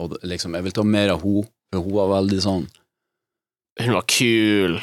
Og 0.02 0.12
liksom, 0.28 0.52
jeg 0.58 0.64
vil 0.66 0.72
ta 0.76 0.82
mer 0.84 1.10
av 1.14 1.22
henne, 1.24 1.46
for 1.72 1.80
hun 1.86 1.94
var 1.96 2.08
veldig 2.20 2.40
sånn 2.44 2.66
Hun 3.80 3.94
var 3.96 4.04
kul. 4.08 4.74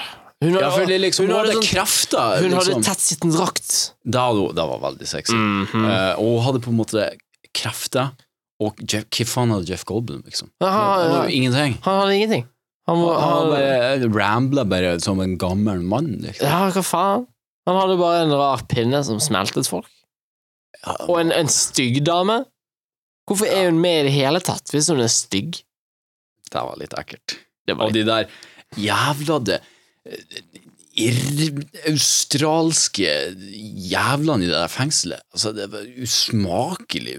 Hun 0.41 0.55
Ja, 0.55 0.69
fordi 0.73 0.95
liksom, 0.97 1.25
hun 1.27 1.33
hun 1.35 1.39
hadde 1.39 1.51
hadde 1.51 1.59
sånn- 1.59 1.67
krefter. 1.69 2.39
Hun 2.41 2.55
hadde 2.57 2.71
liksom. 2.73 2.85
tettsittende 2.87 3.35
drakt. 3.37 3.69
Det, 4.05 4.17
var 4.17 4.33
hun- 4.33 4.55
var 4.55 4.79
veldig 4.87 5.07
sexy. 5.11 5.35
Mhm. 5.35 5.83
Uh, 5.85 6.13
og 6.17 6.29
hun 6.39 6.43
hadde 6.47 6.61
på 6.65 6.71
en 6.73 6.79
måte 6.79 7.03
krefter. 7.53 8.09
Og 8.59 8.79
Jeff, 8.83 9.05
hva 9.15 9.25
faen 9.29 9.51
hadde 9.55 9.69
Jeff 9.71 9.85
Goldblum, 9.87 10.23
liksom? 10.27 10.49
Han, 10.59 10.71
han- 10.73 11.11
han, 11.15 11.29
ingenting. 11.31 11.77
Han 11.85 11.99
hadde 12.01 12.15
ingenting. 12.17 12.47
Han 12.89 13.03
Han 13.05 14.13
rambla 14.15 14.65
bare 14.65 14.95
som 14.99 15.19
en 15.21 15.37
gammel 15.37 15.79
mann, 15.85 16.15
liksom. 16.23 16.47
Ja, 16.47 16.65
hva 16.73 16.83
faen? 16.83 17.27
Han 17.69 17.77
hadde 17.77 17.97
bare 18.01 18.23
en 18.25 18.33
rar 18.33 18.63
pinne 18.71 19.03
som 19.05 19.19
smeltet 19.21 19.67
folk. 19.69 19.87
Ja, 20.83 20.95
Og 21.07 21.19
en, 21.21 21.31
en 21.35 21.47
stygg 21.51 22.01
dame. 22.07 22.41
Hvorfor 23.29 23.45
er 23.45 23.67
hun 23.69 23.79
med 23.83 23.99
i 23.99 24.03
det 24.07 24.13
hele 24.15 24.39
tatt, 24.41 24.71
hvis 24.73 24.89
hun 24.89 24.99
er 25.03 25.11
stygg? 25.13 25.61
det 26.49 26.61
var 26.65 26.79
litt 26.81 26.95
ekkelt. 26.97 27.35
Det 27.69 27.75
var 27.77 27.85
Og 27.85 27.93
de 27.93 28.01
der 28.07 28.25
jævla 28.75 29.35
det 29.45 29.59
australske 31.89 33.09
jævlene 33.91 34.45
i 34.45 34.49
det 34.49 34.55
der 34.55 34.71
fengselet. 34.71 35.23
Altså, 35.33 35.53
det 35.55 35.69
var 35.71 35.85
usmakelig. 36.01 37.15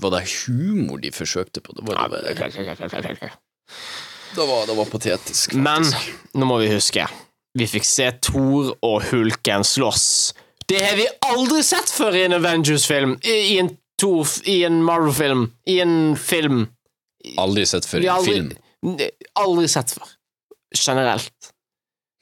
Var 0.00 0.14
det 0.14 0.22
humor 0.44 1.00
de 1.02 1.12
forsøkte 1.12 1.62
på? 1.64 1.76
Det 1.76 1.86
var, 1.88 2.08
det 2.08 2.38
var, 2.38 2.50
det 4.34 4.46
var, 4.48 4.66
det 4.66 4.76
var 4.76 4.90
patetisk. 4.90 5.54
Men 5.54 5.86
nå 6.34 6.48
må 6.48 6.58
vi 6.62 6.72
huske 6.72 7.06
Vi 7.54 7.68
fikk 7.70 7.86
se 7.86 8.10
Thor 8.24 8.74
og 8.82 9.02
Hulken 9.10 9.64
slåss. 9.64 10.34
Det 10.66 10.80
har 10.80 10.96
vi 10.96 11.06
aldri 11.28 11.62
sett 11.62 11.90
før 11.92 12.16
i 12.16 12.24
en 12.24 12.34
Avengers-film, 12.38 13.18
i, 13.22 13.36
i 13.54 13.58
en 13.62 13.74
Thor, 14.00 14.26
i 14.50 14.62
en 14.66 14.80
Marvel-film, 14.82 15.46
i 15.70 15.78
en 15.84 16.16
film. 16.18 16.64
Aldri 17.40 17.66
sett 17.68 17.86
før 17.86 18.04
i 18.04 18.08
en 18.10 18.24
film. 18.26 18.52
aldri 19.38 19.68
sett 19.70 19.92
før. 19.94 20.08
Generelt. 20.74 21.53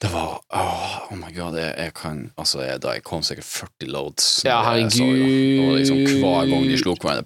Det 0.03 0.09
var 0.11 0.39
åh, 0.51 0.95
Oh 1.11 1.17
my 1.17 1.29
god, 1.31 1.55
jeg, 1.57 1.73
jeg 1.79 1.93
kan 1.95 2.17
Altså, 2.37 2.59
jeg, 2.65 2.81
da 2.83 2.91
jeg 2.97 3.03
kom 3.07 3.21
sikkert 3.23 3.47
40 3.47 3.87
loads. 3.93 4.25
Ja, 4.45 4.57
herregud. 4.65 4.91
så 4.91 5.05
det. 5.07 5.61
Var 5.63 5.77
liksom 5.79 6.01
hver 6.19 6.49
gang 6.51 6.65
de 6.67 6.77
slo 6.81 6.95
hverandre. 6.99 7.23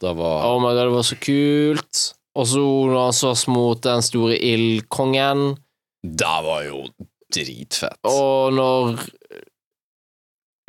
Det 0.00 0.12
var 0.18 0.46
Oh 0.48 0.58
my 0.62 0.72
god, 0.74 0.84
det 0.84 0.94
var 0.96 1.06
så 1.06 1.18
kult. 1.22 2.00
Og 2.38 2.46
så 2.46 2.62
når 2.62 3.00
han 3.04 3.16
slåss 3.16 3.46
mot 3.50 3.80
den 3.82 4.02
store 4.06 4.36
ildkongen, 4.38 5.56
Det 6.02 6.34
var 6.46 6.62
jo 6.66 6.84
dritfett. 7.34 7.98
og 8.06 8.52
når 8.54 8.98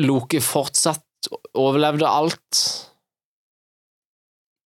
Loke 0.01 0.39
fortsatt 0.41 1.27
overlevde 1.59 2.07
alt 2.07 2.61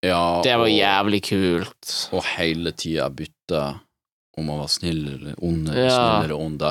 ja, 0.03 0.41
Det 0.43 0.55
var 0.59 0.67
og, 0.67 0.73
jævlig 0.75 1.21
kult. 1.29 1.91
Og 2.13 2.23
hele 2.35 2.71
tida 2.75 3.09
bytte 3.09 3.61
om 4.37 4.49
å 4.49 4.59
være 4.63 4.73
snill 4.73 5.03
eller 5.13 5.35
ond, 5.41 5.69
eller 5.69 5.85
Ja. 5.87 5.93
snill 5.97 6.25
eller 6.25 6.39
ond. 6.39 6.61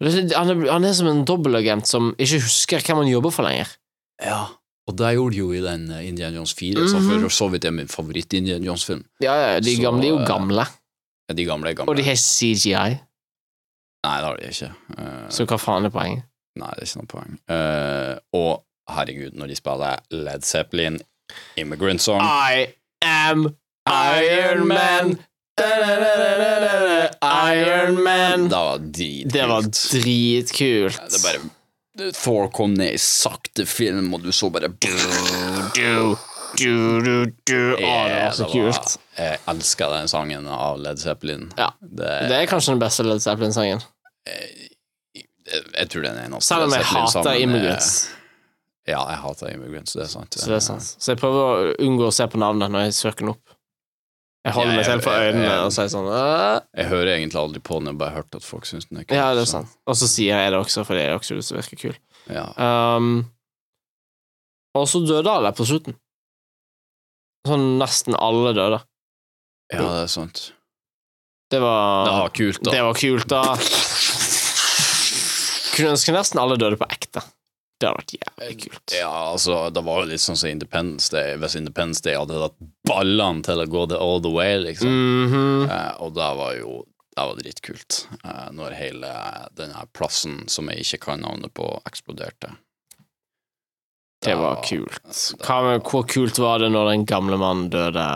Han 0.00 0.50
er, 0.52 0.70
han 0.70 0.84
er 0.86 0.92
som 0.94 1.08
en 1.10 1.24
dobbeltagent 1.26 1.86
som 1.90 2.12
ikke 2.22 2.38
husker 2.44 2.84
hvem 2.86 3.00
han 3.02 3.08
jobber 3.10 3.32
for 3.34 3.42
lenger. 3.48 3.72
Ja. 4.22 4.44
Og 4.88 4.94
det 4.96 5.10
gjorde 5.16 5.34
de 5.34 5.40
jo 5.42 5.48
i 5.52 5.60
den 5.60 5.82
Indian 5.90 6.04
Indiana 6.08 6.36
Jones 6.38 6.54
4, 6.54 6.86
som 6.88 7.02
Mhm. 7.02 7.20
for 7.20 7.28
så 7.28 7.50
vidt 7.50 7.64
er 7.66 7.70
min 7.72 7.88
favoritt-Indiana 7.88 8.64
Jones-film. 8.64 9.04
Ja, 9.20 9.34
ja, 9.34 9.60
de 9.60 9.74
Så, 9.76 9.82
gamle 9.82 10.04
er 10.04 10.08
jo 10.08 10.18
eh, 10.20 10.26
gamle, 10.26 10.66
Ja, 11.28 11.34
De 11.34 11.44
gamle 11.44 11.68
er 11.70 11.74
gamle. 11.74 11.88
og 11.90 11.96
de 11.96 12.02
har 12.04 12.14
CGI, 12.16 13.00
Nei, 14.04 14.20
det 14.20 14.24
har 14.24 14.36
de 14.36 14.46
ikke. 14.46 14.70
Uh, 14.96 15.28
så 15.28 15.44
hva 15.44 15.58
faen 15.58 15.84
er 15.84 15.90
poenget? 15.90 16.22
Nei, 16.56 16.70
det 16.78 16.82
er 16.82 16.86
ikke 16.86 17.00
noe 17.02 17.06
poeng. 17.06 17.38
Uh, 17.50 18.18
og 18.32 18.64
herregud, 18.88 19.34
når 19.34 19.48
de 19.48 19.56
spiller 19.56 19.98
Led 20.12 20.42
Zeppelin, 20.46 21.00
Immigrant 21.56 22.00
Song 22.02 22.20
I 22.22 22.66
am 23.04 23.48
Iron 23.88 24.66
Man. 24.68 25.18
Iron 27.52 28.02
Man. 28.02 28.48
Det 28.48 28.56
var 28.56 28.78
dritkult. 28.78 29.32
Det 29.32 29.46
var 29.46 29.62
dritkult. 29.62 31.00
Det 31.10 31.22
bare 31.22 32.12
Thor 32.14 32.48
kom 32.54 32.74
ned 32.78 32.92
i 32.94 32.98
sakte 33.02 33.64
film, 33.66 34.12
og 34.14 34.22
du 34.22 34.30
så 34.32 34.50
bare 34.54 34.68
Du, 34.68 34.92
du, 35.74 37.00
du, 37.02 37.32
du. 37.44 37.74
Å, 37.74 37.78
det 37.78 38.20
var 38.22 38.36
så 38.36 38.46
kult. 38.52 38.94
Jeg 39.18 39.40
elsker 39.50 39.90
den 39.96 40.08
sangen 40.10 40.46
av 40.46 40.78
Led 40.78 41.00
Zeppelin. 41.02 41.48
Ja. 41.58 41.72
Det, 41.80 42.12
Det 42.30 42.36
er 42.38 42.46
kanskje 42.50 42.76
den 42.76 42.84
beste 42.84 43.02
Led 43.06 43.24
Zeppelin-sangen. 43.24 43.82
jeg 45.48 45.88
tror 45.90 46.02
den 46.06 46.20
er 46.22 46.40
Selv 46.44 46.68
om 46.68 46.76
jeg 46.76 46.86
hater 46.86 47.34
Immigrants. 47.42 48.08
Ja, 48.88 49.02
jeg 49.12 49.18
hater 49.20 49.50
Immigrants, 49.52 49.92
det 49.92 50.02
er 50.06 50.10
sant. 50.12 50.32
Så 50.40 50.48
det 50.48 50.56
er 50.56 50.60
sant. 50.64 50.82
Så 50.96 51.10
jeg 51.12 51.18
prøver 51.20 51.40
å 51.44 51.48
unngå 51.84 52.04
å 52.08 52.12
se 52.14 52.24
på 52.32 52.38
navnet 52.40 52.70
når 52.72 52.80
jeg 52.88 52.94
søker 52.96 53.20
den 53.26 53.32
opp. 53.34 53.44
Jeg 54.46 54.52
holder 54.54 54.76
meg 54.78 54.84
selv 54.86 55.02
jeg- 55.02 55.04
for 55.04 55.12
øynene 55.26 55.44
jeg- 55.44 55.64
og 55.66 55.72
sier 55.74 55.88
sånn 55.92 56.08
«Åh». 56.08 56.60
Jeg 56.78 56.86
hører 56.88 57.10
egentlig 57.18 57.36
aldri 57.42 57.60
på 57.60 57.74
den, 57.78 57.86
jeg 57.90 57.94
har 57.94 57.98
bare 58.00 58.14
hørt 58.16 58.34
at 58.38 58.42
folk 58.46 58.64
syns 58.64 58.86
den 58.88 58.98
er 58.98 59.04
kul. 59.04 59.16
Ja, 59.18 59.34
det 59.34 59.42
er 59.42 59.46
sant. 59.50 59.68
Og 59.86 59.94
så 59.98 60.06
sier 60.08 60.36
jeg 60.40 60.50
det 60.54 60.58
også, 60.60 60.84
fordi 60.88 61.00
jeg 61.04 61.18
også 61.18 61.34
lyst 61.36 61.48
det 61.52 61.58
virker 61.58 61.76
virke 61.76 61.82
kul. 61.82 61.96
Ja. 62.32 62.46
Um, 62.96 63.08
og 64.74 64.86
så 64.88 65.02
døde 65.06 65.28
alle 65.28 65.52
på 65.52 65.64
slutten. 65.68 65.94
Sånn 67.46 67.78
nesten 67.78 68.14
alle 68.18 68.54
døde. 68.54 68.80
ja, 69.72 69.78
det 69.78 70.02
er 70.04 70.08
sant. 70.08 70.52
Det 71.50 71.60
var 71.60 72.04
Det 72.04 72.12
var 72.12 72.28
kult, 72.30 72.62
da. 72.62 72.70
Det 72.70 72.82
var 72.84 72.94
kult, 72.94 73.28
da. 73.28 73.42
Kunne 75.76 75.92
ønske 75.94 76.14
nesten 76.14 76.40
alle 76.42 76.56
døde 76.60 76.78
på 76.80 76.88
ekte. 76.90 77.22
Det 77.78 77.86
hadde 77.86 78.00
vært 78.00 78.12
jævlig 78.18 78.54
kult. 78.64 78.92
Ja, 78.98 79.10
altså, 79.32 79.56
det 79.70 79.82
var 79.86 80.00
jo 80.02 80.08
litt 80.10 80.20
sånn 80.24 80.36
som 80.36 80.50
Independence 80.50 81.10
Day. 81.14 81.36
Hvis 81.38 81.54
Independence 81.60 82.02
Day 82.02 82.16
hadde 82.18 82.40
hatt 82.42 82.56
ballene 82.88 83.44
til 83.46 83.62
å 83.62 83.66
gå 83.70 83.84
the 83.92 83.98
all 84.02 84.20
the 84.24 84.32
way, 84.34 84.56
liksom. 84.58 84.90
Mhm. 85.28 85.70
Eh, 85.70 85.92
og 86.02 86.14
det 86.18 86.30
var 86.42 86.54
jo 86.58 86.84
det 87.18 87.24
var 87.26 87.34
dritkult. 87.38 88.06
Eh, 88.24 88.48
når 88.54 88.74
hele 88.78 89.08
denne 89.58 89.86
plassen 89.92 90.48
som 90.48 90.68
jeg 90.70 90.84
ikke 90.84 91.00
kan 91.06 91.20
navnet 91.20 91.50
på, 91.54 91.66
eksploderte. 91.86 92.52
Det 94.22 94.34
var 94.38 94.60
kult. 94.66 95.02
Hva 95.42 95.56
med, 95.62 95.82
hvor 95.86 96.04
kult 96.10 96.38
var 96.42 96.58
det 96.62 96.70
når 96.74 96.90
den 96.92 97.04
gamle 97.06 97.38
mannen 97.38 97.70
døde? 97.70 98.06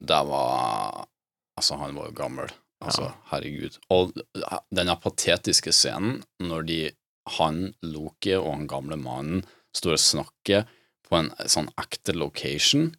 Det 0.00 0.20
var 0.26 1.04
Altså, 1.58 1.74
han 1.80 1.96
var 1.96 2.06
jo 2.06 2.12
gammel. 2.14 2.50
Altså, 2.80 3.02
Ja. 3.02 3.12
herregud. 3.32 3.78
Og 3.90 4.12
denne 4.70 4.94
patetiske 5.02 5.72
scenen 5.74 6.22
når 6.38 6.66
de 6.66 6.76
han, 7.36 7.60
Loki 7.84 8.34
og 8.38 8.48
han 8.52 8.66
gamle 8.70 8.98
mannen 9.00 9.44
står 9.76 9.96
og 9.96 10.02
snakker 10.02 10.64
på 11.08 11.18
en 11.18 11.30
sånn 11.48 11.68
ekte 11.80 12.14
location, 12.16 12.90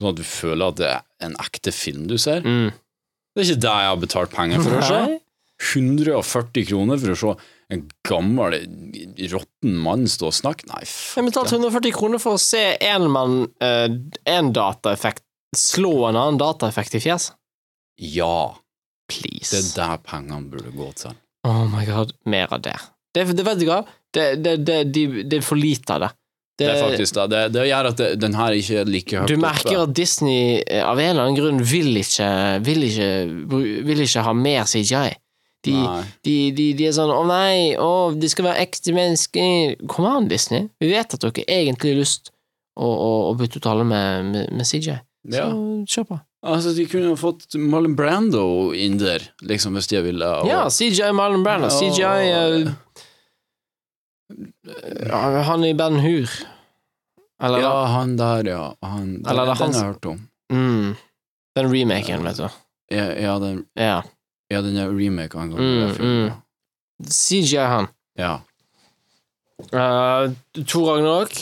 sånn 0.00 0.12
at 0.12 0.20
du 0.20 0.24
føler 0.26 0.72
at 0.72 0.78
det 0.80 0.90
er 0.92 1.02
en 1.26 1.36
ekte 1.42 1.72
film 1.74 2.06
du 2.10 2.16
ser. 2.20 2.44
Mm. 2.44 2.70
Det 3.34 3.42
er 3.42 3.48
ikke 3.48 3.64
det 3.64 3.74
jeg 3.82 3.90
har 3.92 4.04
betalt 4.04 4.34
penger 4.34 4.64
for 4.64 4.78
å 4.78 4.84
se. 4.86 5.00
140 5.60 6.68
kroner 6.70 7.00
for 7.00 7.12
å 7.12 7.18
se 7.20 7.34
en 7.70 7.82
gammel, 8.08 8.56
råtten 9.30 9.76
mann 9.84 10.06
stå 10.10 10.30
og 10.30 10.34
snakke? 10.34 10.66
Nei, 10.70 10.80
Jeg 10.82 10.90
fuck 10.90 11.28
betalte 11.28 11.58
140 11.58 11.94
kroner 11.94 12.22
for 12.22 12.38
å 12.38 12.42
se 12.42 12.62
en 12.82 13.06
mann 13.12 13.36
én 13.60 14.00
En 14.26 14.50
dataeffekt 14.56 15.22
slå 15.56 16.08
en 16.08 16.18
annen 16.18 16.40
dataeffekt 16.40 16.96
i 16.98 17.02
fjeset. 17.04 17.36
Ja, 18.00 18.56
Please. 19.10 19.50
det 19.52 19.60
er 19.60 19.70
der 19.76 20.02
pengene 20.02 20.48
burde 20.50 20.72
gå 20.72 20.88
til. 20.96 21.14
Oh 21.46 21.66
my 21.68 21.84
god, 21.86 22.14
mer 22.24 22.52
av 22.54 22.62
det. 22.64 22.76
Det, 23.14 23.24
det 23.36 23.44
vet 23.46 23.58
du 23.60 23.66
hva? 23.68 23.80
Det, 24.14 24.26
det, 24.42 24.56
det, 24.66 24.78
de, 24.94 25.04
det 25.24 25.38
er 25.40 25.46
for 25.46 25.58
lite 25.58 25.96
av 25.96 26.00
det. 26.06 26.10
Det, 26.60 26.66
er 26.68 26.82
faktisk 26.90 27.14
da. 27.16 27.24
Det, 27.30 27.38
det 27.54 27.62
gjør 27.70 27.86
at 27.88 27.96
det, 27.96 28.08
den 28.20 28.34
her 28.36 28.52
ikke 28.52 28.82
er 28.82 28.88
like 28.92 29.16
høyt 29.22 29.30
Du 29.30 29.40
merker 29.40 29.78
at 29.80 29.94
Disney 29.96 30.58
eh, 30.60 30.82
av 30.84 30.98
en 31.00 31.14
eller 31.14 31.22
annen 31.24 31.38
grunn 31.38 31.62
vil 31.64 31.96
ikke 32.02 32.26
Vil 32.66 32.84
ikke, 32.84 33.06
vil 33.88 34.02
ikke 34.04 34.24
ha 34.26 34.34
mer 34.36 34.68
CGI. 34.68 35.14
De, 35.64 35.72
de, 36.24 36.34
de, 36.56 36.66
de 36.76 36.86
er 36.88 36.92
sånn 36.96 37.10
'Å 37.12 37.22
nei, 37.28 37.76
å, 37.76 38.12
de 38.16 38.28
skal 38.32 38.46
være 38.48 38.62
ekte 38.64 38.92
mennesker'. 38.96 39.74
Kom 39.92 40.06
an, 40.08 40.28
Disney. 40.28 40.68
Vi 40.80 40.88
vet 40.92 41.16
at 41.16 41.20
dere 41.20 41.44
egentlig 41.48 41.94
har 41.94 42.00
lyst 42.00 42.30
å, 42.80 42.88
å, 42.88 43.10
å 43.30 43.34
bytte 43.36 43.60
ut 43.60 43.68
alle 43.68 43.84
med, 43.84 44.30
med, 44.32 44.52
med 44.56 44.68
CGI. 44.68 44.96
Så 45.28 45.36
Ja. 45.36 45.48
kjør 45.84 46.06
på. 46.12 46.20
Altså, 46.48 46.72
de 46.72 46.86
kunne 46.88 47.10
jo 47.10 47.16
fått 47.20 47.52
Marlon 47.60 47.92
Brando 47.96 48.72
inn 48.72 48.96
der, 49.00 49.20
liksom, 49.44 49.74
hvis 49.76 49.90
de 49.92 50.00
ville. 50.00 50.24
og- 50.24 50.48
Ja, 50.48 50.62
CGI 50.72 51.10
Marlon 51.12 51.44
Brando. 51.44 51.68
Ja, 51.68 51.76
CGI 51.76 52.04
eh, 52.04 52.30
ja, 52.64 52.72
Han 55.10 55.64
i 55.64 55.74
Ben 55.74 55.98
Hur. 56.00 56.30
Eller 57.42 57.58
Ja, 57.64 57.84
han 57.86 58.16
der, 58.18 58.44
ja. 58.48 58.74
Han, 58.82 59.24
Eller 59.28 59.46
det 59.46 59.54
er 59.54 59.54
den 59.54 59.56
han 59.56 59.72
har 59.74 59.80
jeg 59.80 59.92
hørt 59.94 60.06
om. 60.06 60.18
mm, 60.52 60.96
Den 61.56 61.70
remaken, 61.72 62.24
vet 62.24 62.36
du. 62.36 62.48
Ja, 62.92 63.06
ja, 63.16 63.38
den, 63.38 63.64
Ja. 63.76 64.02
ja 64.50 64.60
den 64.62 64.76
er 64.76 64.90
remake 64.92 65.34
av 65.38 65.42
en 65.42 65.50
gang. 65.50 65.60
Mm, 65.60 65.96
mm. 66.00 66.32
CJ, 67.08 67.56
han. 67.66 67.88
Ja. 68.18 68.40
Uh, 69.72 70.32
Tor 70.66 70.86
Ragnarok, 70.94 71.32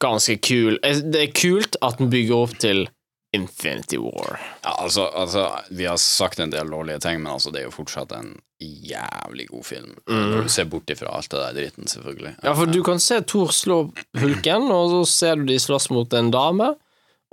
ganske 0.00 0.36
kul. 0.40 0.78
Eh, 0.82 1.00
Det 1.04 1.22
er 1.28 1.32
kult 1.32 1.76
at 1.82 1.98
den 1.98 2.10
bygger 2.10 2.36
opp 2.36 2.58
til 2.58 2.86
Infinity 3.34 3.98
War. 3.98 4.38
ja 4.64 4.74
altså, 4.78 5.06
altså, 5.14 5.50
vi 5.70 5.84
har 5.84 5.96
sagt 6.00 6.38
en 6.40 6.50
del 6.50 6.70
dårlige 6.70 6.98
ting, 7.04 7.20
men 7.22 7.32
altså, 7.32 7.50
det 7.50 7.60
er 7.60 7.64
jo 7.66 7.74
fortsatt 7.74 8.12
en 8.16 8.34
jævlig 8.62 9.48
god 9.50 9.64
film. 9.64 9.92
Mm. 10.08 10.22
Når 10.30 10.42
du 10.42 10.48
ser 10.48 10.64
bort 10.72 10.90
ifra 10.90 11.10
alt 11.16 11.30
det 11.30 11.40
der 11.42 11.52
dritten, 11.58 11.86
selvfølgelig. 11.90 12.34
Ja, 12.42 12.54
for 12.56 12.66
du 12.70 12.82
kan 12.86 13.00
se 13.02 13.20
Thor 13.28 13.52
slå 13.52 13.78
hulken, 14.20 14.70
og 14.72 14.90
så 14.94 15.02
ser 15.12 15.34
du 15.36 15.44
de 15.50 15.58
slåss 15.60 15.90
mot 15.92 16.12
en 16.16 16.30
dame, 16.32 16.70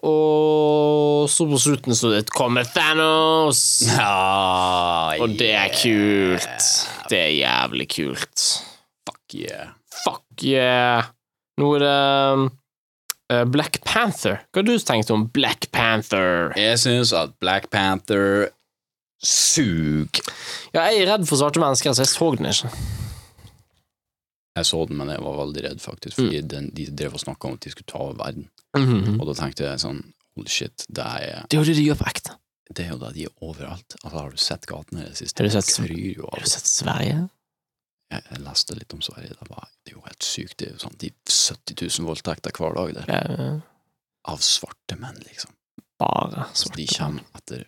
og 0.03 1.29
så 1.31 1.45
på 1.47 1.57
slutten 1.63 1.95
står 1.95 2.09
det 2.17 2.25
'Kommer 2.35 2.63
Thanos'! 2.67 3.85
Ja, 3.87 5.15
Og 5.21 5.29
det 5.39 5.51
er 5.55 5.69
kult. 5.71 6.67
Det 7.09 7.19
er 7.19 7.31
jævlig 7.39 7.87
kult. 7.95 8.43
Fuck 9.07 9.35
yeah. 9.35 9.67
Fuck 10.03 10.43
yeah. 10.43 11.03
Nå 11.57 11.75
er 11.75 11.79
det 11.79 12.33
um, 12.33 12.49
Black 13.49 13.79
Panther. 13.85 14.41
Hva 14.53 14.61
har 14.61 14.67
du 14.67 14.73
tenkt 14.83 15.09
om 15.11 15.27
Black 15.33 15.69
Panther? 15.71 16.51
Jeg 16.59 16.77
syns 16.81 17.13
at 17.17 17.37
Black 17.39 17.69
Panther 17.73 18.49
Sug! 19.23 20.19
Ja, 20.75 20.83
jeg 20.91 21.05
er 21.05 21.13
redd 21.13 21.23
for 21.29 21.39
svarte 21.39 21.61
mennesker, 21.63 21.93
så 21.95 22.03
jeg 22.03 22.11
så 22.11 22.27
den 22.35 22.49
ikke. 22.51 22.71
Jeg 24.59 24.67
så 24.69 24.81
den, 24.89 24.97
men 24.99 25.09
jeg 25.09 25.23
var 25.23 25.37
veldig 25.39 25.63
redd, 25.65 25.79
faktisk, 25.81 26.17
fordi 26.19 26.41
den, 26.51 26.67
de 26.77 26.85
drev 26.93 27.15
og 27.17 27.23
snakka 27.23 27.47
om 27.49 27.55
at 27.57 27.63
de 27.65 27.71
skulle 27.73 27.89
ta 27.89 28.01
over 28.03 28.19
verden. 28.19 28.49
Mhm. 28.77 29.15
Og 29.21 29.29
da 29.31 29.33
tenkte 29.39 29.65
jeg 29.69 29.81
sånn 29.81 30.03
Holy 30.33 30.49
shit, 30.49 30.83
det 30.89 31.03
er, 31.05 31.43
Det 31.49 31.57
er 31.57 31.61
jo 31.61 31.67
det 31.69 31.75
de 31.77 31.83
gjør 31.85 31.97
på 31.99 32.07
ekte. 32.09 32.31
det 32.73 32.85
er 32.87 32.91
jo 32.95 32.97
det 33.03 33.11
de 33.13 33.25
er 33.27 33.33
overalt. 33.45 33.95
Altså, 34.03 34.17
har 34.17 34.31
du 34.33 34.37
sett 34.41 34.65
gatene 34.65 35.03
i 35.03 35.09
det 35.11 35.17
siste? 35.19 35.37
Har 35.43 35.45
du 35.49 35.53
sett- 35.61 35.77
Har 35.77 36.39
du 36.41 36.49
sett 36.49 36.65
Sverige? 36.71 37.29
Jeg, 38.13 38.41
leste 38.45 38.77
litt 38.77 38.93
om 38.95 39.01
Sverige. 39.03 39.35
Det, 39.39 39.49
var, 39.49 39.67
det 39.83 39.93
er 39.93 39.97
jo 39.97 40.05
helt 40.05 40.27
sykt. 40.27 40.57
Det 40.59 40.69
er 40.69 40.75
jo 40.75 40.83
sånn 40.85 40.99
de 41.01 41.11
70 41.25 41.75
000 41.81 42.07
voldtekter 42.09 42.55
hver 42.57 42.77
dag 42.79 42.95
der. 42.99 43.11
Ja, 43.13 43.49
Av 44.31 44.39
svarte 44.39 44.95
menn, 44.95 45.19
liksom. 45.25 45.51
bare 45.99 46.47
svarte 46.55 46.77
menn. 46.77 46.85
De 46.85 46.87
kommer 46.95 47.41
etter 47.41 47.65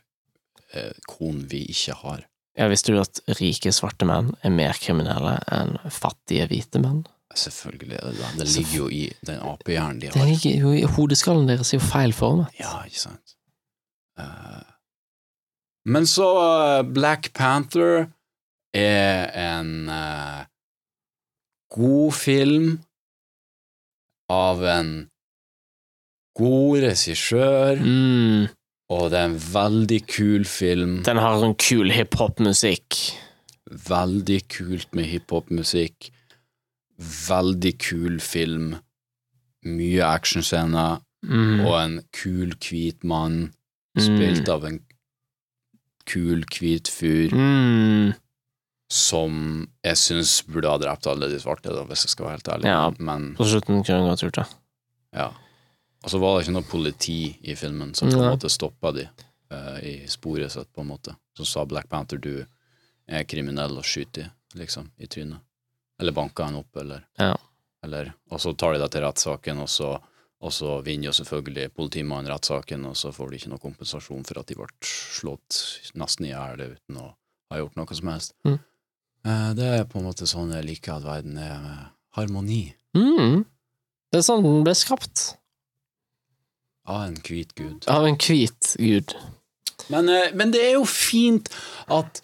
eh, 0.71 0.93
konen 1.09 1.43
vi 1.51 1.65
ikke 1.73 1.97
har. 2.03 2.23
Ja, 2.55 2.69
visste 2.71 2.93
du 2.95 3.01
at 3.01 3.19
rike 3.41 3.73
svarte 3.75 4.07
menn 4.07 4.31
er 4.45 4.53
mer 4.55 4.77
kriminelle 4.79 5.35
enn 5.51 5.75
fattige 5.91 6.47
hvite 6.51 6.79
menn? 6.79 7.03
Selvfølgelig 7.35 7.97
det 7.99 8.27
det. 8.39 8.47
Ligger 8.55 8.77
jo 8.77 8.85
i 8.89 9.01
den 9.27 9.41
apehjernen 9.43 9.99
de 9.99 10.11
Det 10.13 10.27
ligger 10.29 10.61
jo 10.61 10.71
i 10.71 10.85
hodeskallen 10.95 11.49
deres 11.49 11.73
er 11.73 11.81
jo 11.81 11.83
feil 11.83 12.13
formet. 12.15 12.53
Ja, 12.59 12.77
ikke 12.87 13.01
sant. 13.01 13.35
Uh, 14.15 14.63
men 15.85 16.07
så 16.07 16.29
uh, 16.39 16.85
Black 16.87 17.33
Panther 17.35 18.07
er 18.75 19.31
en 19.39 19.89
eh, 19.89 20.45
god 21.75 22.13
film 22.17 22.69
av 24.31 24.63
en 24.65 24.93
god 26.35 26.81
regissør, 26.83 27.79
Mm, 27.79 28.47
og 28.89 29.09
det 29.11 29.19
er 29.19 29.25
en 29.29 29.39
veldig 29.39 30.01
kul 30.07 30.43
film. 30.45 30.97
den 31.03 31.17
har 31.17 31.39
sånn 31.41 31.55
kul 31.57 31.89
hiphop-musikk. 31.95 32.99
Veldig 33.89 34.41
kult 34.51 34.93
med 34.95 35.05
hiphop-musikk. 35.09 36.11
Veldig 36.99 37.77
kul 37.81 38.19
film. 38.19 38.75
Mye 39.65 40.03
actionscener, 40.05 41.01
Mm, 41.25 41.61
og 41.65 41.73
en 41.81 42.01
kul, 42.13 42.51
hvit 42.61 43.03
mann, 43.03 43.53
Mm. 43.97 44.01
spilt 44.03 44.49
av 44.49 44.65
en 44.65 44.79
kul, 46.05 46.43
hvit 46.53 46.87
fyr, 46.87 47.31
mm, 47.31 48.13
som 48.91 49.65
jeg 49.83 49.97
syns 49.97 50.35
burde 50.45 50.69
ha 50.69 50.77
drept 50.77 51.07
alle 51.09 51.29
de 51.31 51.39
svarte, 51.41 51.73
da, 51.73 51.83
hvis 51.89 52.05
jeg 52.05 52.13
skal 52.13 52.27
være 52.27 52.37
helt 52.37 52.51
ærlig. 52.53 52.69
Ja. 52.69 52.83
Men, 52.99 53.31
på 53.37 53.47
slutten 53.49 53.81
kunne 53.81 53.97
jeg 53.97 54.09
godt 54.11 54.25
gjort 54.27 54.39
det. 54.41 54.47
ja. 55.21 55.31
Og 56.05 56.11
så 56.13 56.19
var 56.21 56.35
det 56.35 56.43
ikke 56.43 56.53
noe 56.53 56.69
politi 56.69 57.19
i 57.49 57.55
filmen 57.57 57.95
som 57.97 58.11
på 58.11 58.19
en 58.19 58.27
måte 58.35 58.49
stoppa 58.53 58.91
de 58.93 59.07
uh, 59.09 59.79
i 59.81 60.03
sporet 60.05 60.51
sitt, 60.53 60.67
på 60.69 60.83
en 60.83 60.91
måte. 60.91 61.15
Som 61.33 61.47
sa 61.49 61.63
Black 61.65 61.89
Panther 61.89 62.19
du 62.21 62.45
er 63.09 63.23
kriminell 63.25 63.73
og 63.79 63.87
skyter 63.89 64.27
liksom, 64.53 64.91
i 65.01 65.09
trynet. 65.09 65.41
Eller 65.97 66.13
banker 66.13 66.45
han 66.45 66.59
opp, 66.59 66.77
eller, 66.77 67.07
Ja. 67.17 67.31
eller 67.81 68.13
Og 68.29 68.37
så 68.43 68.53
tar 68.53 68.75
de 68.75 68.83
deg 68.83 68.91
til 68.93 69.01
rettssaken, 69.01 69.63
og 69.65 69.69
så 69.69 69.95
og 70.45 70.53
så 70.53 70.75
vinner 70.85 71.07
jo 71.09 71.15
selvfølgelig 71.15 71.71
politimannen 71.73 72.29
rettssaken, 72.29 72.85
og 72.85 72.97
så 72.99 73.09
får 73.15 73.29
de 73.31 73.37
ikke 73.39 73.49
noe 73.49 73.63
kompensasjon 73.63 74.25
for 74.27 74.37
at 74.41 74.49
de 74.51 74.57
ble 74.59 74.67
slått 74.85 75.61
nesten 75.97 76.27
i 76.27 76.33
hjel 76.33 76.61
uten 76.75 76.99
å 77.01 77.07
ha 77.49 77.61
gjort 77.61 77.77
noe 77.79 77.97
som 77.97 78.11
helst. 78.11 78.35
Mm. 78.45 78.59
Eh, 79.25 79.53
Det 79.57 79.65
er 79.79 79.85
på 79.89 79.99
en 79.99 80.05
måte 80.07 80.27
sånn 80.29 80.53
jeg 80.53 80.65
liker 80.67 80.97
at 80.99 81.07
verden 81.07 81.37
er 81.41 81.57
med 81.63 81.85
harmoni 82.17 82.73
Mm. 82.95 83.41
Det 84.11 84.21
er 84.21 84.23
sånn 84.23 84.43
den 84.45 84.61
ble 84.63 84.71
skapt. 84.77 85.33
av 86.87 87.01
en 87.07 87.15
hvit 87.15 87.49
gud. 87.57 87.83
Av 87.89 88.05
en 88.05 88.15
hvit 88.15 88.75
gud. 88.77 89.15
Men, 89.89 90.07
eh, 90.07 90.31
men 90.33 90.51
det 90.51 90.61
er 90.61 90.73
jo 90.77 90.85
fint 90.85 91.49
at, 91.89 92.21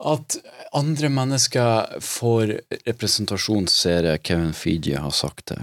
at 0.00 0.36
andre 0.72 1.08
mennesker 1.10 1.98
får 2.00 2.54
representasjon, 2.86 3.68
ser 3.68 4.04
jeg 4.04 4.22
Kevin 4.24 4.54
Feige 4.54 4.96
har 5.02 5.10
sagt 5.10 5.46
det. 5.52 5.60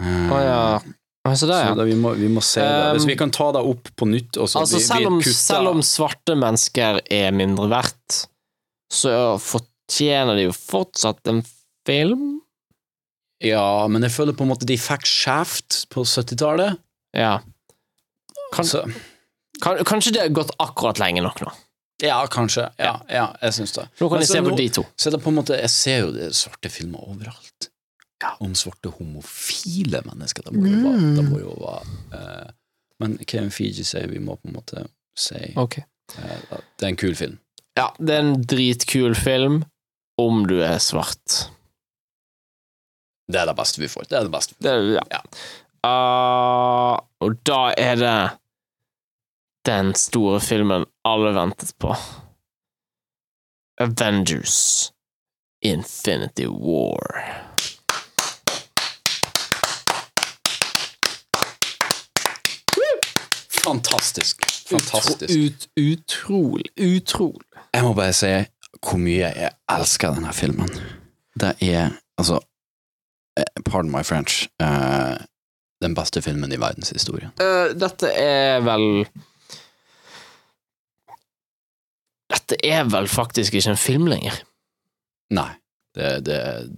Å 0.00 0.38
ja. 0.40 0.80
Altså, 1.28 1.46
det, 1.50 1.58
Så 1.58 1.66
ja. 1.68 1.74
da, 1.76 1.84
vi, 1.84 1.94
må, 2.00 2.14
vi 2.16 2.30
må 2.32 2.40
se 2.40 2.62
det. 2.64 2.94
Hvis 2.94 3.04
Um, 3.04 3.10
vi 3.12 3.16
kan 3.20 3.30
ta 3.30 3.50
det 3.52 3.60
opp 3.60 3.90
på 3.94 4.06
nytt 4.08 4.38
Altså, 4.40 4.62
vi, 4.64 4.78
vi 4.78 4.86
selv 4.86 5.10
om, 5.10 5.18
selv 5.22 5.68
om 5.74 5.82
svarte 5.84 6.32
mennesker 6.38 7.02
er 7.12 7.34
mindre 7.36 7.68
verdt, 7.68 8.22
så 8.92 9.12
fortjener 9.42 10.38
de 10.38 10.48
jo 10.48 10.56
fortsatt 10.56 11.26
en 11.30 11.42
film. 11.86 12.40
Ja, 13.40 13.86
men 13.88 14.04
jeg 14.04 14.12
føler 14.12 14.36
på 14.36 14.44
en 14.44 14.52
måte 14.52 14.68
de 14.68 14.76
fikk 14.80 15.06
skjevt 15.08 15.84
på 15.92 16.04
70-tallet. 16.04 16.76
Ja. 17.16 17.38
Kan, 18.52 18.64
Så- 18.64 18.84
kan, 19.62 19.80
kanskje 19.84 20.12
det 20.12 20.20
har 20.20 20.28
gått 20.28 20.52
akkurat 20.58 20.98
lenge 20.98 21.22
nok 21.22 21.40
nå. 21.40 21.52
Ja, 22.02 22.26
kanskje. 22.26 22.70
Ja, 22.80 23.00
ja 23.08 23.26
jeg 23.42 23.52
syns 23.58 23.72
det. 23.76 23.86
Nå 24.00 24.08
kan 24.08 24.22
jeg 24.22 24.28
se 24.28 24.40
på 24.40 24.52
nå- 24.52 24.56
de 24.56 24.68
to. 24.68 24.84
Så 24.96 25.10
det 25.12 25.20
på 25.22 25.28
en 25.28 25.36
måte, 25.36 25.56
jeg 25.60 25.70
ser 25.70 25.98
jo 26.00 26.12
det 26.12 26.30
svarte 26.36 26.70
filmer 26.72 27.04
overalt. 27.08 27.68
Om 28.40 28.54
svarte 28.54 28.92
homofile 28.92 30.02
mennesker. 30.04 30.44
Det 30.44 30.52
må 30.52 30.66
jo 30.68 30.80
være, 30.84 31.12
det 31.16 31.24
må 31.24 31.38
jo 31.40 31.54
være 31.56 31.84
uh, 32.12 32.50
Men 33.00 33.16
Kevin 33.24 33.50
Fiji 33.50 33.84
sier 33.84 34.08
vi 34.08 34.18
må 34.20 34.36
på 34.36 34.48
en 34.48 34.58
måte 34.58 34.82
si 35.16 35.54
okay. 35.56 35.84
uh, 36.18 36.58
det 36.76 36.84
er 36.84 36.88
en 36.88 37.00
kul 37.00 37.14
film. 37.16 37.38
Ja, 37.80 37.94
det 37.98 38.12
er 38.12 38.18
en 38.20 38.42
dritkul 38.44 39.14
film 39.16 39.62
om 40.20 40.42
du 40.46 40.58
er 40.60 40.76
svart. 40.84 41.46
Det 43.32 43.40
er 43.40 43.48
det 43.48 43.54
beste 43.56 43.80
vi 43.80 43.88
får. 43.88 44.04
Det 44.10 44.18
er 44.18 44.26
det 44.26 44.32
beste. 44.34 44.56
Det, 44.60 44.74
ja. 45.08 45.20
Ah, 45.88 46.98
og 47.24 47.38
da 47.48 47.70
er 47.80 47.96
det 47.96 48.16
den 49.64 49.94
store 49.96 50.42
filmen 50.44 50.84
alle 51.08 51.32
ventet 51.38 51.72
på. 51.80 51.96
Avengers 53.80 54.92
Infinity 55.64 56.50
War. 56.52 57.24
Fantastisk. 63.64 64.44
Fantastisk. 64.68 65.30
Ut, 65.30 65.68
utrolig, 65.80 66.68
utrolig. 66.76 67.49
Jeg 67.74 67.86
må 67.86 67.94
bare 67.94 68.14
si 68.16 68.32
hvor 68.80 69.00
mye 69.02 69.30
jeg 69.34 69.50
elsker 69.70 70.14
denne 70.16 70.32
filmen. 70.34 70.70
Det 71.40 71.54
er 71.66 71.90
altså 72.20 72.38
eh, 73.38 73.62
Pardon 73.66 73.90
my 73.92 74.02
French. 74.06 74.46
Uh, 74.62 75.18
den 75.82 75.94
beste 75.96 76.22
filmen 76.22 76.52
i 76.52 76.60
verdenshistorien. 76.60 77.32
Uh, 77.40 77.72
dette 77.76 78.12
er 78.16 78.60
vel 78.64 79.04
Dette 82.30 82.58
er 82.66 82.86
vel 82.90 83.08
faktisk 83.10 83.56
ikke 83.58 83.74
en 83.74 83.80
film 83.80 84.06
lenger. 84.10 84.36
Nei, 85.34 85.50
det, 85.98 86.12
det 86.26 86.36
er 86.38 86.68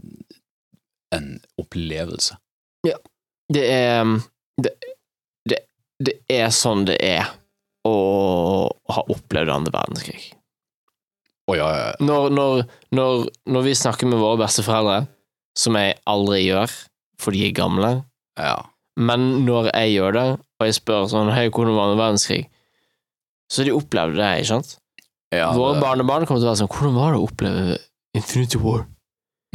en 1.16 1.28
opplevelse. 1.61 2.38
Det 3.53 3.64
er 3.68 4.09
det, 4.62 4.72
det, 5.49 5.59
det 6.01 6.14
er 6.32 6.53
sånn 6.57 6.86
det 6.88 6.97
er 7.05 7.28
å 7.88 7.97
ha 8.95 9.05
opplevd 9.12 9.53
andre 9.53 9.74
verdenskrig. 9.74 10.30
Å 11.51 11.57
ja, 11.59 11.68
ja. 11.74 11.88
Når, 12.05 12.28
når, 12.30 12.62
når, 12.95 13.24
når 13.51 13.64
vi 13.66 13.74
snakker 13.78 14.07
med 14.11 14.20
våre 14.22 14.38
besteforeldre, 14.45 15.01
som 15.59 15.76
jeg 15.76 15.97
aldri 16.09 16.45
gjør, 16.47 16.70
for 17.20 17.34
de 17.34 17.43
er 17.49 17.57
gamle, 17.57 17.90
ja. 18.38 18.55
men 18.97 19.45
når 19.47 19.72
jeg 19.72 19.97
gjør 19.97 20.16
det, 20.16 20.26
og 20.62 20.68
jeg 20.68 20.76
spør 20.78 21.09
sånn 21.11 21.32
Hei, 21.34 21.49
hvordan 21.51 21.74
var 21.76 21.90
det 21.90 21.99
verdenskrig? 21.99 22.45
Så 23.53 23.66
de 23.66 23.74
opplevde 23.74 24.16
det, 24.20 24.30
ikke 24.40 24.53
sant? 24.55 24.76
ja 25.34 25.51
Våre 25.57 25.74
det- 25.76 25.82
barnebarn 25.82 26.24
kommer 26.28 26.40
til 26.40 26.47
å 26.47 26.53
være 26.53 26.61
sånn 26.62 26.70
Hvordan 26.72 26.97
var 26.97 27.12
det 27.12 27.18
å 27.20 27.26
oppleve 27.26 27.76
Infinity 28.16 28.61
War? 28.62 28.86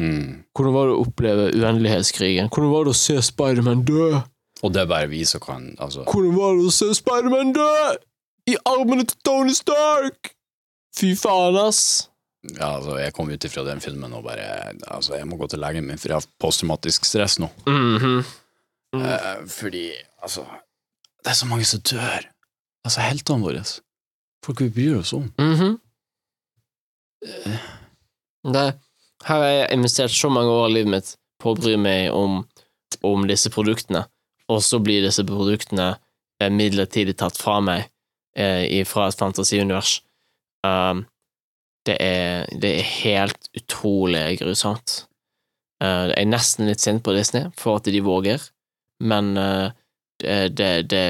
Mm. 0.01 0.43
Hvordan 0.53 0.73
var 0.75 0.89
det 0.89 0.95
å 0.97 1.03
oppleve 1.07 1.45
uendelighetskrigen? 1.55 2.49
Hvordan 2.53 2.73
var 2.75 2.85
det 2.85 2.93
å 2.93 2.99
se 2.99 3.15
Spiderman 3.25 3.83
dø? 3.87 4.19
Og 4.65 4.73
det 4.73 4.83
er 4.83 4.89
bare 4.89 5.09
vi 5.09 5.23
som 5.29 5.41
kan 5.41 5.69
altså, 5.81 6.03
Hvordan 6.05 6.35
var 6.37 6.57
det 6.59 6.67
å 6.69 6.73
se 6.73 6.91
Spiderman 6.97 7.53
dø? 7.55 7.69
I 8.51 8.57
armene 8.69 9.05
til 9.09 9.17
Tony 9.25 9.55
Stark! 9.57 10.33
Fy 10.97 11.11
faen, 11.19 11.55
ass. 11.61 12.09
ja, 12.55 12.71
altså, 12.77 12.97
Jeg 12.99 13.13
kom 13.13 13.29
ut 13.29 13.45
ifra 13.45 13.63
den 13.67 13.81
filmen 13.83 14.13
og 14.17 14.23
bare 14.25 14.73
altså, 14.87 15.15
Jeg 15.17 15.27
må 15.29 15.37
gå 15.37 15.47
til 15.51 15.59
legen 15.61 15.85
min, 15.87 15.97
for 16.01 16.09
jeg 16.13 16.17
har 16.21 16.29
posttraumatisk 16.41 17.05
stress 17.05 17.37
nå. 17.43 17.49
Mhm. 17.67 18.23
Mm. 18.95 19.01
Eh, 19.03 19.41
fordi, 19.51 19.91
altså 20.23 20.45
Det 21.23 21.29
er 21.33 21.35
så 21.35 21.45
mange 21.45 21.65
som 21.67 21.81
dør. 21.83 22.23
Altså, 22.85 23.01
heltene 23.03 23.43
våre. 23.43 23.63
Folk 24.45 24.61
vi 24.61 24.69
bryr 24.69 24.99
oss 25.01 25.13
om. 25.13 25.27
Mhm. 25.37 25.77
Det, 28.53 28.65
her 29.25 29.41
har 29.41 29.43
jeg 29.49 29.71
investert 29.73 30.11
så 30.13 30.29
mange 30.31 30.49
år 30.53 30.67
av 30.67 30.71
livet 30.71 30.91
mitt 30.93 31.09
på 31.41 31.51
å 31.51 31.57
bry 31.59 31.75
meg 31.77 32.13
om, 32.15 32.43
om 33.03 33.25
disse 33.27 33.49
produktene, 33.53 34.05
og 34.47 34.61
så 34.63 34.79
blir 34.79 35.03
disse 35.03 35.25
produktene 35.27 35.89
eh, 36.39 36.49
midlertidig 36.53 37.17
tatt 37.19 37.37
fra 37.37 37.57
meg 37.61 37.89
eh, 38.37 38.85
fra 38.87 39.09
et 39.09 39.19
fantasiunivers. 39.19 39.97
Um, 40.67 41.05
det, 41.87 41.95
er, 42.03 42.45
det 42.51 42.71
er 42.79 42.89
helt 43.03 43.49
utrolig 43.55 44.39
grusomt. 44.41 45.05
Uh, 45.83 46.09
jeg 46.11 46.23
er 46.25 46.29
nesten 46.31 46.67
litt 46.67 46.83
sint 46.83 47.03
på 47.05 47.13
Disney 47.15 47.47
for 47.59 47.79
at 47.79 47.87
de 47.87 48.01
våger, 48.03 48.43
men 48.99 49.35
uh, 49.37 49.69
det, 50.19 50.89
det, 50.89 51.03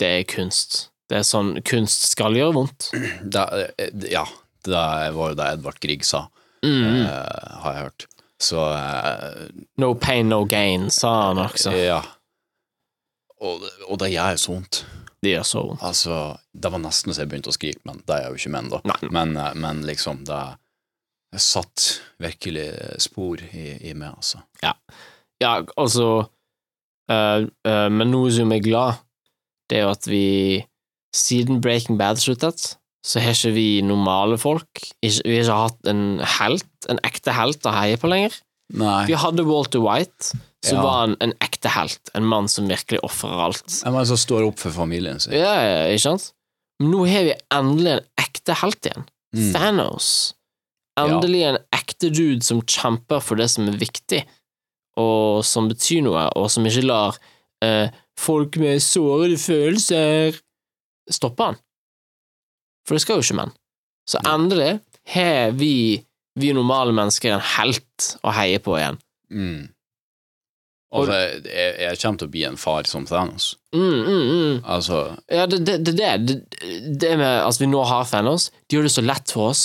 det, 0.00 0.08
er 0.10 0.26
kunst. 0.28 0.88
Det 1.08 1.20
er 1.20 1.26
sånn 1.28 1.54
kunst 1.66 2.08
skal 2.10 2.36
gjøre 2.36 2.56
vondt. 2.58 2.90
Da, 3.36 3.46
eh, 3.78 3.92
ja, 4.10 4.24
det 4.66 4.74
var 5.14 5.30
jo 5.32 5.38
det 5.38 5.52
Edvard 5.56 5.80
Grieg 5.82 6.04
sa, 6.06 6.26
Mm. 6.66 7.04
uh, 7.06 7.60
har 7.62 7.74
jeg 7.76 7.82
hørt. 7.84 8.04
Så 8.42 8.58
eh, 8.74 9.50
No 9.78 9.92
pain, 9.94 10.26
no 10.32 10.40
gain, 10.50 10.88
sa 10.90 11.28
han 11.28 11.38
også. 11.38 11.70
Ja. 11.78 12.00
Og, 13.38 13.62
og 13.86 14.00
det 14.00 14.08
gjør 14.14 14.40
så 14.40 14.54
vondt. 14.56 14.80
Gjør 15.26 15.48
så. 15.48 15.64
Altså, 15.84 16.20
det 16.54 16.70
var 16.72 16.82
nesten 16.82 17.14
så 17.14 17.24
jeg 17.24 17.32
begynte 17.32 17.52
å 17.52 17.56
skrike, 17.56 17.82
men 17.88 18.00
det 18.06 18.16
er 18.16 18.30
jo 18.30 18.38
ikke 18.38 18.54
menn, 18.54 18.70
da. 18.72 18.80
Men, 19.10 19.34
eh, 19.40 19.52
men 19.58 19.82
liksom, 19.86 20.24
det 20.28 20.40
satt 21.42 21.88
virkelig 22.22 22.70
spor 23.02 23.42
i, 23.50 23.66
i 23.90 23.92
meg, 23.98 24.14
altså. 24.16 24.40
Ja, 24.62 25.58
altså 25.76 26.06
eh, 27.12 27.44
eh, 27.44 27.88
Men 27.92 28.08
noe 28.08 28.30
som 28.32 28.54
er 28.54 28.64
glad, 28.64 29.02
det 29.68 29.80
er 29.80 29.84
jo 29.84 29.92
at 29.92 30.08
vi 30.08 30.26
siden 31.16 31.60
Breaking 31.64 31.98
Bad 32.00 32.20
sluttet, 32.22 32.76
så 33.06 33.22
har 33.22 33.36
ikke 33.36 33.54
vi 33.54 33.68
normale 33.86 34.38
folk 34.40 34.80
ikke, 35.04 35.22
Vi 35.24 35.36
har 35.36 35.44
ikke 35.44 35.60
hatt 35.60 35.90
en 35.92 36.02
helt, 36.38 36.72
en 36.90 37.00
ekte 37.06 37.34
helt 37.36 37.68
å 37.68 37.74
heie 37.74 38.00
på 38.00 38.10
lenger. 38.10 38.34
Nei. 38.74 39.04
Vi 39.06 39.18
hadde 39.18 39.46
Walter 39.46 39.82
White, 39.84 40.38
som 40.66 40.78
Ja. 40.80 40.84
var 40.84 41.02
en, 41.06 41.16
en 41.24 41.32
ekte 41.44 41.70
helt. 41.72 42.10
En 42.18 42.26
mann 42.26 42.48
som 42.50 42.66
virkelig 42.70 43.00
ofrer 43.06 43.42
alt. 43.48 43.82
En 43.86 43.94
mann 43.94 44.06
som 44.08 44.18
står 44.18 44.48
opp 44.48 44.58
for 44.62 44.74
familien 44.74 45.20
sin. 45.22 45.32
Ja, 45.36 45.52
ja, 45.62 45.84
ikke 45.92 46.06
sant? 46.08 46.32
Men 46.82 46.90
nå 46.92 47.04
har 47.08 47.24
vi 47.28 47.34
endelig 47.54 47.92
en 47.96 48.04
ekte 48.20 48.56
helt 48.62 48.88
igjen. 48.90 49.06
Mm. 49.36 49.52
Thanos. 49.54 50.08
Endelig 51.00 51.42
en 51.44 51.58
ekte 51.76 52.08
dude 52.12 52.44
som 52.44 52.62
kjemper 52.64 53.20
for 53.24 53.36
det 53.40 53.46
som 53.52 53.68
er 53.68 53.76
viktig, 53.80 54.22
og 54.96 55.42
som 55.44 55.68
betyr 55.68 56.02
noe, 56.06 56.22
og 56.40 56.48
som 56.52 56.64
ikke 56.68 56.84
lar 56.88 57.18
eh, 57.64 57.92
folk 58.16 58.56
med 58.62 58.80
sårede 58.84 59.36
følelser 59.40 60.38
stoppe 61.12 61.50
han. 61.50 61.58
For 62.88 62.96
det 62.96 63.02
skal 63.04 63.20
jo 63.20 63.26
ikke 63.26 63.38
menn. 63.42 63.52
Så 64.08 64.20
endelig 64.24 64.78
har 65.12 65.52
vi, 65.58 65.72
vi 66.38 66.52
normale 66.56 66.94
mennesker, 66.96 67.34
en 67.36 67.44
helt 67.56 68.08
å 68.24 68.32
heie 68.36 68.60
på 68.62 68.76
igjen. 68.78 68.96
Mm. 69.30 69.66
Altså, 70.94 71.16
jeg, 71.50 71.72
jeg 71.82 71.98
kommer 72.00 72.20
til 72.20 72.28
å 72.28 72.32
bli 72.32 72.42
en 72.46 72.58
far 72.60 72.86
som 72.88 73.06
Thanos. 73.08 73.48
Mm, 73.74 73.80
mm, 73.82 74.26
mm. 74.30 74.58
Altså, 74.64 75.00
Ja, 75.32 75.46
det 75.50 75.58
er 75.58 75.80
det, 75.82 75.96
det, 75.98 76.36
det, 77.02 77.10
med 77.18 77.40
at 77.42 77.58
vi 77.60 77.68
nå 77.68 77.82
har 77.84 78.06
Thanos, 78.08 78.50
det 78.68 78.78
gjør 78.78 78.86
det 78.86 78.94
så 78.94 79.04
lett 79.04 79.34
for 79.34 79.50
oss. 79.50 79.64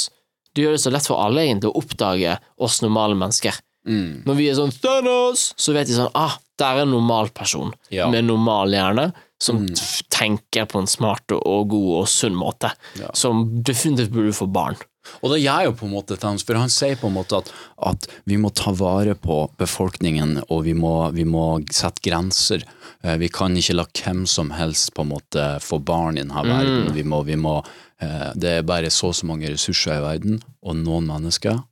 Det 0.51 0.65
gjør 0.65 0.75
det 0.75 0.83
så 0.83 0.91
lett 0.91 1.07
for 1.07 1.21
alle 1.23 1.45
egentlig 1.45 1.69
å 1.69 1.77
oppdage 1.79 2.37
oss 2.57 2.81
normale 2.83 3.15
mennesker. 3.15 3.61
mm, 3.87 4.23
Når 4.25 4.39
vi 4.39 4.49
er 4.49 4.57
sånn 4.57 4.73
Thanos, 4.81 5.51
så 5.57 5.77
vet 5.77 5.87
de 5.87 5.99
sånn 5.99 6.11
Ah, 6.17 6.39
der 6.59 6.81
er 6.81 6.85
en 6.87 6.93
normal 6.93 7.29
person 7.33 7.71
ja. 7.93 8.09
med 8.11 8.25
normal 8.27 8.73
hjerne 8.73 9.11
som 9.41 9.63
Mm. 9.65 9.73
tenker 10.13 10.67
på 10.69 10.79
en 10.83 10.87
smart 10.87 11.31
og- 11.33 11.67
god 11.69 11.89
og 12.01 12.07
sunn 12.07 12.35
måte. 12.37 12.69
Ja. 12.99 13.09
Som 13.17 13.63
definitivt 13.63 14.11
burde 14.13 14.33
få 14.37 14.45
barn. 14.51 14.77
Og 15.23 15.31
det 15.33 15.39
gjør 15.41 15.63
jo 15.65 15.71
på 15.73 15.85
en 15.87 15.93
måte 15.95 16.15
Thanos, 16.19 16.43
for 16.45 16.53
han 16.61 16.69
sier 16.69 16.95
på 16.95 17.07
en 17.09 17.15
måte 17.15 17.39
at, 17.39 17.47
at 17.89 18.05
vi 18.29 18.37
må 18.37 18.51
ta 18.53 18.69
vare 18.71 19.15
på 19.17 19.49
befolkningen, 19.57 20.43
og 20.51 20.63
vi 20.67 20.73
må, 20.77 21.11
vi 21.11 21.23
må 21.25 21.57
sette 21.73 22.03
grenser. 22.05 22.61
Eh, 23.03 23.17
Vi 23.17 23.27
kan 23.33 23.55
ikke 23.57 23.73
la 23.79 23.85
hvem 23.85 24.27
som 24.27 24.51
helst 24.51 24.93
på 24.93 25.01
en 25.01 25.09
måte 25.09 25.47
få 25.59 25.79
barn 25.83 26.19
i 26.19 26.21
denne 26.21 26.43
verden. 26.45 26.93
Vi 26.93 27.01
må, 27.01 27.23
vi 27.25 27.33
må, 27.35 27.65
eh, 27.99 28.31
det 28.35 28.59
er 28.59 28.61
bare 28.61 28.91
så 28.93 29.07
og 29.09 29.15
så 29.15 29.25
mange 29.25 29.49
ressurser 29.49 29.97
i 29.97 30.01
verden, 30.05 30.43
og 30.61 30.75
noen 30.75 31.07
mennesker, 31.09 31.63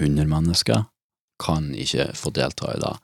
undermennesker, 0.00 0.84
kan 1.40 1.72
ikke 1.74 2.10
få 2.18 2.32
delta 2.34 2.74
i 2.74 2.78
det. 2.82 2.94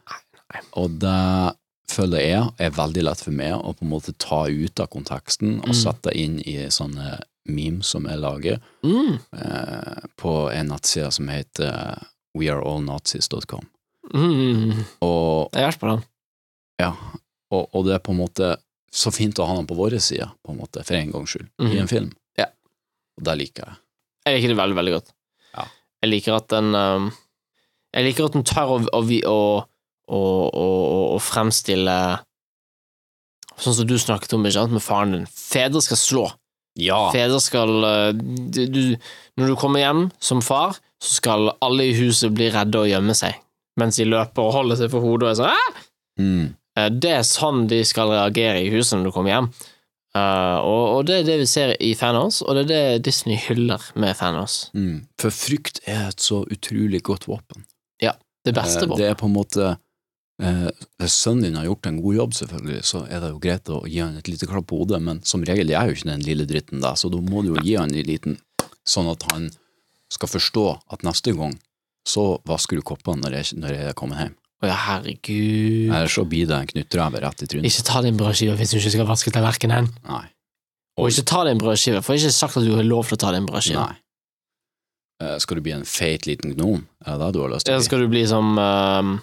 Og 0.76 0.98
det 1.00 1.54
føler 1.90 2.20
jeg 2.24 2.48
er 2.58 2.70
veldig 2.70 3.02
lett 3.04 3.20
for 3.20 3.30
meg 3.36 3.52
å 3.54 3.74
på 3.76 3.84
en 3.84 3.90
måte 3.92 4.14
ta 4.18 4.44
ut 4.48 4.80
av 4.80 4.88
konteksten 4.92 5.58
og 5.66 5.74
sette 5.76 6.12
inn 6.16 6.38
i 6.40 6.56
sånne 6.72 7.20
memes 7.46 7.86
som 7.92 8.06
jeg 8.08 8.18
lager 8.22 8.60
Mm. 8.82 9.18
eh, 9.36 10.06
på 10.16 10.50
en 10.52 10.68
nettside 10.72 11.10
som 11.12 11.28
heter 11.28 11.98
weareallnazis.com. 12.34 13.66
Mm. 14.14 14.84
Og, 15.02 15.50
Jeg 15.54 15.64
har 15.64 15.78
på 15.80 15.88
den. 15.90 16.02
ja, 16.80 16.92
og, 17.50 17.68
og 17.74 17.84
det 17.86 17.94
er 17.94 18.02
på 18.04 18.12
en 18.12 18.20
måte 18.20 18.56
så 18.94 19.10
fint 19.12 19.38
å 19.42 19.46
ha 19.48 19.56
den 19.58 19.66
på 19.66 19.74
våre 19.78 19.98
side, 20.00 20.26
på 20.44 20.52
en 20.52 20.58
måte, 20.60 20.84
for 20.86 20.94
en 20.94 21.10
gangs 21.12 21.30
skyld, 21.34 21.48
i 21.60 21.64
Mhm. 21.64 21.78
en 21.80 21.88
film. 21.88 22.12
Ja. 22.38 22.46
Og 23.18 23.24
det 23.24 23.36
liker 23.38 23.64
jeg. 23.66 23.76
Jeg 24.26 24.36
liker 24.36 24.48
det 24.54 24.56
veldig, 24.62 24.76
veldig 24.78 24.92
godt. 24.94 25.12
Ja. 25.56 25.64
Jeg 26.02 26.10
liker 26.10 26.36
at 26.36 26.48
den 26.48 26.74
um, 26.74 27.12
Jeg 27.94 28.04
liker 28.08 28.24
at 28.26 28.32
den 28.32 28.42
tør 28.44 28.72
å, 28.74 28.78
å, 28.92 29.00
å, 29.30 29.66
å, 30.08 31.18
fremstille 31.22 31.96
Sånn 33.54 33.76
som 33.76 33.86
du 33.86 33.94
snakket 34.02 34.32
om 34.34 34.42
ikke 34.42 34.56
sant, 34.56 34.72
med 34.74 34.82
faren 34.82 35.12
din. 35.14 35.26
Fedre 35.30 35.78
skal 35.84 35.98
slå. 36.00 36.22
Ja. 36.74 37.04
Fedre 37.14 37.38
skal 37.38 37.70
uh, 37.86 38.08
du, 38.10 38.64
du, 38.66 38.80
Når 39.38 39.52
du 39.52 39.54
kommer 39.60 39.78
hjem 39.78 40.08
som 40.18 40.40
far, 40.42 40.74
så 40.98 41.20
skal 41.20 41.52
alle 41.62 41.86
i 41.86 41.94
huset 41.94 42.34
bli 42.34 42.48
redde 42.50 42.80
og 42.82 42.90
gjemme 42.90 43.14
seg, 43.14 43.36
mens 43.78 44.00
de 44.00 44.08
løper 44.08 44.42
og 44.42 44.56
holder 44.56 44.80
seg 44.82 44.90
for 44.90 45.06
hodet 45.06 45.28
og 45.28 45.30
er 45.30 45.38
sånn 45.38 45.54
«Æ!» 45.54 45.84
Mm. 46.24 46.42
Eh, 46.78 46.90
Det 46.98 47.12
er 47.14 47.22
sånn 47.26 47.68
de 47.70 47.80
skal 47.86 48.10
reagere 48.10 48.64
i 48.64 48.74
huset 48.74 48.98
når 48.98 49.08
du 49.08 49.14
kommer 49.14 49.34
hjem. 49.36 49.48
Uh, 50.14 50.58
og, 50.62 50.82
og 50.96 51.06
det 51.08 51.20
er 51.20 51.24
det 51.26 51.38
vi 51.40 51.46
ser 51.50 51.72
i 51.82 51.92
Fanos, 51.98 52.40
og 52.42 52.54
det 52.54 52.64
er 52.64 52.68
det 52.70 53.06
Disney 53.08 53.38
hyller 53.48 53.82
med 53.98 54.14
Fanos. 54.18 54.68
Mm. 54.74 55.06
For 55.18 55.34
frykt 55.34 55.80
er 55.90 56.12
et 56.12 56.22
så 56.22 56.42
utrolig 56.54 57.02
godt 57.06 57.26
våpen. 57.30 57.66
Ja, 58.02 58.14
Det 58.46 58.54
beste 58.54 58.86
våpen. 58.86 59.00
Det 59.02 59.08
er 59.10 59.18
på 59.18 59.26
en 59.26 59.34
måte 59.34 59.72
eh, 60.42 60.70
Hvis 61.00 61.16
sønnen 61.24 61.48
din 61.48 61.58
har 61.58 61.68
gjort 61.68 61.86
en 61.90 62.00
god 62.02 62.18
jobb, 62.18 62.34
selvfølgelig, 62.38 62.80
så 62.90 63.04
er 63.08 63.22
det 63.22 63.32
jo 63.34 63.42
greit 63.42 63.70
å 63.70 63.82
gi 63.86 64.00
han 64.02 64.16
et 64.18 64.30
lite 64.30 64.48
klapp 64.50 64.68
på 64.70 64.80
hodet, 64.82 65.02
men 65.02 65.22
som 65.26 65.44
regel 65.46 65.70
er 65.70 65.90
jo 65.90 65.98
ikke 65.98 66.10
den 66.10 66.24
lille 66.26 66.48
dritten 66.50 66.82
der, 66.84 66.96
så 66.98 67.10
da 67.12 67.20
må 67.22 67.44
du 67.44 67.54
jo 67.54 67.64
gi 67.64 67.76
han 67.80 67.94
en 67.94 68.10
liten 68.10 68.40
Sånn 68.84 69.06
at 69.08 69.22
han 69.30 69.46
skal 70.12 70.28
forstå 70.28 70.64
at 70.92 71.06
neste 71.06 71.32
gang 71.32 71.54
så 72.04 72.34
vasker 72.44 72.76
du 72.76 72.84
koppene 72.84 73.24
når 73.24 73.38
jeg, 73.38 73.56
når 73.62 73.72
jeg 73.72 73.86
er 73.88 73.96
kommet 73.96 74.20
hjem. 74.20 74.34
Å 74.60 74.68
ja, 74.68 74.76
herregud. 74.90 75.88
Eller 75.88 76.12
så 76.12 76.24
blir 76.28 76.48
det 76.50 76.58
en 76.58 76.68
knyttneve 76.68 77.22
rett 77.24 77.44
i 77.44 77.48
trynet. 77.48 77.68
Ikke 77.68 77.86
ta 77.88 78.02
din 78.04 78.20
brødskive 78.20 78.56
hvis 78.60 78.74
du 78.74 78.78
ikke 78.78 78.92
skal 78.92 79.08
vaske 79.08 79.32
tallerkenen. 79.32 79.88
Nei. 80.08 80.24
Og 81.00 81.10
ikke 81.10 81.26
ta 81.32 81.42
din 81.48 81.60
brødskive, 81.60 82.04
for 82.04 82.14
jeg 82.14 82.26
har 82.26 82.30
ikke 82.30 82.38
sagt 82.38 82.58
at 82.60 82.66
du 82.68 82.74
har 82.76 82.86
lov 82.86 83.08
til 83.08 83.16
å 83.18 83.22
ta 83.24 83.32
din 83.34 83.48
brødskive. 83.48 83.82
Nei. 83.82 84.00
Eh, 85.24 85.36
skal 85.42 85.58
du 85.58 85.64
bli 85.64 85.74
en 85.74 85.86
feit 85.88 86.28
liten 86.28 86.54
gnom? 86.54 86.84
Er 87.04 87.18
det 87.18 87.24
det 87.24 87.32
du 87.34 87.40
har 87.42 87.52
lyst 87.54 87.66
til 87.66 87.74
å 87.74 87.80
bli? 87.80 87.88
skal 87.88 88.04
du 88.04 88.10
bli 88.12 88.24
som 88.30 88.54
um, 88.58 89.16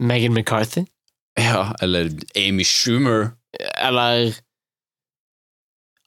Megan 0.00 0.32
McCarthy? 0.34 0.86
Ja, 1.38 1.74
eller 1.82 2.10
Amy 2.36 2.64
Schumer? 2.64 3.30
Eller 3.78 4.34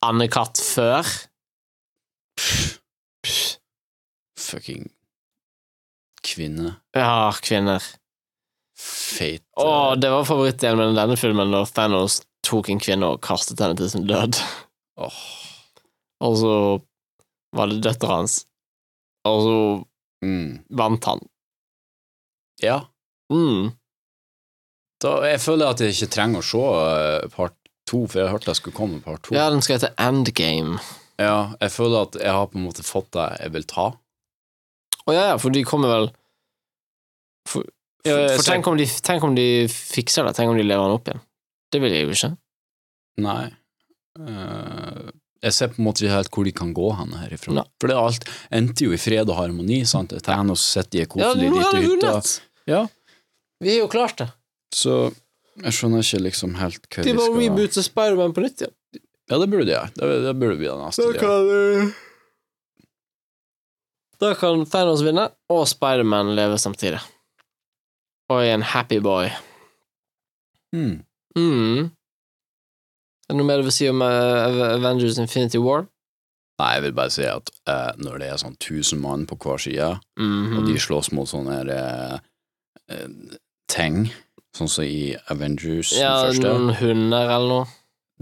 Anne-Kat. 0.05 0.57
før? 0.57 1.07
Fucking 4.39 4.89
kvinne. 6.23 6.75
Ja, 6.95 7.31
kvinner. 7.43 7.83
Fate 8.77 9.43
Å, 9.61 9.67
eh, 9.93 9.95
det 10.01 10.09
var 10.11 10.25
favorittdelen 10.27 10.79
med 10.93 10.97
denne 10.97 11.17
filmen, 11.19 11.51
når 11.53 11.69
Thanos 11.75 12.21
tok 12.43 12.69
en 12.73 12.81
kvinne 12.81 13.07
og 13.13 13.21
kastet 13.23 13.61
henne 13.63 13.77
til 13.79 13.89
sin 13.91 14.07
død. 14.09 14.39
Oh. 14.97 15.19
Og 16.23 16.35
så 16.39 16.53
var 17.55 17.69
det 17.71 17.81
døtra 17.85 18.17
hans. 18.19 18.43
Og 19.25 19.41
så 19.47 19.57
Mm. 20.23 20.63
vant 20.71 21.03
han. 21.03 21.19
Ja. 22.61 22.85
Mm. 23.29 23.73
Da, 25.03 25.17
jeg 25.27 25.41
føler 25.43 25.73
at 25.73 25.81
jeg 25.83 25.95
ikke 25.95 26.11
trenger 26.15 26.39
å 26.39 26.47
se 26.47 26.63
eh, 26.63 27.29
part 27.33 27.55
to, 27.89 28.05
for 28.07 28.21
jeg 28.21 28.31
hørte 28.31 28.51
det 28.51 28.57
skulle 28.59 28.77
komme 28.77 29.01
part 29.03 29.25
to. 29.25 29.35
Ja, 29.35 29.49
den 29.51 29.63
skal 29.65 29.79
hete 29.79 29.91
Endgame. 29.99 30.79
Ja, 31.19 31.53
jeg 31.59 31.73
føler 31.73 32.07
at 32.07 32.17
jeg 32.21 32.33
har 32.33 32.47
på 32.49 32.59
en 32.59 32.65
måte 32.65 32.85
fått 32.87 33.11
det 33.15 33.27
jeg 33.41 33.53
vil 33.53 33.65
ta. 33.69 33.89
Å 35.03 35.15
ja, 35.15 35.25
ja, 35.33 35.39
for 35.41 35.51
de 35.53 35.65
kommer 35.67 35.91
vel 35.91 36.05
For, 37.49 37.67
Ja, 38.07 38.15
for 38.37 38.45
tenk, 38.47 38.67
om 38.71 38.77
de, 38.79 38.85
tenk 39.03 39.25
om 39.27 39.35
de 39.35 39.65
fikser 39.67 40.23
det, 40.27 40.35
tenk 40.37 40.53
om 40.53 40.59
de 40.59 40.63
lever 40.63 40.87
den 40.87 40.95
opp 40.95 41.11
igjen. 41.11 41.23
Det 41.73 41.81
vil 41.83 41.95
jeg 41.95 42.07
jo 42.07 42.15
ikke. 42.15 42.29
Nei. 43.23 43.43
Uh, 44.19 45.11
jeg 45.43 45.55
ser 45.57 45.71
på 45.73 45.81
en 45.81 45.87
måte 45.89 46.05
ikke 46.05 46.15
helt 46.15 46.31
hvor 46.35 46.47
de 46.47 46.53
kan 46.55 46.71
gå 46.75 46.91
hen 46.95 47.15
herifra. 47.19 47.55
Nei. 47.59 47.65
For 47.81 47.91
det 47.91 47.97
er 47.97 48.07
alt 48.07 48.27
endte 48.55 48.87
jo 48.87 48.95
i 48.95 49.01
fred 49.01 49.27
og 49.27 49.39
harmoni, 49.41 49.81
sant? 49.89 50.15
Thanos 50.23 50.63
sitter 50.63 51.01
i 51.01 51.03
ei 51.03 51.09
koselig 51.11 51.49
ja, 51.49 51.57
lita 51.57 51.83
hytte. 51.83 52.33
Ja, 52.69 52.81
Vi 53.63 53.75
har 53.75 53.83
jo 53.83 53.91
klart 53.91 54.23
det. 54.23 54.29
Så 54.73 54.95
jeg 55.63 55.73
skjønner 55.77 56.01
ikke 56.01 56.21
liksom 56.25 56.55
helt 56.57 56.87
hva 56.89 57.03
De 57.03 57.11
de 57.11 57.13
skal 57.13 57.19
De 57.19 57.25
skal 57.27 57.39
reboote 57.43 57.83
Spiderman 57.85 58.33
på 58.33 58.41
nytt 58.45 58.63
igjen. 58.63 58.73
Ja, 59.29 59.37
det 59.39 59.47
burde 59.51 59.65
de 59.69 59.71
gjøre. 59.75 59.91
Det, 59.95 60.07
det 60.25 60.33
burde 60.41 60.57
bli 60.59 60.67
den 60.67 60.81
neste. 60.83 61.05
de 61.13 61.19
kan, 61.21 61.29
kan 61.29 61.93
Da 64.23 64.33
kan 64.39 64.65
Thanos 64.69 65.03
vinne, 65.05 65.27
og 65.51 65.65
Spiderman 65.67 66.33
leve 66.37 66.57
samtidig. 66.61 66.99
Og 68.31 68.39
er 68.43 68.53
en 68.55 68.63
happy 68.73 68.99
boy. 69.03 69.29
Mm. 70.73 71.03
Mm. 71.37 71.89
Er 73.23 73.33
det 73.33 73.37
noe 73.39 73.47
mer 73.47 73.61
du 73.61 73.67
vil 73.67 73.75
si 73.75 73.87
om 73.89 74.01
eh, 74.05 74.61
Avengers 74.77 75.17
Infinity 75.21 75.59
War? 75.61 75.85
Nei, 76.61 76.69
jeg 76.77 76.83
vil 76.85 76.93
bare 76.97 77.11
si 77.13 77.23
at 77.25 77.49
uh, 77.69 77.91
når 77.97 78.19
det 78.21 78.27
er 78.29 78.37
sånn 78.41 78.55
tusen 78.61 78.99
mann 79.01 79.23
på 79.29 79.35
hver 79.41 79.57
side, 79.61 79.87
Mhm. 80.21 80.57
og 80.59 80.67
de 80.69 80.75
slåss 80.79 81.09
mot 81.17 81.27
sånne 81.27 81.57
uh, 81.73 82.19
ting 83.67 84.03
Sånn 84.53 84.69
som 84.69 84.83
i 84.85 85.15
Avengers, 85.33 85.93
Ja, 85.97 86.11
den 86.27 86.35
første. 86.35 86.43
noen 86.45 86.75
hunder 86.77 87.31
eller 87.33 87.49
noe. 87.49 87.65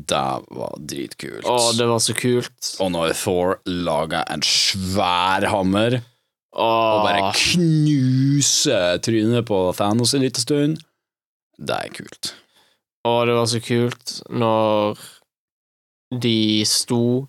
Det 0.01 0.21
var 0.55 0.77
dritkult. 0.79 1.43
Å, 1.45 1.57
det 1.77 1.85
var 1.89 1.99
så 1.99 2.13
kult. 2.15 2.69
Og 2.81 2.91
når 2.93 3.11
Thor 3.19 3.57
lager 3.67 4.23
en 4.31 4.41
svær 4.41 5.43
hammer 5.51 5.97
Åh, 5.99 6.63
og 6.63 7.03
bare 7.05 7.33
knuser 7.37 8.97
trynet 9.03 9.45
på 9.47 9.59
Thanos 9.77 10.13
en 10.15 10.23
liten 10.23 10.41
stund, 10.41 10.79
det 11.59 11.75
er 11.77 11.93
kult. 11.93 12.31
Å, 13.07 13.13
det 13.27 13.35
var 13.37 13.45
så 13.51 13.59
kult 13.63 14.15
når 14.31 14.97
de 16.23 16.63
sto, 16.67 17.27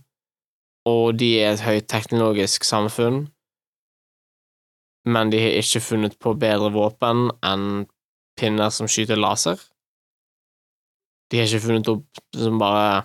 og 0.88 1.04
de 1.18 1.28
er 1.42 1.52
et 1.54 1.62
høyteknologisk 1.66 2.64
samfunn, 2.66 3.26
men 5.06 5.30
de 5.34 5.38
har 5.42 5.58
ikke 5.58 5.82
funnet 5.82 6.16
på 6.22 6.34
bedre 6.38 6.70
våpen 6.74 7.28
enn 7.46 7.86
pinner 8.42 8.72
som 8.74 8.90
skyter 8.90 9.20
laser. 9.20 9.60
De 11.30 11.40
har 11.40 11.48
ikke 11.48 11.64
funnet 11.64 11.88
opp 11.88 12.22
som 12.36 12.58
bare 12.60 13.04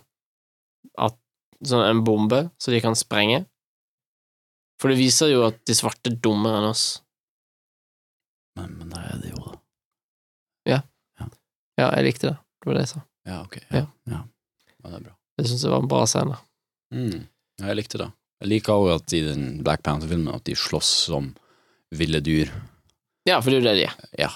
at, 0.99 1.15
sånn 1.63 1.85
en 1.85 2.03
bombe 2.05 2.47
så 2.59 2.73
de 2.73 2.81
kan 2.83 2.97
sprenge. 2.97 3.45
For 4.81 4.91
det 4.91 4.99
viser 4.99 5.31
jo 5.31 5.45
at 5.47 5.61
de 5.65 5.77
svarte 5.77 6.11
er 6.11 6.19
dummere 6.21 6.59
enn 6.59 6.69
oss. 6.69 6.87
Men, 8.57 8.73
men 8.81 8.91
det 8.91 8.99
er 9.05 9.21
det 9.21 9.31
jo, 9.31 9.45
da. 9.45 9.55
Ja, 10.67 10.81
ja, 11.77 11.91
jeg 11.93 12.07
likte 12.09 12.31
det. 12.31 12.37
Det 12.57 12.69
var 12.69 12.77
det 12.77 12.83
jeg 12.87 12.93
sa. 12.95 13.01
Ja, 13.27 13.39
ok. 13.43 13.57
Ja. 13.69 13.79
Ja, 13.79 13.85
ja. 14.09 14.21
ja 14.81 14.89
det 14.89 14.99
er 14.99 15.03
bra. 15.09 15.15
Jeg 15.37 15.51
syns 15.51 15.65
det 15.65 15.73
var 15.73 15.83
en 15.83 15.91
bra 15.91 16.05
scene. 16.09 16.37
Mm. 16.93 17.19
Ja, 17.61 17.67
jeg 17.69 17.79
likte 17.81 18.01
det. 18.01 18.07
Jeg 18.41 18.51
liker 18.51 18.77
også 18.77 18.97
at 18.97 19.13
i 19.17 19.21
den 19.25 19.45
Black 19.65 19.83
Panther-filmen 19.85 20.33
at 20.33 20.45
de 20.49 20.55
slåss 20.57 20.89
som 21.07 21.31
ville 21.95 22.21
dyr. 22.21 22.51
Ja, 23.29 23.39
for 23.41 23.51
det 23.51 23.59
er 23.59 23.61
jo 23.61 23.67
det 23.67 23.75
de 23.77 23.85
er. 23.87 23.95
Ja. 24.25 24.31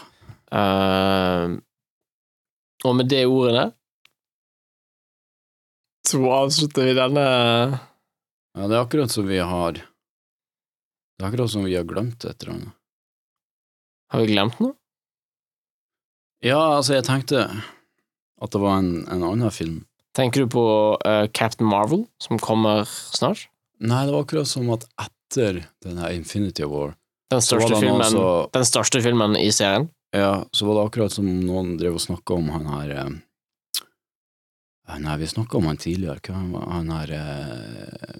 Eh, 0.51 1.53
og 2.81 2.97
med 2.97 3.07
det 3.11 3.23
ordene 3.29 3.69
så 6.07 6.19
avslutter 6.33 6.89
vi 6.89 6.95
denne 6.97 7.23
ja, 7.23 8.67
det 8.67 8.75
er 8.75 8.81
akkurat 8.81 9.13
som 9.13 9.27
vi 9.29 9.37
har 9.39 9.77
Det 9.77 11.23
er 11.23 11.27
akkurat 11.29 11.51
som 11.53 11.63
vi 11.63 11.75
har 11.77 11.85
glemt 11.87 12.25
et 12.25 12.41
eller 12.41 12.55
annet. 12.55 12.73
Har 14.11 14.23
vi 14.23 14.33
glemt 14.33 14.57
noe? 14.59 14.73
Ja, 16.43 16.57
altså, 16.79 16.97
jeg 16.97 17.05
tenkte 17.07 17.45
at 17.45 18.51
det 18.51 18.59
var 18.59 18.81
en, 18.81 19.05
en 19.13 19.23
annen 19.23 19.53
film. 19.53 19.83
Tenker 20.17 20.43
du 20.43 20.51
på 20.51 20.65
uh, 20.97 21.27
Captain 21.31 21.69
Marvel, 21.69 22.07
som 22.19 22.41
kommer 22.41 22.83
snart? 22.89 23.45
Nei, 23.79 24.01
det 24.07 24.15
var 24.15 24.25
akkurat 24.25 24.49
som 24.49 24.67
at 24.73 24.87
etter 24.99 25.61
denne 25.85 26.09
Infinity 26.17 26.65
War 26.67 26.97
Den 27.31 27.45
største, 27.45 27.77
filmen, 27.77 28.01
også... 28.01 28.49
den 28.57 28.67
største 28.67 29.03
filmen 29.05 29.37
i 29.39 29.47
serien? 29.55 29.87
Ja, 30.11 30.45
så 30.51 30.65
var 30.67 30.75
det 30.75 30.87
akkurat 30.89 31.13
som 31.15 31.27
noen 31.45 31.77
drev 31.79 31.95
og 31.95 32.03
snakka 32.03 32.35
om 32.35 32.49
han 32.51 32.65
her 32.67 32.95
eh, 32.97 33.11
Nei, 34.99 35.13
vi 35.21 35.27
snakka 35.31 35.55
om 35.55 35.69
han 35.69 35.77
tidligere. 35.79 36.19
Hva 36.25 36.41
var 36.51 36.65
han 36.73 36.89
her 36.91 37.13
eh, 37.15 38.17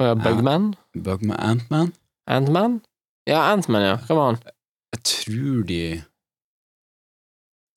Å 0.00 0.06
ja, 0.08 0.14
Bugman? 0.16 0.70
Bugman 0.96 1.36
Antman? 1.36 1.92
Antman? 2.30 2.78
Ja, 3.28 3.42
Antman, 3.52 3.84
ja. 3.84 3.98
Hva 4.08 4.16
var 4.16 4.30
han? 4.30 4.40
Jeg 4.96 5.04
tror 5.10 5.60
de 5.68 5.82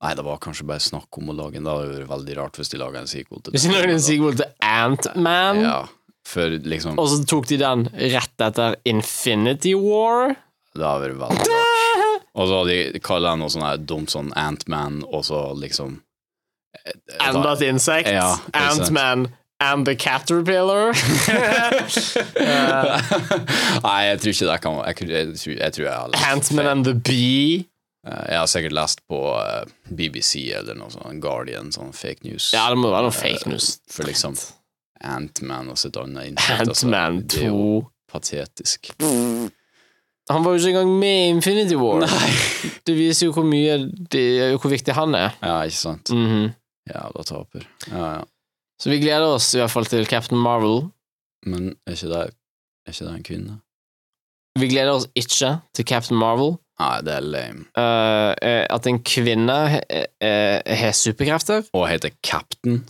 Nei, 0.05 0.13
det 0.15 0.25
var 0.27 0.39
kanskje 0.43 0.67
bare 0.69 0.83
snakk 0.83 1.17
om 1.17 1.31
å 1.31 1.36
lage 1.36 1.57
en. 1.57 1.65
Det 1.65 1.71
hadde 1.75 1.93
vært 1.99 2.11
veldig 2.11 2.36
rart 2.39 2.57
hvis 2.59 2.71
de 2.71 2.79
laga 2.79 3.01
en 3.01 3.09
sequel 3.09 3.41
til 3.41 3.55
Hvis 3.55 3.65
de 3.67 3.71
lagde 3.73 3.95
en 3.95 4.03
sequel 4.07 4.39
til 4.39 4.49
Antman, 4.69 5.61
Ja, 5.65 5.77
for 6.25 6.55
liksom 6.71 6.99
og 7.01 7.11
så 7.11 7.19
tok 7.27 7.47
de 7.51 7.59
den 7.61 7.88
rett 8.15 8.47
etter 8.47 8.79
Infinity 8.89 9.75
War 9.77 10.36
Det 10.75 10.83
hadde 10.86 11.11
vært 11.11 11.23
veldig 11.25 11.49
rart. 11.51 12.03
Og 12.36 12.49
så 12.51 12.57
kaller 12.99 13.29
de 13.29 13.31
han 13.31 13.39
noe 13.39 13.47
sånn 13.53 13.86
dumt 13.88 14.11
sånn 14.11 14.33
Antman, 14.36 14.97
og 15.07 15.21
så 15.23 15.53
liksom 15.55 16.01
eh, 16.83 16.91
Enda 17.29 17.53
et 17.55 17.61
insekt. 17.69 18.09
Ja. 18.11 18.33
Antman 18.53 19.29
and 19.63 19.86
the 19.88 19.95
Caterpillar. 19.95 20.89
uh, 20.91 21.79
Nei, 23.86 24.01
jeg 24.09 24.19
tror 24.19 24.31
ikke 24.33 24.49
det 24.49 24.57
kan 24.65 24.75
Jeg, 24.81 25.07
jeg, 25.07 25.31
tror- 25.39 25.55
jeg 25.61 25.71
tror 25.77 25.86
jeg 25.88 25.95
har 25.95 26.11
lest 26.11 26.27
Antman 26.33 26.67
and 26.73 26.83
the 26.89 26.93
Bee. 26.93 27.63
Eh, 28.05 28.25
Jeg 28.33 28.38
har 28.41 28.45
sikkert 28.51 28.75
lest 28.77 28.99
på 29.09 29.17
BBC 29.89 30.51
eller 30.59 30.75
noe 30.77 30.91
sånn 30.93 31.21
Guardian, 31.23 31.71
sånn 31.73 31.93
fake 31.95 32.21
news. 32.27 32.51
Ja, 32.53 32.67
det 32.69 32.77
må 32.77 32.91
være 32.93 33.07
noe 33.07 33.15
fake 33.15 33.47
news. 33.49 33.79
For 33.89 34.03
liksom 34.05 34.36
Antman 35.05 35.69
og 35.73 35.77
sitt 35.81 35.97
annet 35.97 36.27
insekt. 36.33 36.59
altså, 36.67 36.86
Antman 36.88 37.21
det 37.25 37.41
er 37.45 37.49
jo 37.49 37.81
2. 37.81 37.89
patetisk. 38.11 38.91
Han 40.32 40.41
var 40.45 40.55
jo 40.55 40.57
ikke 40.61 40.71
engang 40.73 40.93
med 40.99 41.15
i 41.15 41.28
Infinity 41.36 41.76
War. 41.78 41.99
Nei. 42.01 42.30
Det 42.86 42.95
viser 42.97 43.28
jo 43.28 43.34
hvor 43.36 43.45
mye 43.45 43.76
det, 44.13 44.23
Hvor 44.61 44.71
viktig 44.73 44.93
han 44.97 45.13
er. 45.17 45.36
Ja, 45.45 45.59
ikke 45.67 45.78
sant? 45.78 46.09
Ja, 46.13 46.49
Jævla 46.89 47.23
taper. 47.26 47.67
Ja, 47.91 48.07
ja. 48.19 48.23
Så 48.82 48.89
vi 48.91 48.97
gleder 48.99 49.26
oss 49.38 49.53
i 49.55 49.59
hvert 49.61 49.71
fall 49.71 49.86
til 49.89 50.05
Captain 50.09 50.38
Marvel. 50.41 50.84
Men 51.45 51.71
er 51.88 51.95
ikke 51.95 52.09
det, 52.11 52.23
er 52.86 52.91
ikke 52.93 53.05
det 53.07 53.13
en 53.15 53.23
kvinne? 53.30 53.55
Vi 54.59 54.67
gleder 54.71 54.91
oss 54.97 55.07
ikke 55.15 55.53
til 55.76 55.86
Captain 55.88 56.17
Marvel. 56.19 56.55
Nei, 56.82 56.97
det 57.07 57.13
er 57.15 57.23
lame. 57.23 57.65
Eh, 57.80 58.65
at 58.76 58.89
en 58.89 58.99
kvinne 59.07 59.55
eh, 59.88 60.59
har 60.82 60.91
superkrefter, 60.97 61.69
Og 61.73 61.88
heter 61.89 62.11
Captain. 62.23 62.82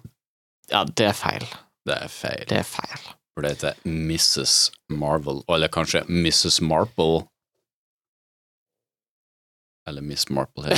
ja, 0.71 0.83
det 0.85 1.11
er 1.11 1.13
feil. 1.17 1.45
Det 1.85 1.99
er 2.01 2.09
feil. 2.09 2.45
Det 2.49 2.57
er 2.63 2.65
feil. 2.65 3.03
For 3.35 3.43
det 3.43 3.55
heter 3.57 3.79
Mrs. 3.83 4.71
Marvel. 4.89 5.41
Eller 5.51 5.67
kanskje 5.67 6.05
Mrs. 6.07 6.61
Marple. 6.63 7.25
Eller 9.87 10.01
Miss 10.01 10.29
Marple. 10.29 10.63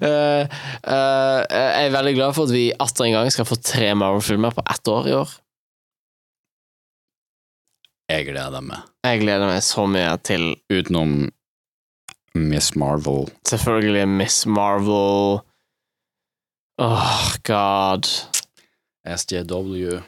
Eh, 0.00 0.42
eh, 0.46 1.40
jeg 1.50 1.86
er 1.86 1.92
veldig 1.92 2.12
glad 2.14 2.34
for 2.36 2.46
at 2.46 2.52
vi 2.54 2.70
atter 2.72 3.04
en 3.08 3.14
gang 3.16 3.30
skal 3.34 3.46
få 3.48 3.56
tre 3.58 3.88
Marvel-filmer 3.98 4.54
på 4.54 4.62
ett 4.70 4.88
år 4.88 5.08
i 5.10 5.14
år. 5.18 5.32
Jeg 8.10 8.26
gleder 8.30 8.62
meg. 8.64 8.86
Jeg 9.04 9.20
gleder 9.24 9.50
meg 9.50 9.60
så 9.66 9.84
mye 9.90 10.14
til 10.26 10.46
Utenom 10.72 11.28
Miss 12.38 12.72
Marvel. 12.78 13.28
selvfølgelig 13.50 14.06
Miss 14.08 14.46
Marvel. 14.46 15.42
Åh, 16.80 17.34
god. 17.44 18.08
SJW. 19.04 20.00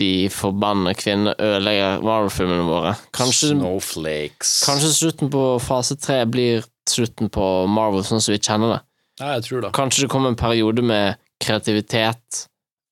De 0.00 0.30
forbanna 0.32 0.94
kvinnene 0.96 1.34
ødelegger 1.36 2.04
Marvel-filmene 2.04 2.64
våre. 2.64 2.94
Kanskje, 3.16 3.52
Snowflakes. 3.52 4.52
kanskje 4.64 4.92
slutten 4.96 5.32
på 5.32 5.42
fase 5.60 5.96
tre 6.00 6.22
blir 6.24 6.64
slutten 6.88 7.28
på 7.32 7.48
Marvel 7.68 8.06
sånn 8.06 8.22
som 8.24 8.32
vi 8.32 8.40
kjenner 8.40 8.76
det. 8.76 8.80
Ja, 9.20 9.34
jeg 9.36 9.44
tror 9.48 9.66
det. 9.66 9.72
Kanskje 9.76 10.06
det 10.06 10.12
kommer 10.14 10.32
en 10.32 10.40
periode 10.40 10.84
med 10.86 11.20
kreativitet, 11.40 12.46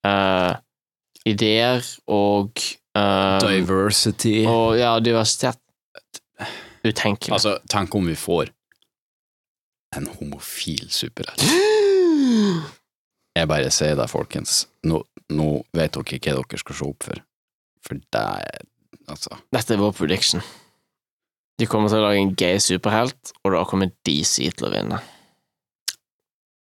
uh, 0.06 0.52
ideer 1.28 1.80
og 2.12 2.60
uh, 2.98 3.40
Diversity. 3.40 4.42
Og 4.48 4.76
ja, 4.80 4.98
diversitet. 5.00 5.60
Utenkelig. 6.84 7.32
Altså, 7.34 7.56
tenk 7.70 7.96
om 7.96 8.06
vi 8.06 8.16
får 8.18 8.52
en 9.96 10.10
homofil 10.18 10.90
superhelt. 10.92 11.42
Jeg 13.38 13.48
bare 13.50 13.70
sier 13.74 13.96
det, 13.98 14.08
folkens. 14.10 14.64
Nå, 14.88 15.02
nå 15.30 15.48
vet 15.76 15.94
dere 15.94 16.18
hva 16.18 16.42
dere 16.42 16.60
skal 16.62 16.78
se 16.78 16.86
opp 16.88 17.06
for. 17.06 17.22
For 17.86 18.00
det 18.12 18.24
er 18.24 18.66
Altså 19.08 19.38
Dette 19.54 19.72
er 19.72 19.80
vår 19.80 19.94
prediction. 19.96 20.42
De 21.58 21.66
kommer 21.66 21.88
til 21.88 22.02
å 22.02 22.04
lage 22.04 22.20
en 22.20 22.34
gay 22.36 22.58
superhelt, 22.60 23.32
og 23.40 23.54
da 23.54 23.62
kommer 23.66 23.88
DC 24.06 24.50
til 24.58 24.68
å 24.68 24.72
vinne. 24.74 24.98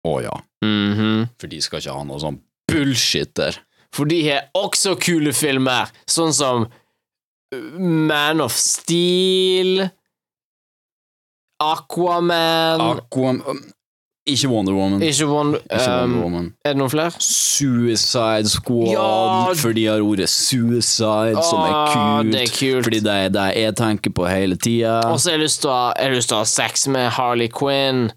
Å 0.07 0.13
ja. 0.23 0.37
Mhm. 0.63 1.27
For 1.35 1.51
de 1.51 1.59
skal 1.61 1.83
ikke 1.83 1.97
ha 1.97 2.05
noe 2.07 2.21
sånn 2.23 2.39
bullshit 2.71 3.33
der. 3.35 3.59
For 3.93 4.07
de 4.09 4.21
har 4.29 4.47
også 4.57 4.95
kule 5.01 5.33
filmer, 5.35 5.91
sånn 6.07 6.33
som 6.33 6.69
Man 7.51 8.41
of 8.45 8.53
Steel 8.53 9.89
Aquaman 11.59 12.83
Aquam... 12.85 13.41
Ikke 14.29 14.49
Wonder 14.51 14.75
Woman. 14.77 15.01
Ikke 15.03 15.27
Wonder, 15.29 15.59
Ikke 15.65 15.89
Wonder 15.89 16.25
um, 16.25 16.53
Er 16.63 16.73
det 16.73 16.79
noen 16.79 16.93
flere? 16.93 17.11
Suicide 17.19 18.49
Squad, 18.49 18.91
Ja. 18.93 19.53
for 19.59 19.73
de 19.73 19.85
har 19.85 20.05
ordet 20.05 20.29
suicide, 20.29 21.35
som 21.43 21.65
er 21.65 21.75
kult. 21.93 22.31
det 22.33 22.41
er 22.45 22.53
kult. 22.53 22.83
Fordi 22.87 22.99
det 23.05 23.17
er 23.25 23.29
det 23.35 23.47
jeg 23.57 23.75
tenker 23.79 24.15
på 24.15 24.27
hele 24.29 24.55
tida. 24.55 24.99
Og 25.09 25.19
så 25.19 25.31
har 25.31 25.39
jeg 25.39 25.45
lyst 26.17 26.29
til 26.29 26.37
å 26.37 26.43
ha 26.43 26.49
sex 26.53 26.87
med 26.87 27.09
Harley 27.17 27.49
Quinn. 27.49 28.11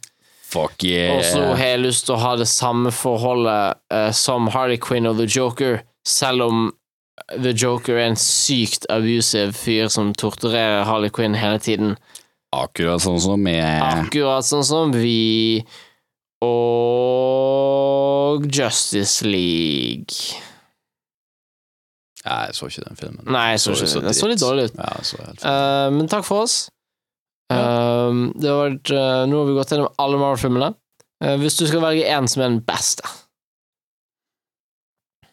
Fuck 0.53 0.85
yeah. 0.85 1.17
Og 1.17 1.25
så 1.25 1.43
har 1.57 1.67
jeg 1.67 1.81
lyst 1.87 2.07
til 2.07 2.15
å 2.15 2.21
ha 2.21 2.37
det 2.37 2.49
samme 2.51 2.93
forholdet 2.93 3.81
uh, 3.93 4.11
som 4.13 4.51
Harley 4.53 4.77
Quinn 4.77 5.09
og 5.09 5.17
The 5.17 5.27
Joker, 5.27 5.81
selv 6.05 6.45
om 6.45 6.67
The 7.33 7.55
Joker 7.57 7.97
er 7.97 8.11
en 8.11 8.19
sykt 8.21 8.85
abusive 8.93 9.55
fyr 9.57 9.89
som 9.93 10.13
torturerer 10.19 10.85
Harley 10.85 11.13
Quinn 11.15 11.37
hele 11.39 11.61
tiden. 11.63 11.97
Akkurat 12.53 13.01
sånn 13.01 13.21
som 13.23 13.47
jeg 13.49 13.81
Akkurat 13.81 14.45
sånn 14.45 14.65
som 14.67 14.93
vi 14.93 15.65
og 16.43 18.37
Justice 18.53 19.25
League. 19.27 20.39
Nei, 22.23 22.45
jeg 22.47 22.55
så 22.55 22.69
ikke 22.71 22.85
den 22.87 22.99
filmen. 23.01 23.25
Nei, 23.35 23.47
jeg 23.55 23.61
så 23.65 23.73
ikke 23.75 23.89
den. 23.97 24.05
Den 24.07 24.15
så 24.19 24.29
litt 24.31 24.43
dårlig 24.43 24.69
ut. 24.71 24.77
Ja, 24.79 24.93
så 25.03 25.17
Eh, 25.23 25.89
men 25.97 26.07
takk 26.11 26.25
for 26.29 26.45
oss. 26.47 26.57
Uh, 27.53 28.31
det 28.39 28.49
har 28.49 28.61
vært, 28.63 28.91
uh, 28.95 29.25
nå 29.29 29.35
har 29.43 29.49
vi 29.51 29.57
gått 29.59 29.73
gjennom 29.75 29.91
alle 30.01 30.21
Marvel-filmene. 30.23 30.71
Hvis 31.39 31.55
du 31.61 31.69
skal 31.71 31.85
velge 31.85 32.03
én 32.11 32.27
som 32.27 32.43
er 32.43 32.49
den 32.51 32.63
beste. 32.67 33.07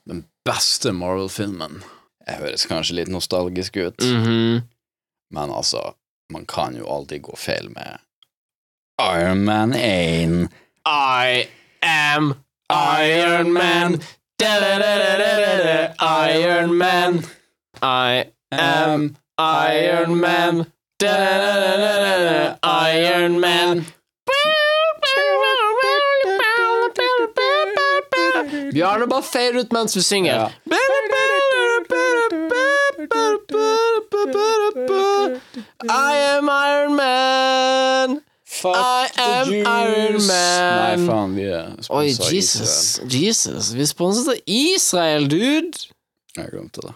Den 0.06 0.20
beste 0.46 0.92
Marvel-filmen. 0.94 1.80
Jeg 2.28 2.38
høres 2.44 2.68
kanskje 2.70 2.94
litt 3.00 3.10
nostalgisk 3.10 3.74
ut, 3.82 3.98
Mhm. 3.98 4.62
men 5.34 5.50
altså, 5.50 5.96
man 6.30 6.46
kan 6.46 6.76
jo 6.78 6.86
aldri 6.86 7.18
gå 7.20 7.34
feil 7.38 7.70
med 7.74 7.98
Iron 9.02 9.44
Man 9.46 9.74
1. 9.74 10.50
I 10.92 11.48
am 11.84 12.34
Iron 12.68 13.54
Man. 13.54 14.00
Iron 16.00 16.78
Man. 16.78 17.24
I 17.80 18.26
am 18.52 19.16
Iron 19.38 20.20
Man. 20.20 20.66
Iron 22.64 23.40
Man. 23.40 23.86
Bjarne, 28.72 29.08
bare 29.08 29.24
fade 29.24 29.60
ut 29.60 29.72
mens 29.72 29.96
vi 29.96 30.02
synger. 30.04 30.36
Ja. 30.36 30.52
I 35.90 36.18
am 36.38 36.50
Iron 36.50 36.96
Man. 36.96 38.22
Fuck 38.60 38.76
I 38.76 39.08
the 39.16 39.22
am 39.24 39.48
Jews. 39.48 39.68
Iron 39.68 40.26
Man. 40.28 40.80
Nei, 40.80 41.08
faen, 41.08 41.36
vi 41.38 41.46
er 41.48 41.70
Oi, 41.70 42.10
sponset 42.12 42.26
av 42.26 42.34
Jesus. 42.34 42.74
Israel. 42.74 43.14
Jesus. 43.24 43.70
Vi 43.78 43.86
sponset 43.88 44.28
av 44.34 44.42
Israel, 44.46 45.28
dude. 45.32 45.86
Jeg 46.36 46.52
glemte 46.52 46.84
det. 46.84 46.94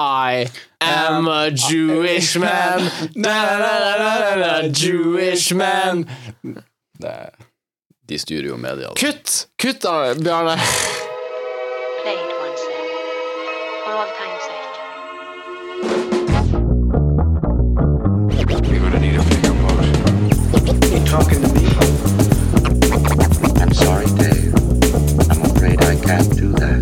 I 0.00 0.46
am 0.80 1.28
a 1.28 1.50
Jewish 1.52 2.38
man. 2.40 2.86
Na-na-na-na-na, 3.14 4.70
Jewish 4.72 5.52
man. 5.54 6.06
det 7.00 7.10
er, 7.10 7.30
de 8.08 8.18
styrer 8.18 8.48
jo 8.48 8.56
media. 8.56 8.88
da. 8.88 8.94
Kutt! 8.96 9.46
Kutt, 9.60 9.82
da, 9.84 10.14
Bjarne. 10.16 10.56
talking 21.10 21.42
to 21.42 21.48
me? 21.54 21.66
I'm 23.60 23.72
sorry, 23.74 24.06
Dave. 24.14 24.54
I'm 25.28 25.42
afraid 25.42 25.82
I 25.82 25.96
can't 25.96 26.36
do 26.36 26.52
that. 26.52 26.79